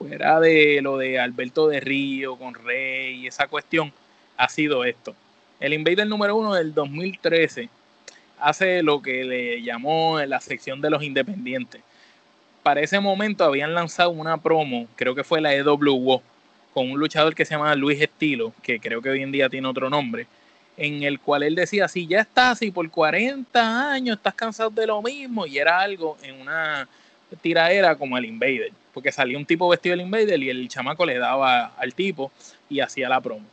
fuera 0.00 0.40
de 0.40 0.80
lo 0.80 0.96
de 0.96 1.20
Alberto 1.20 1.68
de 1.68 1.78
Río 1.78 2.36
con 2.36 2.54
Rey 2.54 3.16
y 3.16 3.26
esa 3.26 3.46
cuestión, 3.48 3.92
ha 4.38 4.48
sido 4.48 4.82
esto. 4.84 5.14
El 5.60 5.74
Invader 5.74 6.06
número 6.06 6.36
uno 6.36 6.54
del 6.54 6.72
2013 6.72 7.68
hace 8.38 8.82
lo 8.82 9.02
que 9.02 9.24
le 9.24 9.62
llamó 9.62 10.18
la 10.20 10.40
sección 10.40 10.80
de 10.80 10.88
los 10.88 11.02
independientes. 11.02 11.82
Para 12.62 12.80
ese 12.80 12.98
momento 12.98 13.44
habían 13.44 13.74
lanzado 13.74 14.08
una 14.08 14.38
promo, 14.38 14.88
creo 14.96 15.14
que 15.14 15.22
fue 15.22 15.42
la 15.42 15.54
EWO, 15.54 16.22
con 16.72 16.90
un 16.90 16.98
luchador 16.98 17.34
que 17.34 17.44
se 17.44 17.54
llama 17.54 17.74
Luis 17.74 18.00
Estilo, 18.00 18.54
que 18.62 18.80
creo 18.80 19.02
que 19.02 19.10
hoy 19.10 19.22
en 19.22 19.32
día 19.32 19.50
tiene 19.50 19.68
otro 19.68 19.90
nombre, 19.90 20.26
en 20.78 21.02
el 21.02 21.20
cual 21.20 21.42
él 21.42 21.54
decía, 21.54 21.88
si 21.88 22.06
ya 22.06 22.20
estás 22.20 22.62
y 22.62 22.70
por 22.70 22.88
40 22.88 23.92
años 23.92 24.16
estás 24.16 24.32
cansado 24.32 24.70
de 24.70 24.86
lo 24.86 25.02
mismo, 25.02 25.46
y 25.46 25.58
era 25.58 25.78
algo 25.78 26.16
en 26.22 26.40
una 26.40 26.88
tiraera 27.42 27.96
como 27.96 28.16
el 28.16 28.24
Invader 28.24 28.72
porque 28.92 29.12
salía 29.12 29.38
un 29.38 29.46
tipo 29.46 29.68
vestido 29.68 29.96
del 29.96 30.04
Invader 30.06 30.42
y 30.42 30.50
el 30.50 30.68
chamaco 30.68 31.06
le 31.06 31.18
daba 31.18 31.66
al 31.76 31.94
tipo 31.94 32.32
y 32.68 32.80
hacía 32.80 33.08
la 33.08 33.20
promo. 33.20 33.46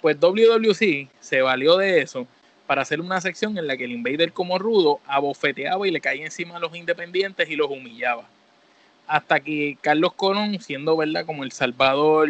Pues 0.00 0.18
WWC 0.18 1.08
se 1.20 1.42
valió 1.42 1.76
de 1.76 2.00
eso 2.00 2.26
para 2.66 2.82
hacer 2.82 3.00
una 3.00 3.20
sección 3.20 3.58
en 3.58 3.66
la 3.66 3.76
que 3.76 3.84
el 3.84 3.92
Invader 3.92 4.32
como 4.32 4.58
rudo 4.58 5.00
abofeteaba 5.06 5.86
y 5.86 5.90
le 5.90 6.00
caía 6.00 6.24
encima 6.24 6.56
a 6.56 6.60
los 6.60 6.74
independientes 6.74 7.50
y 7.50 7.56
los 7.56 7.70
humillaba. 7.70 8.24
Hasta 9.06 9.40
que 9.40 9.76
Carlos 9.80 10.12
Colón, 10.14 10.60
siendo 10.60 10.96
verdad 10.96 11.26
como 11.26 11.42
el 11.42 11.52
Salvador, 11.52 12.28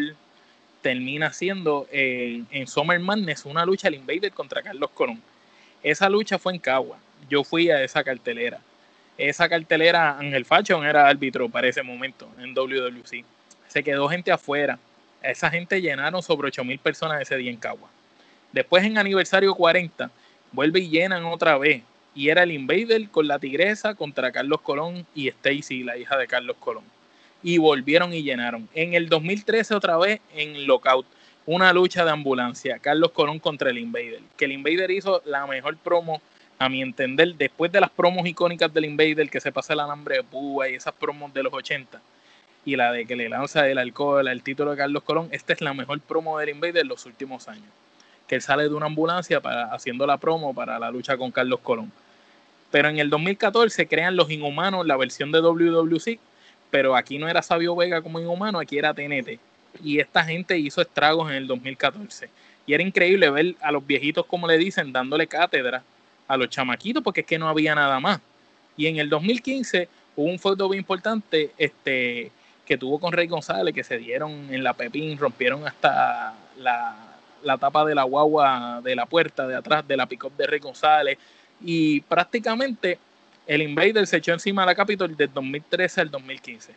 termina 0.81 1.33
siendo 1.33 1.87
en 1.91 2.66
Summer 2.66 2.99
Madness 2.99 3.45
una 3.45 3.66
lucha 3.66 3.89
al 3.89 3.97
Invader 3.97 4.33
contra 4.33 4.62
Carlos 4.62 4.91
Colón. 4.95 5.20
Esa 5.83 6.09
lucha 6.09 6.39
fue 6.39 6.55
en 6.55 6.59
Cagua. 6.59 6.99
Yo 7.28 7.45
fui 7.45 7.70
a 7.70 7.85
esa 7.85 8.03
cartelera 8.03 8.61
esa 9.29 9.49
cartelera, 9.51 10.18
Ángel 10.18 10.47
Fashion 10.47 10.85
era 10.85 11.07
árbitro 11.07 11.49
para 11.49 11.68
ese 11.68 11.83
momento 11.83 12.27
en 12.39 12.55
WWC. 12.55 13.23
Se 13.68 13.83
quedó 13.83 14.09
gente 14.09 14.33
afuera. 14.33 14.79
Esa 15.23 15.51
gente 15.51 15.83
llenaron 15.83 16.23
sobre 16.23 16.49
8 16.49 16.64
mil 16.64 16.79
personas 16.79 17.21
ese 17.21 17.37
día 17.37 17.51
en 17.51 17.59
Cagua. 17.59 17.91
Después 18.53 18.83
en 18.83 18.97
aniversario 18.97 19.55
40, 19.55 20.11
vuelve 20.53 20.81
y 20.81 20.89
llenan 20.89 21.27
otra 21.27 21.59
vez. 21.59 21.83
Y 22.14 22.31
era 22.31 22.45
el 22.45 22.51
Invader 22.51 23.11
con 23.11 23.29
la 23.29 23.39
Tigresa 23.39 23.95
contra 23.95 24.33
Carlos 24.33 24.62
Colón 24.62 25.07
y 25.14 25.29
Stacy, 25.29 25.85
la 25.85 25.99
hija 25.99 26.16
de 26.16 26.27
Carlos 26.27 26.57
Colón. 26.59 26.85
Y 27.43 27.59
volvieron 27.59 28.14
y 28.14 28.23
llenaron. 28.23 28.68
En 28.75 28.95
el 28.95 29.09
2013 29.09 29.75
otra 29.75 29.99
vez 29.99 30.21
en 30.35 30.66
Lockout, 30.66 31.07
una 31.45 31.73
lucha 31.75 32.07
de 32.07 32.11
ambulancia. 32.11 32.79
Carlos 32.79 33.12
Colón 33.12 33.39
contra 33.39 33.68
el 33.68 33.79
Invader. 33.79 34.23
Que 34.39 34.47
el 34.47 34.53
Invader 34.53 34.91
hizo 34.91 35.23
la 35.27 35.47
mejor 35.47 35.77
promo 35.77 36.23
a 36.61 36.68
mi 36.68 36.82
entender, 36.82 37.34
después 37.36 37.72
de 37.72 37.80
las 37.80 37.88
promos 37.88 38.26
icónicas 38.26 38.72
del 38.74 38.84
Invader, 38.84 39.30
que 39.30 39.40
se 39.40 39.50
pasa 39.50 39.72
el 39.72 39.80
alambre 39.80 40.16
de 40.16 40.22
púa 40.22 40.68
y 40.68 40.74
esas 40.74 40.92
promos 40.92 41.32
de 41.32 41.42
los 41.42 41.54
80, 41.54 42.02
y 42.66 42.76
la 42.76 42.92
de 42.92 43.06
que 43.06 43.16
le 43.16 43.30
lanza 43.30 43.66
el 43.66 43.78
alcohol 43.78 44.28
al 44.28 44.42
título 44.42 44.72
de 44.72 44.76
Carlos 44.76 45.02
Colón, 45.02 45.28
esta 45.32 45.54
es 45.54 45.62
la 45.62 45.72
mejor 45.72 46.00
promo 46.00 46.38
del 46.38 46.50
Invader 46.50 46.74
de 46.74 46.84
los 46.84 47.06
últimos 47.06 47.48
años. 47.48 47.64
Que 48.28 48.34
él 48.34 48.42
sale 48.42 48.64
de 48.64 48.74
una 48.74 48.84
ambulancia 48.84 49.40
para, 49.40 49.72
haciendo 49.72 50.06
la 50.06 50.18
promo 50.18 50.52
para 50.52 50.78
la 50.78 50.90
lucha 50.90 51.16
con 51.16 51.30
Carlos 51.30 51.61
Colón. 51.61 51.90
Pero 52.70 52.90
en 52.90 52.98
el 52.98 53.08
2014 53.08 53.88
crean 53.88 54.14
Los 54.14 54.30
Inhumanos, 54.30 54.86
la 54.86 54.98
versión 54.98 55.32
de 55.32 55.40
WWC, 55.40 56.18
pero 56.70 56.94
aquí 56.94 57.16
no 57.16 57.26
era 57.26 57.40
Sabio 57.40 57.74
Vega 57.74 58.02
como 58.02 58.20
inhumano, 58.20 58.58
aquí 58.58 58.76
era 58.76 58.92
TNT. 58.92 59.40
Y 59.82 59.98
esta 59.98 60.24
gente 60.24 60.58
hizo 60.58 60.82
estragos 60.82 61.30
en 61.30 61.36
el 61.36 61.46
2014. 61.46 62.28
Y 62.66 62.74
era 62.74 62.82
increíble 62.82 63.30
ver 63.30 63.54
a 63.62 63.72
los 63.72 63.86
viejitos, 63.86 64.26
como 64.26 64.46
le 64.46 64.58
dicen, 64.58 64.92
dándole 64.92 65.26
cátedra 65.26 65.82
a 66.31 66.37
los 66.37 66.49
chamaquitos 66.49 67.03
porque 67.03 67.22
es 67.22 67.26
que 67.26 67.39
no 67.39 67.49
había 67.49 67.74
nada 67.74 67.99
más. 67.99 68.20
Y 68.76 68.87
en 68.87 68.99
el 68.99 69.11
2015 69.11 69.89
hubo 70.14 70.31
un 70.31 70.39
foto 70.39 70.68
bien 70.68 70.81
importante 70.81 71.51
este, 71.59 72.31
que 72.64 72.78
tuvo 72.78 73.01
con 73.01 73.12
Rey 73.12 73.26
González, 73.26 73.74
que 73.74 73.83
se 73.83 73.99
dieron 73.99 74.47
en 74.55 74.62
la 74.62 74.74
Pepín, 74.74 75.18
rompieron 75.18 75.66
hasta 75.66 76.33
la, 76.57 76.97
la 77.43 77.59
tapa 77.59 77.85
de 77.85 77.97
la 77.97 78.05
guagua 78.05 78.81
de 78.81 78.95
la 78.95 79.07
puerta 79.07 79.49
de 79.49 79.57
atrás 79.57 79.87
de 79.89 79.97
la 79.97 80.07
pick 80.07 80.31
de 80.31 80.47
Rey 80.47 80.61
González. 80.61 81.18
Y 81.61 82.01
prácticamente 82.03 82.99
el 83.49 83.62
Invader 83.62 84.07
se 84.07 84.18
echó 84.18 84.33
encima 84.33 84.62
de 84.62 84.66
la 84.66 84.74
Capitol 84.76 85.16
del 85.16 85.33
2013 85.35 86.01
al 86.01 86.11
2015. 86.12 86.74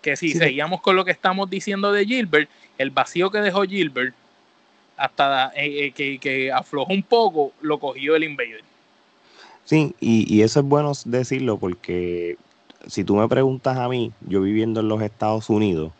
Que 0.00 0.16
si 0.16 0.32
seguíamos 0.32 0.80
con 0.80 0.96
lo 0.96 1.04
que 1.04 1.10
estamos 1.10 1.50
diciendo 1.50 1.92
de 1.92 2.06
Gilbert, 2.06 2.48
el 2.78 2.90
vacío 2.90 3.30
que 3.30 3.42
dejó 3.42 3.64
Gilbert 3.64 4.14
hasta 4.96 5.52
eh, 5.56 5.92
eh, 5.96 6.18
que, 6.18 6.52
aflojó 6.52 6.92
un 6.92 7.02
poco, 7.02 7.52
lo 7.60 7.78
cogió 7.78 8.16
el 8.16 8.24
Invader. 8.24 8.62
Sí, 9.64 9.94
y, 10.00 10.32
y, 10.32 10.42
eso 10.42 10.60
es 10.60 10.66
bueno 10.66 10.92
decirlo 11.04 11.56
porque 11.56 12.36
si 12.88 13.04
tú 13.04 13.16
me 13.16 13.28
preguntas 13.28 13.76
a 13.78 13.88
mí, 13.88 14.12
yo 14.26 14.42
viviendo 14.42 14.80
en 14.80 14.88
los 14.88 15.02
Estados 15.02 15.48
Unidos, 15.50 15.92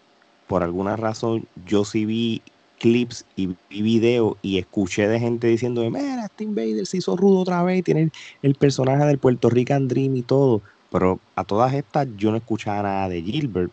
por 0.48 0.62
alguna 0.62 0.96
razón 0.96 1.46
yo 1.64 1.84
sí 1.84 2.04
vi 2.04 2.42
clips 2.82 3.24
y 3.36 3.46
vi 3.70 3.82
videos 3.82 4.36
y 4.42 4.58
escuché 4.58 5.06
de 5.06 5.20
gente 5.20 5.46
diciendo, 5.46 5.88
mira, 5.88 6.24
este 6.24 6.42
Invader 6.42 6.84
se 6.84 6.96
hizo 6.96 7.16
rudo 7.16 7.38
otra 7.38 7.62
vez, 7.62 7.84
tiene 7.84 8.10
el, 8.42 8.54
personaje 8.56 9.04
del 9.04 9.18
Puerto 9.18 9.48
Rican 9.48 9.86
Dream 9.86 10.16
y 10.16 10.22
todo, 10.22 10.62
pero 10.90 11.20
a 11.36 11.44
todas 11.44 11.72
estas 11.74 12.08
yo 12.16 12.32
no 12.32 12.38
escuchaba 12.38 12.82
nada 12.82 13.08
de 13.08 13.22
Gilbert. 13.22 13.72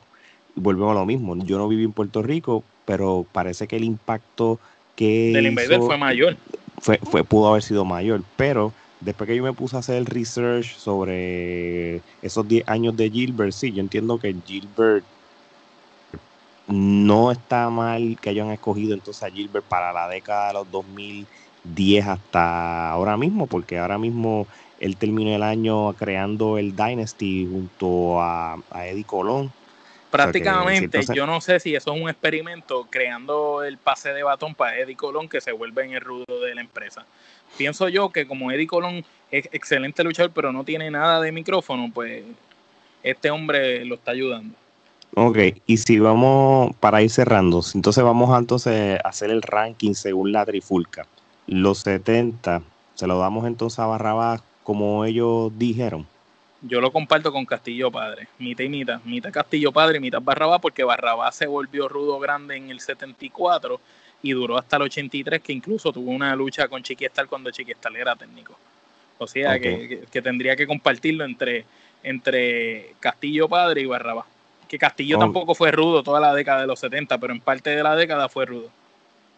Volvemos 0.55 0.91
a 0.91 0.99
lo 0.99 1.05
mismo, 1.07 1.36
yo 1.43 1.57
no 1.57 1.67
viví 1.67 1.86
en 1.86 1.91
Puerto 1.91 2.22
Rico, 2.22 2.63
pero 2.86 3.26
parece 3.32 3.67
que 3.67 3.78
el 3.78 3.84
impacto 3.84 4.59
que 4.99 5.31
del 5.33 5.47
Invader 5.47 5.79
fue 5.79 5.97
mayor. 5.97 6.35
Fue, 6.81 6.99
fue, 7.03 7.23
pudo 7.23 7.47
haber 7.47 7.63
sido 7.63 7.85
mayor, 7.85 8.21
pero 8.35 8.73
después 8.99 9.29
que 9.29 9.35
yo 9.37 9.43
me 9.43 9.53
puse 9.53 9.77
a 9.77 9.79
hacer 9.79 9.95
el 9.95 10.05
research 10.05 10.75
sobre 10.75 12.01
esos 12.21 12.45
10 12.45 12.67
años 12.67 12.97
de 12.97 13.09
Gilbert, 13.09 13.53
sí, 13.53 13.71
yo 13.71 13.79
entiendo 13.79 14.19
que 14.19 14.35
Gilbert 14.45 15.05
no 16.67 17.31
está 17.31 17.69
mal 17.69 18.17
que 18.21 18.31
hayan 18.31 18.51
escogido 18.51 18.93
entonces 18.93 19.23
a 19.23 19.31
Gilbert 19.31 19.65
para 19.65 19.93
la 19.93 20.09
década 20.09 20.49
de 20.49 20.53
los 20.55 20.69
2010 20.69 22.05
hasta 22.05 22.91
ahora 22.91 23.15
mismo, 23.15 23.47
porque 23.47 23.77
ahora 23.77 23.97
mismo 23.97 24.47
él 24.81 24.97
terminó 24.97 25.33
el 25.33 25.43
año 25.43 25.93
creando 25.93 26.57
el 26.57 26.75
Dynasty 26.75 27.47
junto 27.49 28.21
a, 28.21 28.55
a 28.69 28.87
Eddie 28.87 29.05
Colón 29.05 29.49
Prácticamente, 30.12 31.01
yo 31.14 31.28
no 31.28 31.39
sé 31.39 31.60
si 31.60 31.76
eso 31.76 31.93
es 31.93 32.01
un 32.01 32.10
experimento 32.10 32.88
creando 32.89 33.64
el 33.64 33.78
pase 33.78 34.12
de 34.12 34.24
batón 34.24 34.55
para 34.55 34.78
Eddie 34.80 34.95
Colón 34.95 35.30
que 35.30 35.39
se 35.39 35.51
vuelve 35.51 35.86
en 35.86 35.93
el 35.93 36.01
rudo 36.01 36.26
de 36.43 36.55
la 36.55 36.62
empresa. 36.62 37.05
Pienso 37.57 37.89
yo 37.89 38.10
que 38.10 38.28
como 38.28 38.51
Eddie 38.51 38.68
Colón 38.68 39.05
es 39.30 39.47
excelente 39.51 40.03
luchador, 40.03 40.32
pero 40.34 40.51
no 40.51 40.64
tiene 40.64 40.89
nada 40.89 41.22
de 41.22 41.32
micrófono, 41.32 41.91
pues 41.93 42.24
este 43.03 43.30
hombre 43.30 43.86
lo 43.86 43.95
está 43.95 44.12
ayudando. 44.12 44.55
Ok, 45.16 45.38
y 45.66 45.78
si 45.78 45.99
vamos 45.99 46.76
para 46.80 47.01
ir 47.01 47.10
cerrando, 47.10 47.64
entonces 47.74 48.03
vamos 48.03 48.32
a 48.32 48.38
entonces 48.39 48.99
hacer 49.03 49.30
el 49.30 49.41
ranking 49.41 49.93
según 49.93 50.32
la 50.32 50.45
trifulca. 50.45 51.05
Los 51.45 51.80
70, 51.80 52.62
se 52.95 53.07
lo 53.07 53.20
damos 53.20 53.45
entonces 53.45 53.80
a 53.80 53.86
Barrabás 53.86 54.41
como 54.64 55.05
ellos 55.05 55.51
dijeron 55.57 56.05
yo 56.62 56.82
lo 56.82 56.91
comparto 56.91 57.32
con 57.32 57.45
Castillo 57.45 57.91
Padre, 57.91 58.28
mitad 58.38 58.64
y 58.64 58.70
mitad, 58.70 59.01
mitad 59.03 59.32
Castillo 59.32 59.72
Padre 59.72 59.97
y 59.97 60.01
mitad 60.01 60.22
Barrabás, 60.22 60.60
porque 60.60 60.84
Barrabás 60.84 61.36
se 61.36 61.47
volvió 61.47 61.88
rudo 61.88 62.20
grande 62.20 62.55
en 62.57 62.70
el 62.70 62.80
74 62.80 63.80
y 64.22 64.32
duró 64.32 64.57
hasta 64.57 64.76
el 64.76 64.84
83, 64.84 65.41
que 65.41 65.53
incluso 65.53 65.93
tuvo 65.93 66.12
una 66.12 66.36
lucha 66.36 66.68
con 66.68 66.84
Chiquiestal 66.84 67.28
cuando 67.28 67.51
Chiquiestal 67.51 67.95
era 67.95 68.16
técnico. 68.16 68.57
O 69.18 69.28
sea 69.28 69.60
que, 69.60 70.03
tendría 70.24 70.55
que 70.55 70.68
compartirlo 70.68 71.26
entre, 71.26 71.66
entre 72.03 72.95
Castillo 72.99 73.47
Padre 73.47 73.82
y 73.82 73.86
Barrabás. 73.86 74.26
Que 74.68 74.78
Castillo 74.78 75.18
tampoco 75.18 75.55
fue 75.55 75.72
rudo 75.72 76.03
toda 76.03 76.20
la 76.20 76.34
década 76.34 76.62
de 76.62 76.68
los 76.68 76.80
70, 76.80 77.18
pero 77.18 77.34
en 77.34 77.39
parte 77.39 77.72
de 77.72 77.82
la 77.82 77.95
década 77.95 78.30
fue 78.30 78.45
rudo. 78.45 78.70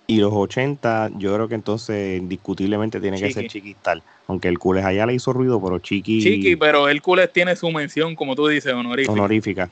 Y 0.07 0.17
los 0.17 0.33
80, 0.33 1.11
yo 1.17 1.33
creo 1.33 1.47
que 1.47 1.55
entonces 1.55 2.19
indiscutiblemente 2.19 2.99
tiene 2.99 3.19
que 3.19 3.31
ser 3.31 3.47
Chiquistal. 3.47 4.03
Aunque 4.27 4.49
el 4.49 4.59
Cules 4.59 4.83
allá 4.83 5.05
le 5.05 5.13
hizo 5.13 5.31
ruido, 5.31 5.61
pero 5.61 5.79
Chiqui. 5.79 6.21
Chiqui, 6.21 6.55
pero 6.57 6.89
el 6.89 7.01
Cules 7.01 7.31
tiene 7.31 7.55
su 7.55 7.71
mención, 7.71 8.15
como 8.15 8.35
tú 8.35 8.47
dices, 8.47 8.73
honorífica. 8.73 9.13
Honorífica. 9.13 9.69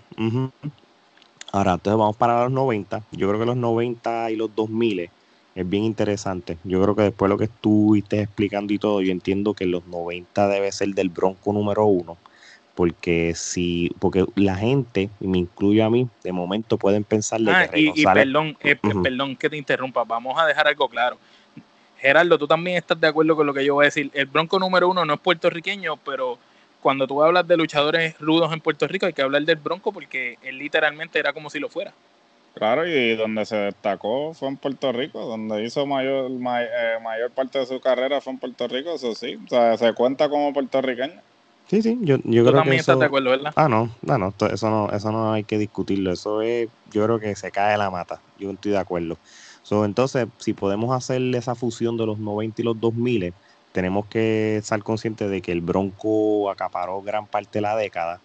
Ahora, 1.51 1.73
entonces 1.73 1.97
vamos 1.97 2.15
para 2.15 2.43
los 2.43 2.51
90. 2.51 3.03
Yo 3.11 3.27
creo 3.27 3.39
que 3.39 3.45
los 3.45 3.57
90 3.57 4.31
y 4.31 4.35
los 4.35 4.55
2000 4.55 5.09
es 5.55 5.69
bien 5.69 5.83
interesante. 5.83 6.57
Yo 6.63 6.81
creo 6.81 6.95
que 6.95 7.01
después 7.01 7.27
de 7.27 7.33
lo 7.33 7.37
que 7.37 7.45
estuviste 7.45 8.21
explicando 8.21 8.71
y 8.71 8.77
todo, 8.77 9.01
yo 9.01 9.11
entiendo 9.11 9.53
que 9.53 9.65
los 9.65 9.85
90 9.87 10.47
debe 10.47 10.71
ser 10.71 10.89
del 10.89 11.09
Bronco 11.09 11.51
número 11.51 11.85
uno. 11.85 12.17
Porque 12.79 13.33
si, 13.35 13.91
porque 13.99 14.25
la 14.35 14.55
gente, 14.55 15.09
y 15.19 15.27
me 15.27 15.39
incluyo 15.39 15.83
a 15.83 15.89
mí, 15.89 16.07
de 16.23 16.31
momento 16.31 16.77
pueden 16.77 17.03
pensar 17.03 17.41
ah, 17.49 17.67
y, 17.73 18.05
perdón, 18.05 18.55
eh, 18.61 18.77
perdón 18.77 19.35
que 19.35 19.49
te 19.49 19.57
interrumpa, 19.57 20.05
vamos 20.05 20.39
a 20.39 20.45
dejar 20.45 20.65
algo 20.65 20.87
claro. 20.87 21.17
Gerardo, 21.97 22.37
tú 22.37 22.47
también 22.47 22.77
estás 22.77 22.97
de 22.97 23.07
acuerdo 23.07 23.35
con 23.35 23.45
lo 23.45 23.53
que 23.53 23.65
yo 23.65 23.73
voy 23.73 23.83
a 23.83 23.87
decir. 23.87 24.09
El 24.13 24.27
Bronco 24.27 24.57
número 24.59 24.87
uno 24.87 25.03
no 25.03 25.15
es 25.15 25.19
puertorriqueño, 25.19 25.97
pero 26.05 26.39
cuando 26.81 27.05
tú 27.05 27.21
hablas 27.21 27.45
de 27.49 27.57
luchadores 27.57 28.17
rudos 28.17 28.53
en 28.53 28.61
Puerto 28.61 28.87
Rico, 28.87 29.07
hay 29.07 29.11
que 29.11 29.23
hablar 29.23 29.41
del 29.41 29.57
Bronco 29.57 29.91
porque 29.91 30.37
él 30.41 30.57
literalmente 30.57 31.19
era 31.19 31.33
como 31.33 31.49
si 31.49 31.59
lo 31.59 31.67
fuera. 31.67 31.91
Claro, 32.53 32.87
y 32.87 33.13
donde 33.17 33.45
se 33.45 33.57
destacó 33.57 34.33
fue 34.33 34.47
en 34.47 34.55
Puerto 34.55 34.93
Rico, 34.93 35.25
donde 35.25 35.65
hizo 35.65 35.85
mayor, 35.85 36.31
eh, 36.31 36.97
mayor 37.03 37.31
parte 37.31 37.59
de 37.59 37.65
su 37.65 37.81
carrera 37.81 38.21
fue 38.21 38.31
en 38.31 38.39
Puerto 38.39 38.69
Rico, 38.69 38.93
eso 38.93 39.13
sí, 39.15 39.37
o 39.45 39.49
sea, 39.49 39.75
se 39.75 39.91
cuenta 39.91 40.29
como 40.29 40.53
puertorriqueño. 40.53 41.21
Sí, 41.69 41.83
sí, 41.83 41.99
yo, 42.01 42.17
yo 42.23 42.43
¿Tú 42.43 42.49
creo 42.49 42.53
también 42.61 42.79
estás 42.79 42.97
de 42.97 43.05
acuerdo, 43.05 43.29
¿verdad? 43.29 43.53
Ah, 43.55 43.69
no, 43.69 43.91
no, 44.01 44.17
no, 44.17 44.33
eso 44.47 44.69
no, 44.71 44.89
eso 44.89 45.11
no 45.11 45.33
hay 45.33 45.43
que 45.43 45.59
discutirlo, 45.59 46.11
eso 46.11 46.41
es, 46.41 46.67
yo 46.91 47.03
creo 47.05 47.19
que 47.19 47.35
se 47.35 47.51
cae 47.51 47.77
la 47.77 47.91
mata, 47.91 48.19
yo 48.39 48.49
estoy 48.49 48.71
de 48.71 48.79
acuerdo. 48.79 49.17
So, 49.61 49.85
entonces, 49.85 50.27
si 50.39 50.53
podemos 50.53 50.95
hacer 50.97 51.21
esa 51.35 51.53
fusión 51.53 51.95
de 51.95 52.07
los 52.07 52.17
90 52.17 52.59
y 52.59 52.65
los 52.65 52.79
2000, 52.79 53.33
tenemos 53.71 54.07
que 54.07 54.57
estar 54.57 54.81
conscientes 54.81 55.29
de 55.29 55.43
que 55.43 55.51
el 55.51 55.61
Bronco 55.61 56.49
acaparó 56.49 57.03
gran 57.03 57.27
parte 57.27 57.59
de 57.59 57.61
la 57.61 57.75
década. 57.75 58.19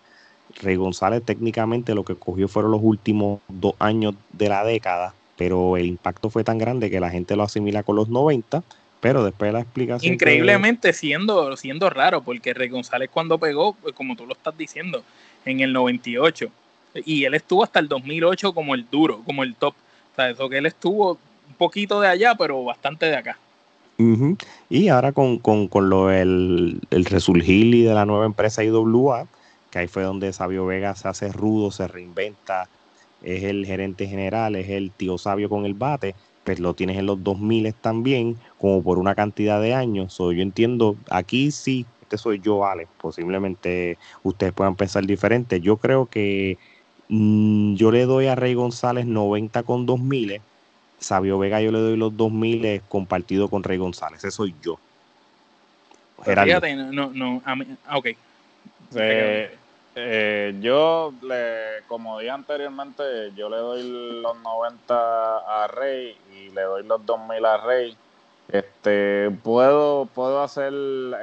Rey 0.63 0.77
González 0.77 1.23
técnicamente 1.23 1.95
lo 1.95 2.05
que 2.05 2.15
cogió 2.15 2.49
fueron 2.49 2.71
los 2.71 2.81
últimos 2.83 3.41
dos 3.49 3.75
años 3.79 4.15
de 4.33 4.49
la 4.49 4.65
década, 4.65 5.15
pero 5.37 5.77
el 5.77 5.85
impacto 5.85 6.31
fue 6.31 6.45
tan 6.45 6.57
grande 6.57 6.91
que 6.91 6.99
la 6.99 7.11
gente 7.11 7.37
lo 7.37 7.43
asimila 7.43 7.83
con 7.83 7.97
los 7.97 8.09
90, 8.09 8.63
pero 9.05 9.23
después 9.23 9.51
de 9.51 9.53
la 9.53 9.61
explicación... 9.61 10.15
Increíblemente 10.15 10.95
siendo, 10.95 11.55
siendo 11.59 11.91
raro, 11.91 12.23
porque 12.23 12.55
Rey 12.55 12.71
González 12.71 13.11
cuando 13.13 13.37
pegó, 13.37 13.75
pues, 13.75 13.95
como 13.95 14.17
tú 14.17 14.25
lo 14.27 14.33
estás 14.33 14.57
diciendo, 14.57 15.03
en 15.45 15.61
el 15.61 15.75
98, 15.75 16.49
y 17.05 17.25
él 17.25 17.35
estuvo 17.35 17.63
hasta 17.63 17.81
el 17.81 17.89
2008 17.89 18.55
como 18.55 18.75
el 18.75 18.89
duro, 18.91 19.21
como 19.27 19.43
el 19.43 19.57
top. 19.57 19.75
O 19.75 20.17
sea, 20.17 20.31
eso 20.31 20.49
que 20.49 20.57
él 20.57 20.65
estuvo 20.65 21.19
un 21.47 21.55
poquito 21.59 22.01
de 22.01 22.09
allá, 22.09 22.35
pero 22.35 22.65
bastante 22.65 23.05
de 23.05 23.17
acá. 23.17 23.39
Y 24.71 24.89
ahora 24.89 25.13
con, 25.13 25.37
con, 25.37 25.91
lo 25.91 26.11
el, 26.11 26.81
el 26.91 27.05
resurgir 27.05 27.75
y 27.75 27.83
de 27.83 27.93
la 27.93 28.07
nueva 28.07 28.25
empresa 28.25 28.65
IWA, 28.65 29.27
que 29.71 29.81
ahí 29.81 29.87
fue 29.87 30.03
donde 30.03 30.33
Sabio 30.33 30.65
Vega 30.65 30.95
se 30.95 31.09
hace 31.09 31.31
rudo, 31.31 31.71
se 31.71 31.87
reinventa, 31.87 32.71
es 33.23 33.45
el 33.45 33.67
gerente 33.67 34.07
general, 34.07 34.57
es 34.57 34.71
el 34.71 34.93
tío 34.93 35.19
Sabio 35.19 35.51
con 35.51 35.67
el 35.67 35.75
bate, 35.75 36.15
pues 36.45 36.61
lo 36.61 36.75
tienes 36.75 36.99
en 36.99 37.07
los 37.07 37.23
2000 37.25 37.73
también, 37.75 38.37
como 38.59 38.83
por 38.83 38.99
una 38.99 39.15
cantidad 39.15 39.61
de 39.61 39.75
años. 39.75 40.17
yo 40.19 40.31
entiendo, 40.33 40.97
aquí 41.11 41.51
sí, 41.51 41.87
este 42.03 42.19
soy 42.19 42.41
yo, 42.41 42.59
vale, 42.59 42.87
posiblemente 43.01 43.99
ustedes 44.23 44.53
puedan 44.53 44.77
pensar 44.77 45.07
diferente. 45.07 45.61
Yo 45.61 45.79
creo 45.79 46.07
que 46.07 46.59
mm, 47.09 47.75
yo 47.75 47.91
le 47.91 48.05
doy 48.05 48.27
a 48.27 48.35
Rey 48.35 48.55
González 48.55 49.07
90 49.07 49.63
con 49.63 49.87
2000 49.87 50.41
Sabio 51.05 51.39
Vega 51.39 51.61
yo 51.61 51.71
le 51.71 51.79
doy 51.79 51.97
los 51.97 52.17
2000 52.17 52.65
eh, 52.65 52.81
compartido 52.89 53.49
con 53.49 53.63
Rey 53.63 53.79
González. 53.79 54.19
Ese 54.19 54.31
soy 54.31 54.55
yo. 54.63 54.79
Fíjate, 56.25 56.75
no, 56.75 57.11
no, 57.11 57.43
a 57.45 57.55
mí, 57.55 57.67
ah, 57.87 57.99
ok. 57.99 58.07
Eh, 58.95 59.55
yo, 60.61 61.13
le, 61.23 61.83
como 61.89 62.19
dije 62.19 62.31
anteriormente, 62.31 63.33
yo 63.37 63.49
le 63.49 63.57
doy 63.57 64.21
los 64.23 64.37
90 64.39 65.63
a 65.65 65.67
Rey 65.69 66.17
y 66.33 66.51
le 66.51 66.63
doy 66.63 66.85
los 66.85 67.05
2000 67.07 67.45
a 67.45 67.57
Rey. 67.59 67.97
Este, 68.49 69.31
puedo, 69.43 70.07
puedo 70.07 70.43
hacer 70.43 70.73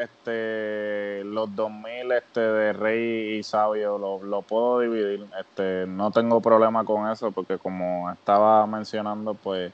este, 0.01 1.23
los 1.23 1.55
2000 1.55 2.11
este, 2.13 2.39
de 2.39 2.73
Rey 2.73 3.37
y 3.37 3.43
Sabio, 3.43 3.97
lo, 3.97 4.23
lo 4.23 4.41
puedo 4.41 4.79
dividir. 4.79 5.27
Este, 5.39 5.85
no 5.87 6.11
tengo 6.11 6.41
problema 6.41 6.83
con 6.83 7.09
eso 7.09 7.31
porque 7.31 7.57
como 7.57 8.09
estaba 8.11 8.65
mencionando, 8.65 9.33
pues 9.35 9.71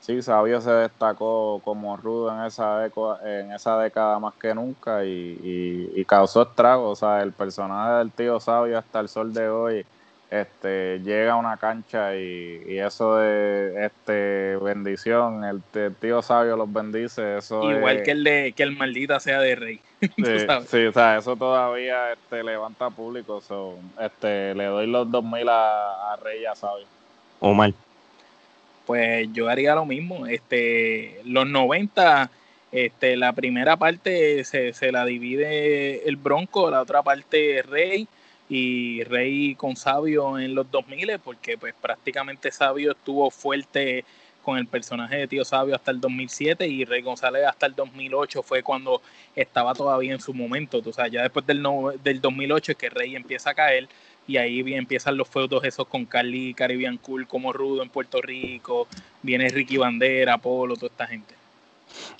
sí, 0.00 0.22
Sabio 0.22 0.60
se 0.60 0.70
destacó 0.70 1.60
como 1.64 1.96
rudo 1.96 2.34
en 2.34 2.44
esa, 2.44 2.86
en 2.86 3.52
esa 3.52 3.78
década 3.78 4.18
más 4.18 4.34
que 4.34 4.54
nunca 4.54 5.04
y, 5.04 5.90
y, 5.94 6.04
causó 6.04 6.42
estragos. 6.42 6.98
O 6.98 7.06
sea, 7.06 7.22
el 7.22 7.32
personaje 7.32 7.98
del 7.98 8.12
tío 8.12 8.40
Sabio 8.40 8.78
hasta 8.78 9.00
el 9.00 9.08
sol 9.08 9.32
de 9.32 9.48
hoy 9.48 9.86
este 10.30 10.98
llega 11.00 11.32
a 11.32 11.36
una 11.36 11.56
cancha 11.56 12.14
y, 12.14 12.78
eso 12.78 13.16
de 13.16 13.86
este 13.86 14.56
bendición 14.56 15.42
el, 15.44 15.62
tío 15.94 16.20
sabio 16.20 16.56
los 16.56 16.70
bendice 16.70 17.38
eso 17.38 17.70
igual 17.70 18.02
que 18.02 18.10
el 18.10 18.24
de 18.24 18.52
que 18.54 18.62
el 18.62 18.76
maldita 18.76 19.20
sea 19.20 19.40
de 19.40 19.56
rey 19.56 19.80
sí, 20.66 20.86
o 20.86 20.92
sea 20.92 21.16
eso 21.16 21.34
todavía 21.34 22.12
este 22.12 22.44
levanta 22.44 22.90
público 22.90 23.42
este 24.00 24.54
le 24.54 24.64
doy 24.66 24.86
los 24.86 25.10
2000 25.10 25.48
a, 25.48 26.12
a 26.12 26.16
rey 26.16 26.42
y 26.42 26.46
a 26.46 26.54
sabio. 26.54 26.86
Omar 27.40 27.72
pues 28.88 29.28
yo 29.34 29.50
haría 29.50 29.74
lo 29.74 29.84
mismo 29.84 30.26
este 30.26 31.20
los 31.26 31.46
90 31.46 32.30
este 32.72 33.18
la 33.18 33.34
primera 33.34 33.76
parte 33.76 34.44
se, 34.44 34.72
se 34.72 34.90
la 34.90 35.04
divide 35.04 36.08
el 36.08 36.16
bronco 36.16 36.70
la 36.70 36.80
otra 36.80 37.02
parte 37.02 37.62
rey 37.62 38.08
y 38.48 39.04
Rey 39.04 39.54
con 39.56 39.76
Sabio 39.76 40.38
en 40.38 40.54
los 40.54 40.70
2000 40.70 41.18
porque 41.18 41.58
pues 41.58 41.74
prácticamente 41.78 42.50
Sabio 42.50 42.92
estuvo 42.92 43.30
fuerte 43.30 44.06
con 44.42 44.56
el 44.56 44.66
personaje 44.66 45.18
de 45.18 45.28
Tío 45.28 45.44
Sabio 45.44 45.74
hasta 45.74 45.90
el 45.90 46.00
2007 46.00 46.66
y 46.66 46.86
Rey 46.86 47.02
González 47.02 47.44
hasta 47.46 47.66
el 47.66 47.74
2008 47.74 48.42
fue 48.42 48.62
cuando 48.62 49.02
estaba 49.36 49.74
todavía 49.74 50.14
en 50.14 50.20
su 50.22 50.32
momento. 50.32 50.80
O 50.82 50.92
sea, 50.94 51.08
ya 51.08 51.20
después 51.20 51.46
del, 51.46 51.62
del 52.02 52.22
2008 52.22 52.72
es 52.72 52.78
que 52.78 52.88
Rey 52.88 53.14
empieza 53.14 53.50
a 53.50 53.54
caer 53.54 53.88
y 54.28 54.36
ahí 54.36 54.62
empiezan 54.74 55.16
los 55.16 55.26
feudos 55.26 55.64
esos 55.64 55.88
con 55.88 56.04
Carly 56.04 56.54
Caribbean 56.54 56.98
Cool 56.98 57.26
como 57.26 57.52
Rudo 57.52 57.82
en 57.82 57.88
Puerto 57.88 58.20
Rico, 58.20 58.86
viene 59.22 59.48
Ricky 59.48 59.78
Bandera, 59.78 60.38
Polo, 60.38 60.76
toda 60.76 60.88
esta 60.88 61.06
gente. 61.06 61.34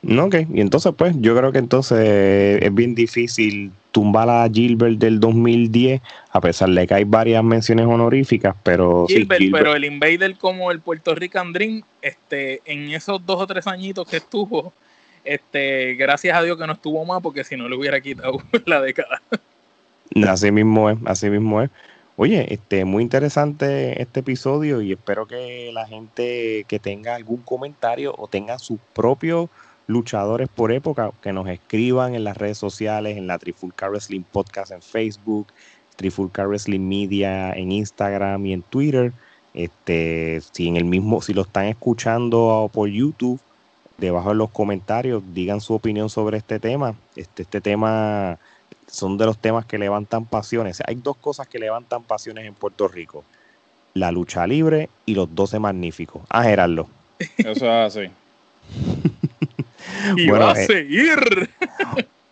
No, 0.01 0.25
ok, 0.25 0.37
y 0.55 0.61
entonces 0.63 0.93
pues 0.97 1.15
yo 1.21 1.37
creo 1.37 1.53
que 1.53 1.59
entonces 1.59 2.63
es 2.63 2.75
bien 2.75 2.95
difícil 2.95 3.71
tumbar 3.93 4.31
a 4.31 4.49
Gilbert 4.49 4.99
del 4.99 5.21
2010, 5.21 6.01
a 6.31 6.41
pesar 6.41 6.71
de 6.71 6.87
que 6.87 6.95
hay 6.95 7.05
varias 7.05 7.45
menciones 7.45 7.87
honoríficas, 7.87 8.57
pero... 8.63 9.07
Gilbert, 9.07 9.43
pero 9.53 9.75
el 9.75 9.85
Invader 9.85 10.37
como 10.37 10.71
el 10.71 10.81
Puerto 10.81 11.15
Rican 11.15 11.53
Dream, 11.53 11.83
este, 12.01 12.63
en 12.65 12.91
esos 12.91 13.25
dos 13.27 13.43
o 13.43 13.47
tres 13.47 13.67
añitos 13.67 14.09
que 14.09 14.17
estuvo, 14.17 14.73
este, 15.25 15.95
gracias 15.97 16.37
a 16.37 16.43
Dios 16.43 16.57
que 16.57 16.67
no 16.67 16.73
estuvo 16.73 17.05
más, 17.05 17.21
porque 17.21 17.45
si 17.45 17.57
no 17.57 17.69
le 17.69 17.77
hubiera 17.77 18.01
quitado 18.01 18.43
la 18.65 18.81
década. 18.81 19.21
Así 20.27 20.51
mismo 20.51 20.89
es, 20.89 20.99
así 21.05 21.29
mismo 21.29 21.61
es. 21.61 21.71
Oye, 22.21 22.53
este, 22.53 22.85
muy 22.85 23.05
interesante 23.05 24.03
este 24.03 24.21
episodio 24.21 24.83
y 24.83 24.91
espero 24.91 25.29
que 25.29 25.71
la 25.73 25.87
gente 25.87 26.65
que 26.67 26.81
tenga 26.81 27.15
algún 27.15 27.43
comentario 27.43 28.13
o 28.19 28.27
tenga 28.27 28.59
su 28.59 28.79
propio 28.93 29.49
luchadores 29.87 30.49
por 30.49 30.73
época, 30.73 31.13
que 31.23 31.33
nos 31.33 31.47
escriban 31.47 32.17
en 32.17 32.25
las 32.25 32.37
redes 32.37 32.59
sociales, 32.59 33.17
en 33.17 33.29
la 33.29 33.39
Trifulca 33.39 33.89
Wrestling 33.89 34.25
Podcast 34.25 34.73
en 34.73 34.83
Facebook, 34.83 35.47
Trifulca 35.95 36.45
Wrestling 36.45 36.81
Media 36.81 37.53
en 37.53 37.71
Instagram 37.71 38.45
y 38.47 38.53
en 38.53 38.63
Twitter. 38.63 39.13
Este, 39.55 40.41
si 40.53 40.67
en 40.67 40.77
el 40.77 40.87
mismo, 40.87 41.23
si 41.23 41.33
lo 41.35 41.43
están 41.43 41.67
escuchando 41.67 42.69
por 42.73 42.89
YouTube, 42.89 43.39
debajo 43.97 44.33
en 44.33 44.39
los 44.39 44.51
comentarios, 44.51 45.23
digan 45.35 45.61
su 45.61 45.73
opinión 45.73 46.11
sobre 46.11 46.39
este 46.39 46.59
tema. 46.59 46.97
Este, 47.15 47.43
este 47.43 47.61
tema 47.61 48.41
son 48.91 49.19
de 49.19 49.27
los 49.27 49.39
temas 49.39 49.65
que 49.67 49.79
levantan 49.79 50.25
pasiones. 50.25 50.83
Hay 50.87 50.97
dos 50.97 51.17
cosas 51.17 51.47
que 51.47 51.59
levantan 51.59 52.03
pasiones 52.03 52.47
en 52.47 52.55
Puerto 52.55 52.89
Rico. 52.89 53.25
La 53.95 54.11
lucha 54.11 54.47
libre 54.47 54.89
y 55.07 55.15
los 55.15 55.35
12 55.35 55.59
magníficos. 55.59 56.23
Ah, 56.29 56.43
Gerardo. 56.43 56.89
Eso 57.39 57.51
es 57.51 57.97
así. 57.97 58.11
y 60.17 60.31
va 60.31 60.53
a 60.53 60.61
eh, 60.61 60.67
seguir. 60.67 61.51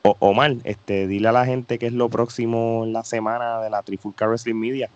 Omar, 0.03 0.55
este, 0.65 1.07
dile 1.07 1.29
a 1.29 1.33
la 1.33 1.45
gente 1.45 1.79
qué 1.79 1.87
es 1.87 1.93
lo 1.93 2.09
próximo 2.09 2.85
en 2.85 2.93
la 2.93 3.03
semana 3.03 3.61
de 3.61 3.71
la 3.71 3.83
Trifulca 3.83 4.27
Wrestling 4.27 4.55
Media. 4.55 4.89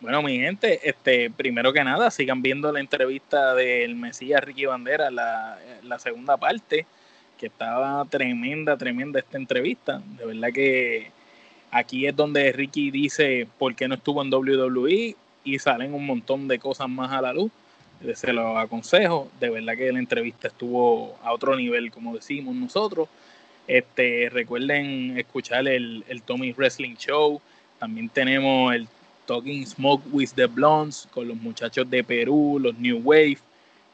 Bueno, 0.00 0.22
mi 0.22 0.38
gente, 0.38 0.86
este, 0.86 1.30
primero 1.30 1.72
que 1.72 1.82
nada, 1.82 2.10
sigan 2.10 2.42
viendo 2.42 2.70
la 2.70 2.80
entrevista 2.80 3.54
del 3.54 3.94
Mesías 3.94 4.44
Ricky 4.44 4.66
Bandera, 4.66 5.10
la, 5.10 5.58
la 5.82 5.98
segunda 5.98 6.36
parte, 6.36 6.84
que 7.38 7.46
estaba 7.46 8.04
tremenda, 8.06 8.76
tremenda 8.76 9.18
esta 9.18 9.36
entrevista. 9.36 10.02
De 10.18 10.26
verdad 10.26 10.48
que 10.52 11.10
aquí 11.70 12.06
es 12.06 12.14
donde 12.14 12.52
Ricky 12.52 12.90
dice 12.90 13.46
por 13.58 13.74
qué 13.74 13.88
no 13.88 13.94
estuvo 13.94 14.22
en 14.22 14.32
WWE 14.32 15.16
y 15.44 15.58
salen 15.58 15.94
un 15.94 16.06
montón 16.06 16.48
de 16.48 16.58
cosas 16.58 16.88
más 16.88 17.12
a 17.12 17.20
la 17.20 17.32
luz 17.32 17.50
se 18.14 18.32
lo 18.32 18.58
aconsejo. 18.58 19.30
De 19.40 19.50
verdad 19.50 19.76
que 19.76 19.90
la 19.90 19.98
entrevista 19.98 20.48
estuvo 20.48 21.16
a 21.22 21.32
otro 21.32 21.56
nivel, 21.56 21.90
como 21.90 22.14
decimos 22.14 22.54
nosotros. 22.54 23.08
Este, 23.66 24.28
recuerden 24.30 25.18
escuchar 25.18 25.66
el, 25.66 26.04
el 26.08 26.22
Tommy 26.22 26.52
Wrestling 26.52 26.96
Show. 26.96 27.40
También 27.78 28.08
tenemos 28.10 28.74
el 28.74 28.86
Talking 29.26 29.66
Smoke 29.66 30.04
with 30.12 30.30
the 30.34 30.46
Blondes 30.46 31.08
con 31.10 31.28
los 31.28 31.36
muchachos 31.38 31.88
de 31.88 32.04
Perú, 32.04 32.58
los 32.60 32.76
New 32.78 33.00
Wave. 33.02 33.38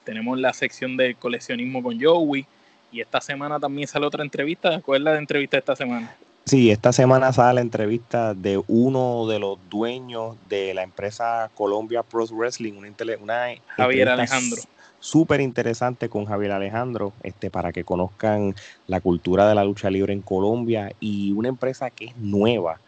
Tenemos 0.05 0.39
la 0.41 0.53
sección 0.53 0.97
de 0.97 1.15
coleccionismo 1.15 1.83
con 1.83 2.03
Joey. 2.03 2.45
Y 2.93 3.01
esta 3.01 3.21
semana 3.21 3.59
también 3.61 3.87
sale 3.87 4.07
otra 4.07 4.23
entrevista. 4.23 4.81
¿Cuál 4.81 5.03
es 5.03 5.05
la 5.05 5.19
entrevista 5.19 5.57
de 5.57 5.61
esta 5.61 5.77
semana? 5.77 6.15
Sí, 6.45 6.71
esta 6.71 6.93
semana 6.93 7.33
sale 7.33 7.55
la 7.55 7.61
entrevista 7.61 8.35
de 8.35 8.61
uno 8.67 9.27
de 9.29 9.39
los 9.39 9.59
dueños 9.71 10.37
de 10.49 10.75
la 10.75 10.83
empresa 10.83 11.51
Colombia 11.55 12.03
Pro 12.03 12.27
Wrestling, 12.27 12.73
una, 12.73 12.89
una 13.21 13.47
Javier 13.77 14.09
Alejandro. 14.09 14.61
Súper 14.99 15.41
interesante 15.41 16.09
con 16.09 16.27
Javier 16.27 16.53
Alejandro, 16.53 17.13
este, 17.23 17.51
para 17.51 17.73
que 17.73 17.85
conozcan 17.85 18.55
la 18.87 19.01
cultura 19.01 19.49
de 19.49 19.55
la 19.55 19.65
lucha 19.65 19.91
libre 19.91 20.13
en 20.13 20.23
Colombia 20.23 20.93
y 21.01 21.33
una 21.33 21.49
empresa 21.49 21.91
que 21.91 22.07
es 22.07 22.17
nueva. 22.17 22.81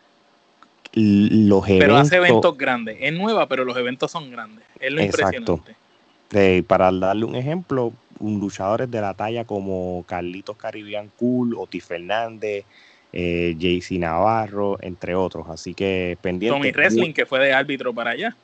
Los 0.94 1.68
eventos, 1.68 1.86
pero 1.86 1.96
hace 1.96 2.16
eventos 2.16 2.58
grandes. 2.58 2.98
Es 3.00 3.14
nueva, 3.14 3.46
pero 3.46 3.64
los 3.64 3.76
eventos 3.76 4.10
son 4.10 4.30
grandes. 4.30 4.64
Es 4.78 4.92
lo 4.92 5.00
exacto. 5.00 5.62
impresionante. 5.62 6.62
para 6.64 6.90
darle 6.90 7.24
un 7.24 7.34
ejemplo, 7.34 7.92
luchadores 8.22 8.90
de 8.90 9.00
la 9.00 9.14
talla 9.14 9.44
como 9.44 10.04
Carlitos 10.06 10.56
Caribbean 10.56 11.10
Cool, 11.18 11.54
Oti 11.54 11.80
Fernández, 11.80 12.64
eh, 13.12 13.54
JC 13.58 13.98
Navarro, 13.98 14.78
entre 14.80 15.14
otros. 15.14 15.48
Así 15.48 15.74
que 15.74 16.16
pendiente. 16.20 16.56
Tommy 16.56 16.70
Wrestling, 16.72 17.12
que 17.12 17.26
fue 17.26 17.40
de 17.40 17.52
árbitro 17.52 17.92
para 17.92 18.12
allá. 18.12 18.36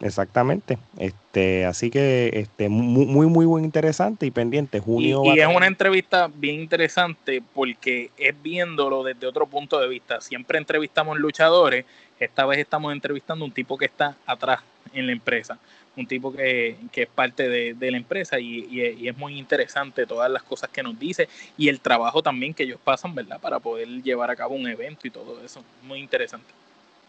Exactamente. 0.00 0.78
Este, 0.98 1.64
así 1.64 1.90
que 1.90 2.30
este, 2.34 2.68
muy, 2.68 3.06
muy, 3.06 3.26
muy 3.26 3.46
buen 3.46 3.64
interesante 3.64 4.26
y 4.26 4.30
pendiente. 4.30 4.78
Junio. 4.78 5.22
Y, 5.24 5.40
es 5.40 5.46
una 5.46 5.66
entrevista 5.66 6.30
bien 6.32 6.60
interesante 6.60 7.42
porque 7.54 8.10
es 8.18 8.34
viéndolo 8.42 9.02
desde 9.02 9.26
otro 9.26 9.46
punto 9.46 9.80
de 9.80 9.88
vista. 9.88 10.20
Siempre 10.20 10.58
entrevistamos 10.58 11.18
luchadores. 11.18 11.86
Esta 12.20 12.46
vez 12.46 12.58
estamos 12.58 12.92
entrevistando 12.92 13.44
un 13.44 13.52
tipo 13.52 13.76
que 13.78 13.86
está 13.86 14.16
atrás 14.26 14.60
en 14.98 15.06
la 15.06 15.12
empresa 15.12 15.58
un 15.96 16.06
tipo 16.06 16.32
que, 16.32 16.76
es 16.94 17.08
parte 17.08 17.48
de, 17.48 17.90
la 17.90 17.96
empresa 17.96 18.38
y, 18.38 18.80
es 19.06 19.16
muy 19.16 19.38
interesante 19.38 20.06
todas 20.06 20.30
las 20.30 20.42
cosas 20.42 20.70
que 20.70 20.82
nos 20.82 20.98
dice 20.98 21.28
y 21.56 21.68
el 21.68 21.80
trabajo 21.80 22.22
también 22.22 22.54
que 22.54 22.64
ellos 22.64 22.78
pasan, 22.82 23.14
¿verdad? 23.14 23.40
Para 23.40 23.58
poder 23.58 23.88
llevar 24.02 24.30
a 24.30 24.36
cabo 24.36 24.54
un 24.54 24.68
evento 24.68 25.06
y 25.06 25.10
todo 25.10 25.42
eso. 25.44 25.62
Muy 25.82 26.00
interesante. 26.00 26.46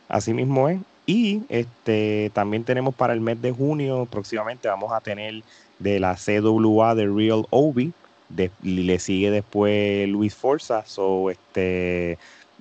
Así 0.08 0.34
mismo 0.34 0.70
es. 0.70 0.80
Y 1.06 1.42
este 1.50 2.32
también 2.34 2.64
tenemos 2.64 2.96
para 2.96 3.14
el 3.14 3.22
mes 3.22 3.42
de 3.42 3.52
junio, 3.52 4.08
próximamente 4.10 4.68
vamos 4.68 4.92
a 4.92 5.02
tener 5.02 5.42
de 5.80 6.00
la 6.00 6.16
CWA 6.16 6.96
de 6.96 7.08
Real 7.08 7.46
Obi. 7.50 7.94
le 8.64 9.00
sigue 9.00 9.32
después 9.32 10.08
Luis 10.10 10.34
Forza. 10.34 10.86
So, 10.86 11.30
este, 11.30 12.18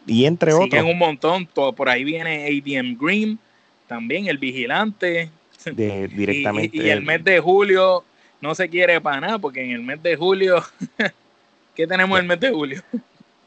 y 0.07 0.27
entre 0.27 0.53
Siguen 0.53 0.67
otros. 0.67 0.93
un 0.93 0.99
montón. 0.99 1.47
Todo, 1.47 1.73
por 1.73 1.89
ahí 1.89 2.05
viene 2.05 2.47
ADM 2.47 2.97
Green, 2.99 3.39
también 3.87 4.27
el 4.27 4.39
vigilante 4.39 5.31
directamente. 5.75 6.77
Y, 6.77 6.89
el 6.89 7.03
mes 7.03 7.23
de 7.25 7.41
julio 7.41 8.05
no 8.41 8.55
se 8.55 8.69
quiere 8.69 9.01
para 9.01 9.21
nada, 9.21 9.39
porque 9.39 9.65
en 9.65 9.73
el 9.73 9.83
mes 9.83 10.03
de 10.03 10.17
julio, 10.17 10.63
¿qué 11.75 11.87
tenemos 11.87 12.19
en 12.19 12.25
el 12.25 12.29
mes 12.29 12.41
de 12.41 12.51
julio? 12.51 12.83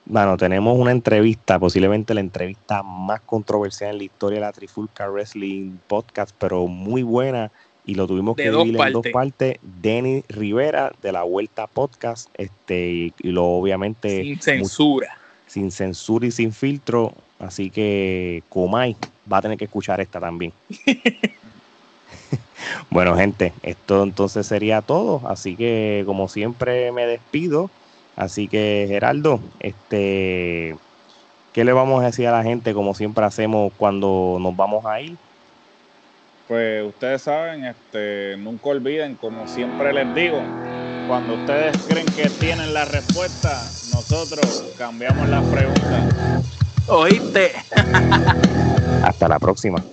Bueno, 0.06 0.38
tenemos 0.38 0.78
una 0.78 0.92
entrevista, 0.92 1.60
posiblemente 1.60 2.16
la 2.16 2.22
entrevista 2.22 2.82
más 2.82 3.22
controversial 3.22 3.92
en 3.92 3.98
la 4.00 4.04
historia 4.06 4.40
de 4.40 4.46
la 4.46 4.52
Trifulca 4.52 5.08
Wrestling 5.08 5.78
Podcast, 5.88 6.36
pero 6.40 6.66
muy 6.66 7.04
buena 7.04 7.52
y 7.90 7.96
lo 7.96 8.06
tuvimos 8.08 8.36
que 8.36 8.52
dividir 8.52 8.80
en 8.80 8.94
dos 8.94 9.06
partes. 9.12 9.58
Denny 9.82 10.24
Rivera 10.30 10.92
de 11.02 11.12
la 11.12 11.24
Vuelta 11.24 11.66
Podcast, 11.66 12.30
este, 12.36 13.14
y, 13.18 13.32
lo 13.32 13.46
obviamente 13.46 14.22
sin 14.22 14.42
censura. 14.42 15.18
sin 15.48 15.72
censura 15.72 16.28
y 16.28 16.32
sin 16.32 16.52
filtro. 16.54 17.14
Así 17.40 17.70
que 17.70 18.44
Comay 18.50 18.96
va 19.32 19.38
a 19.38 19.42
tener 19.42 19.58
que 19.58 19.66
escuchar 19.66 20.02
esta 20.02 20.20
también. 20.20 20.54
Bueno, 22.90 23.16
gente, 23.16 23.54
esto 23.64 24.04
entonces 24.04 24.48
sería 24.48 24.82
todo. 24.82 25.22
Así 25.28 25.56
que, 25.56 26.04
como 26.06 26.28
siempre, 26.28 26.92
me 26.92 27.06
despido. 27.06 27.70
Así 28.16 28.48
que, 28.48 28.86
Geraldo, 28.88 29.40
este, 29.60 30.76
¿qué 31.54 31.64
le 31.64 31.72
vamos 31.72 32.02
a 32.02 32.08
decir 32.08 32.28
a 32.28 32.32
la 32.32 32.44
gente, 32.44 32.74
como 32.74 32.94
siempre 32.94 33.26
hacemos 33.26 33.72
cuando 33.78 34.38
nos 34.40 34.56
vamos 34.56 34.86
a 34.86 35.00
ir? 35.02 35.16
Pues 36.48 36.84
ustedes 36.84 37.22
saben, 37.22 37.64
este, 37.64 38.36
nunca 38.38 38.70
olviden, 38.70 39.16
como 39.16 39.48
siempre 39.48 39.94
les 39.94 40.16
digo, 40.16 40.42
cuando 41.08 41.36
ustedes 41.36 41.78
creen 41.88 42.08
que 42.08 42.28
tienen 42.40 42.74
la 42.74 42.86
respuesta, 42.86 43.50
nosotros 43.94 44.74
cambiamos 44.78 45.30
las 45.30 45.46
preguntas. 45.46 46.39
¿Oíste? 46.90 47.52
Hasta 49.04 49.28
la 49.28 49.40
próxima. 49.40 49.84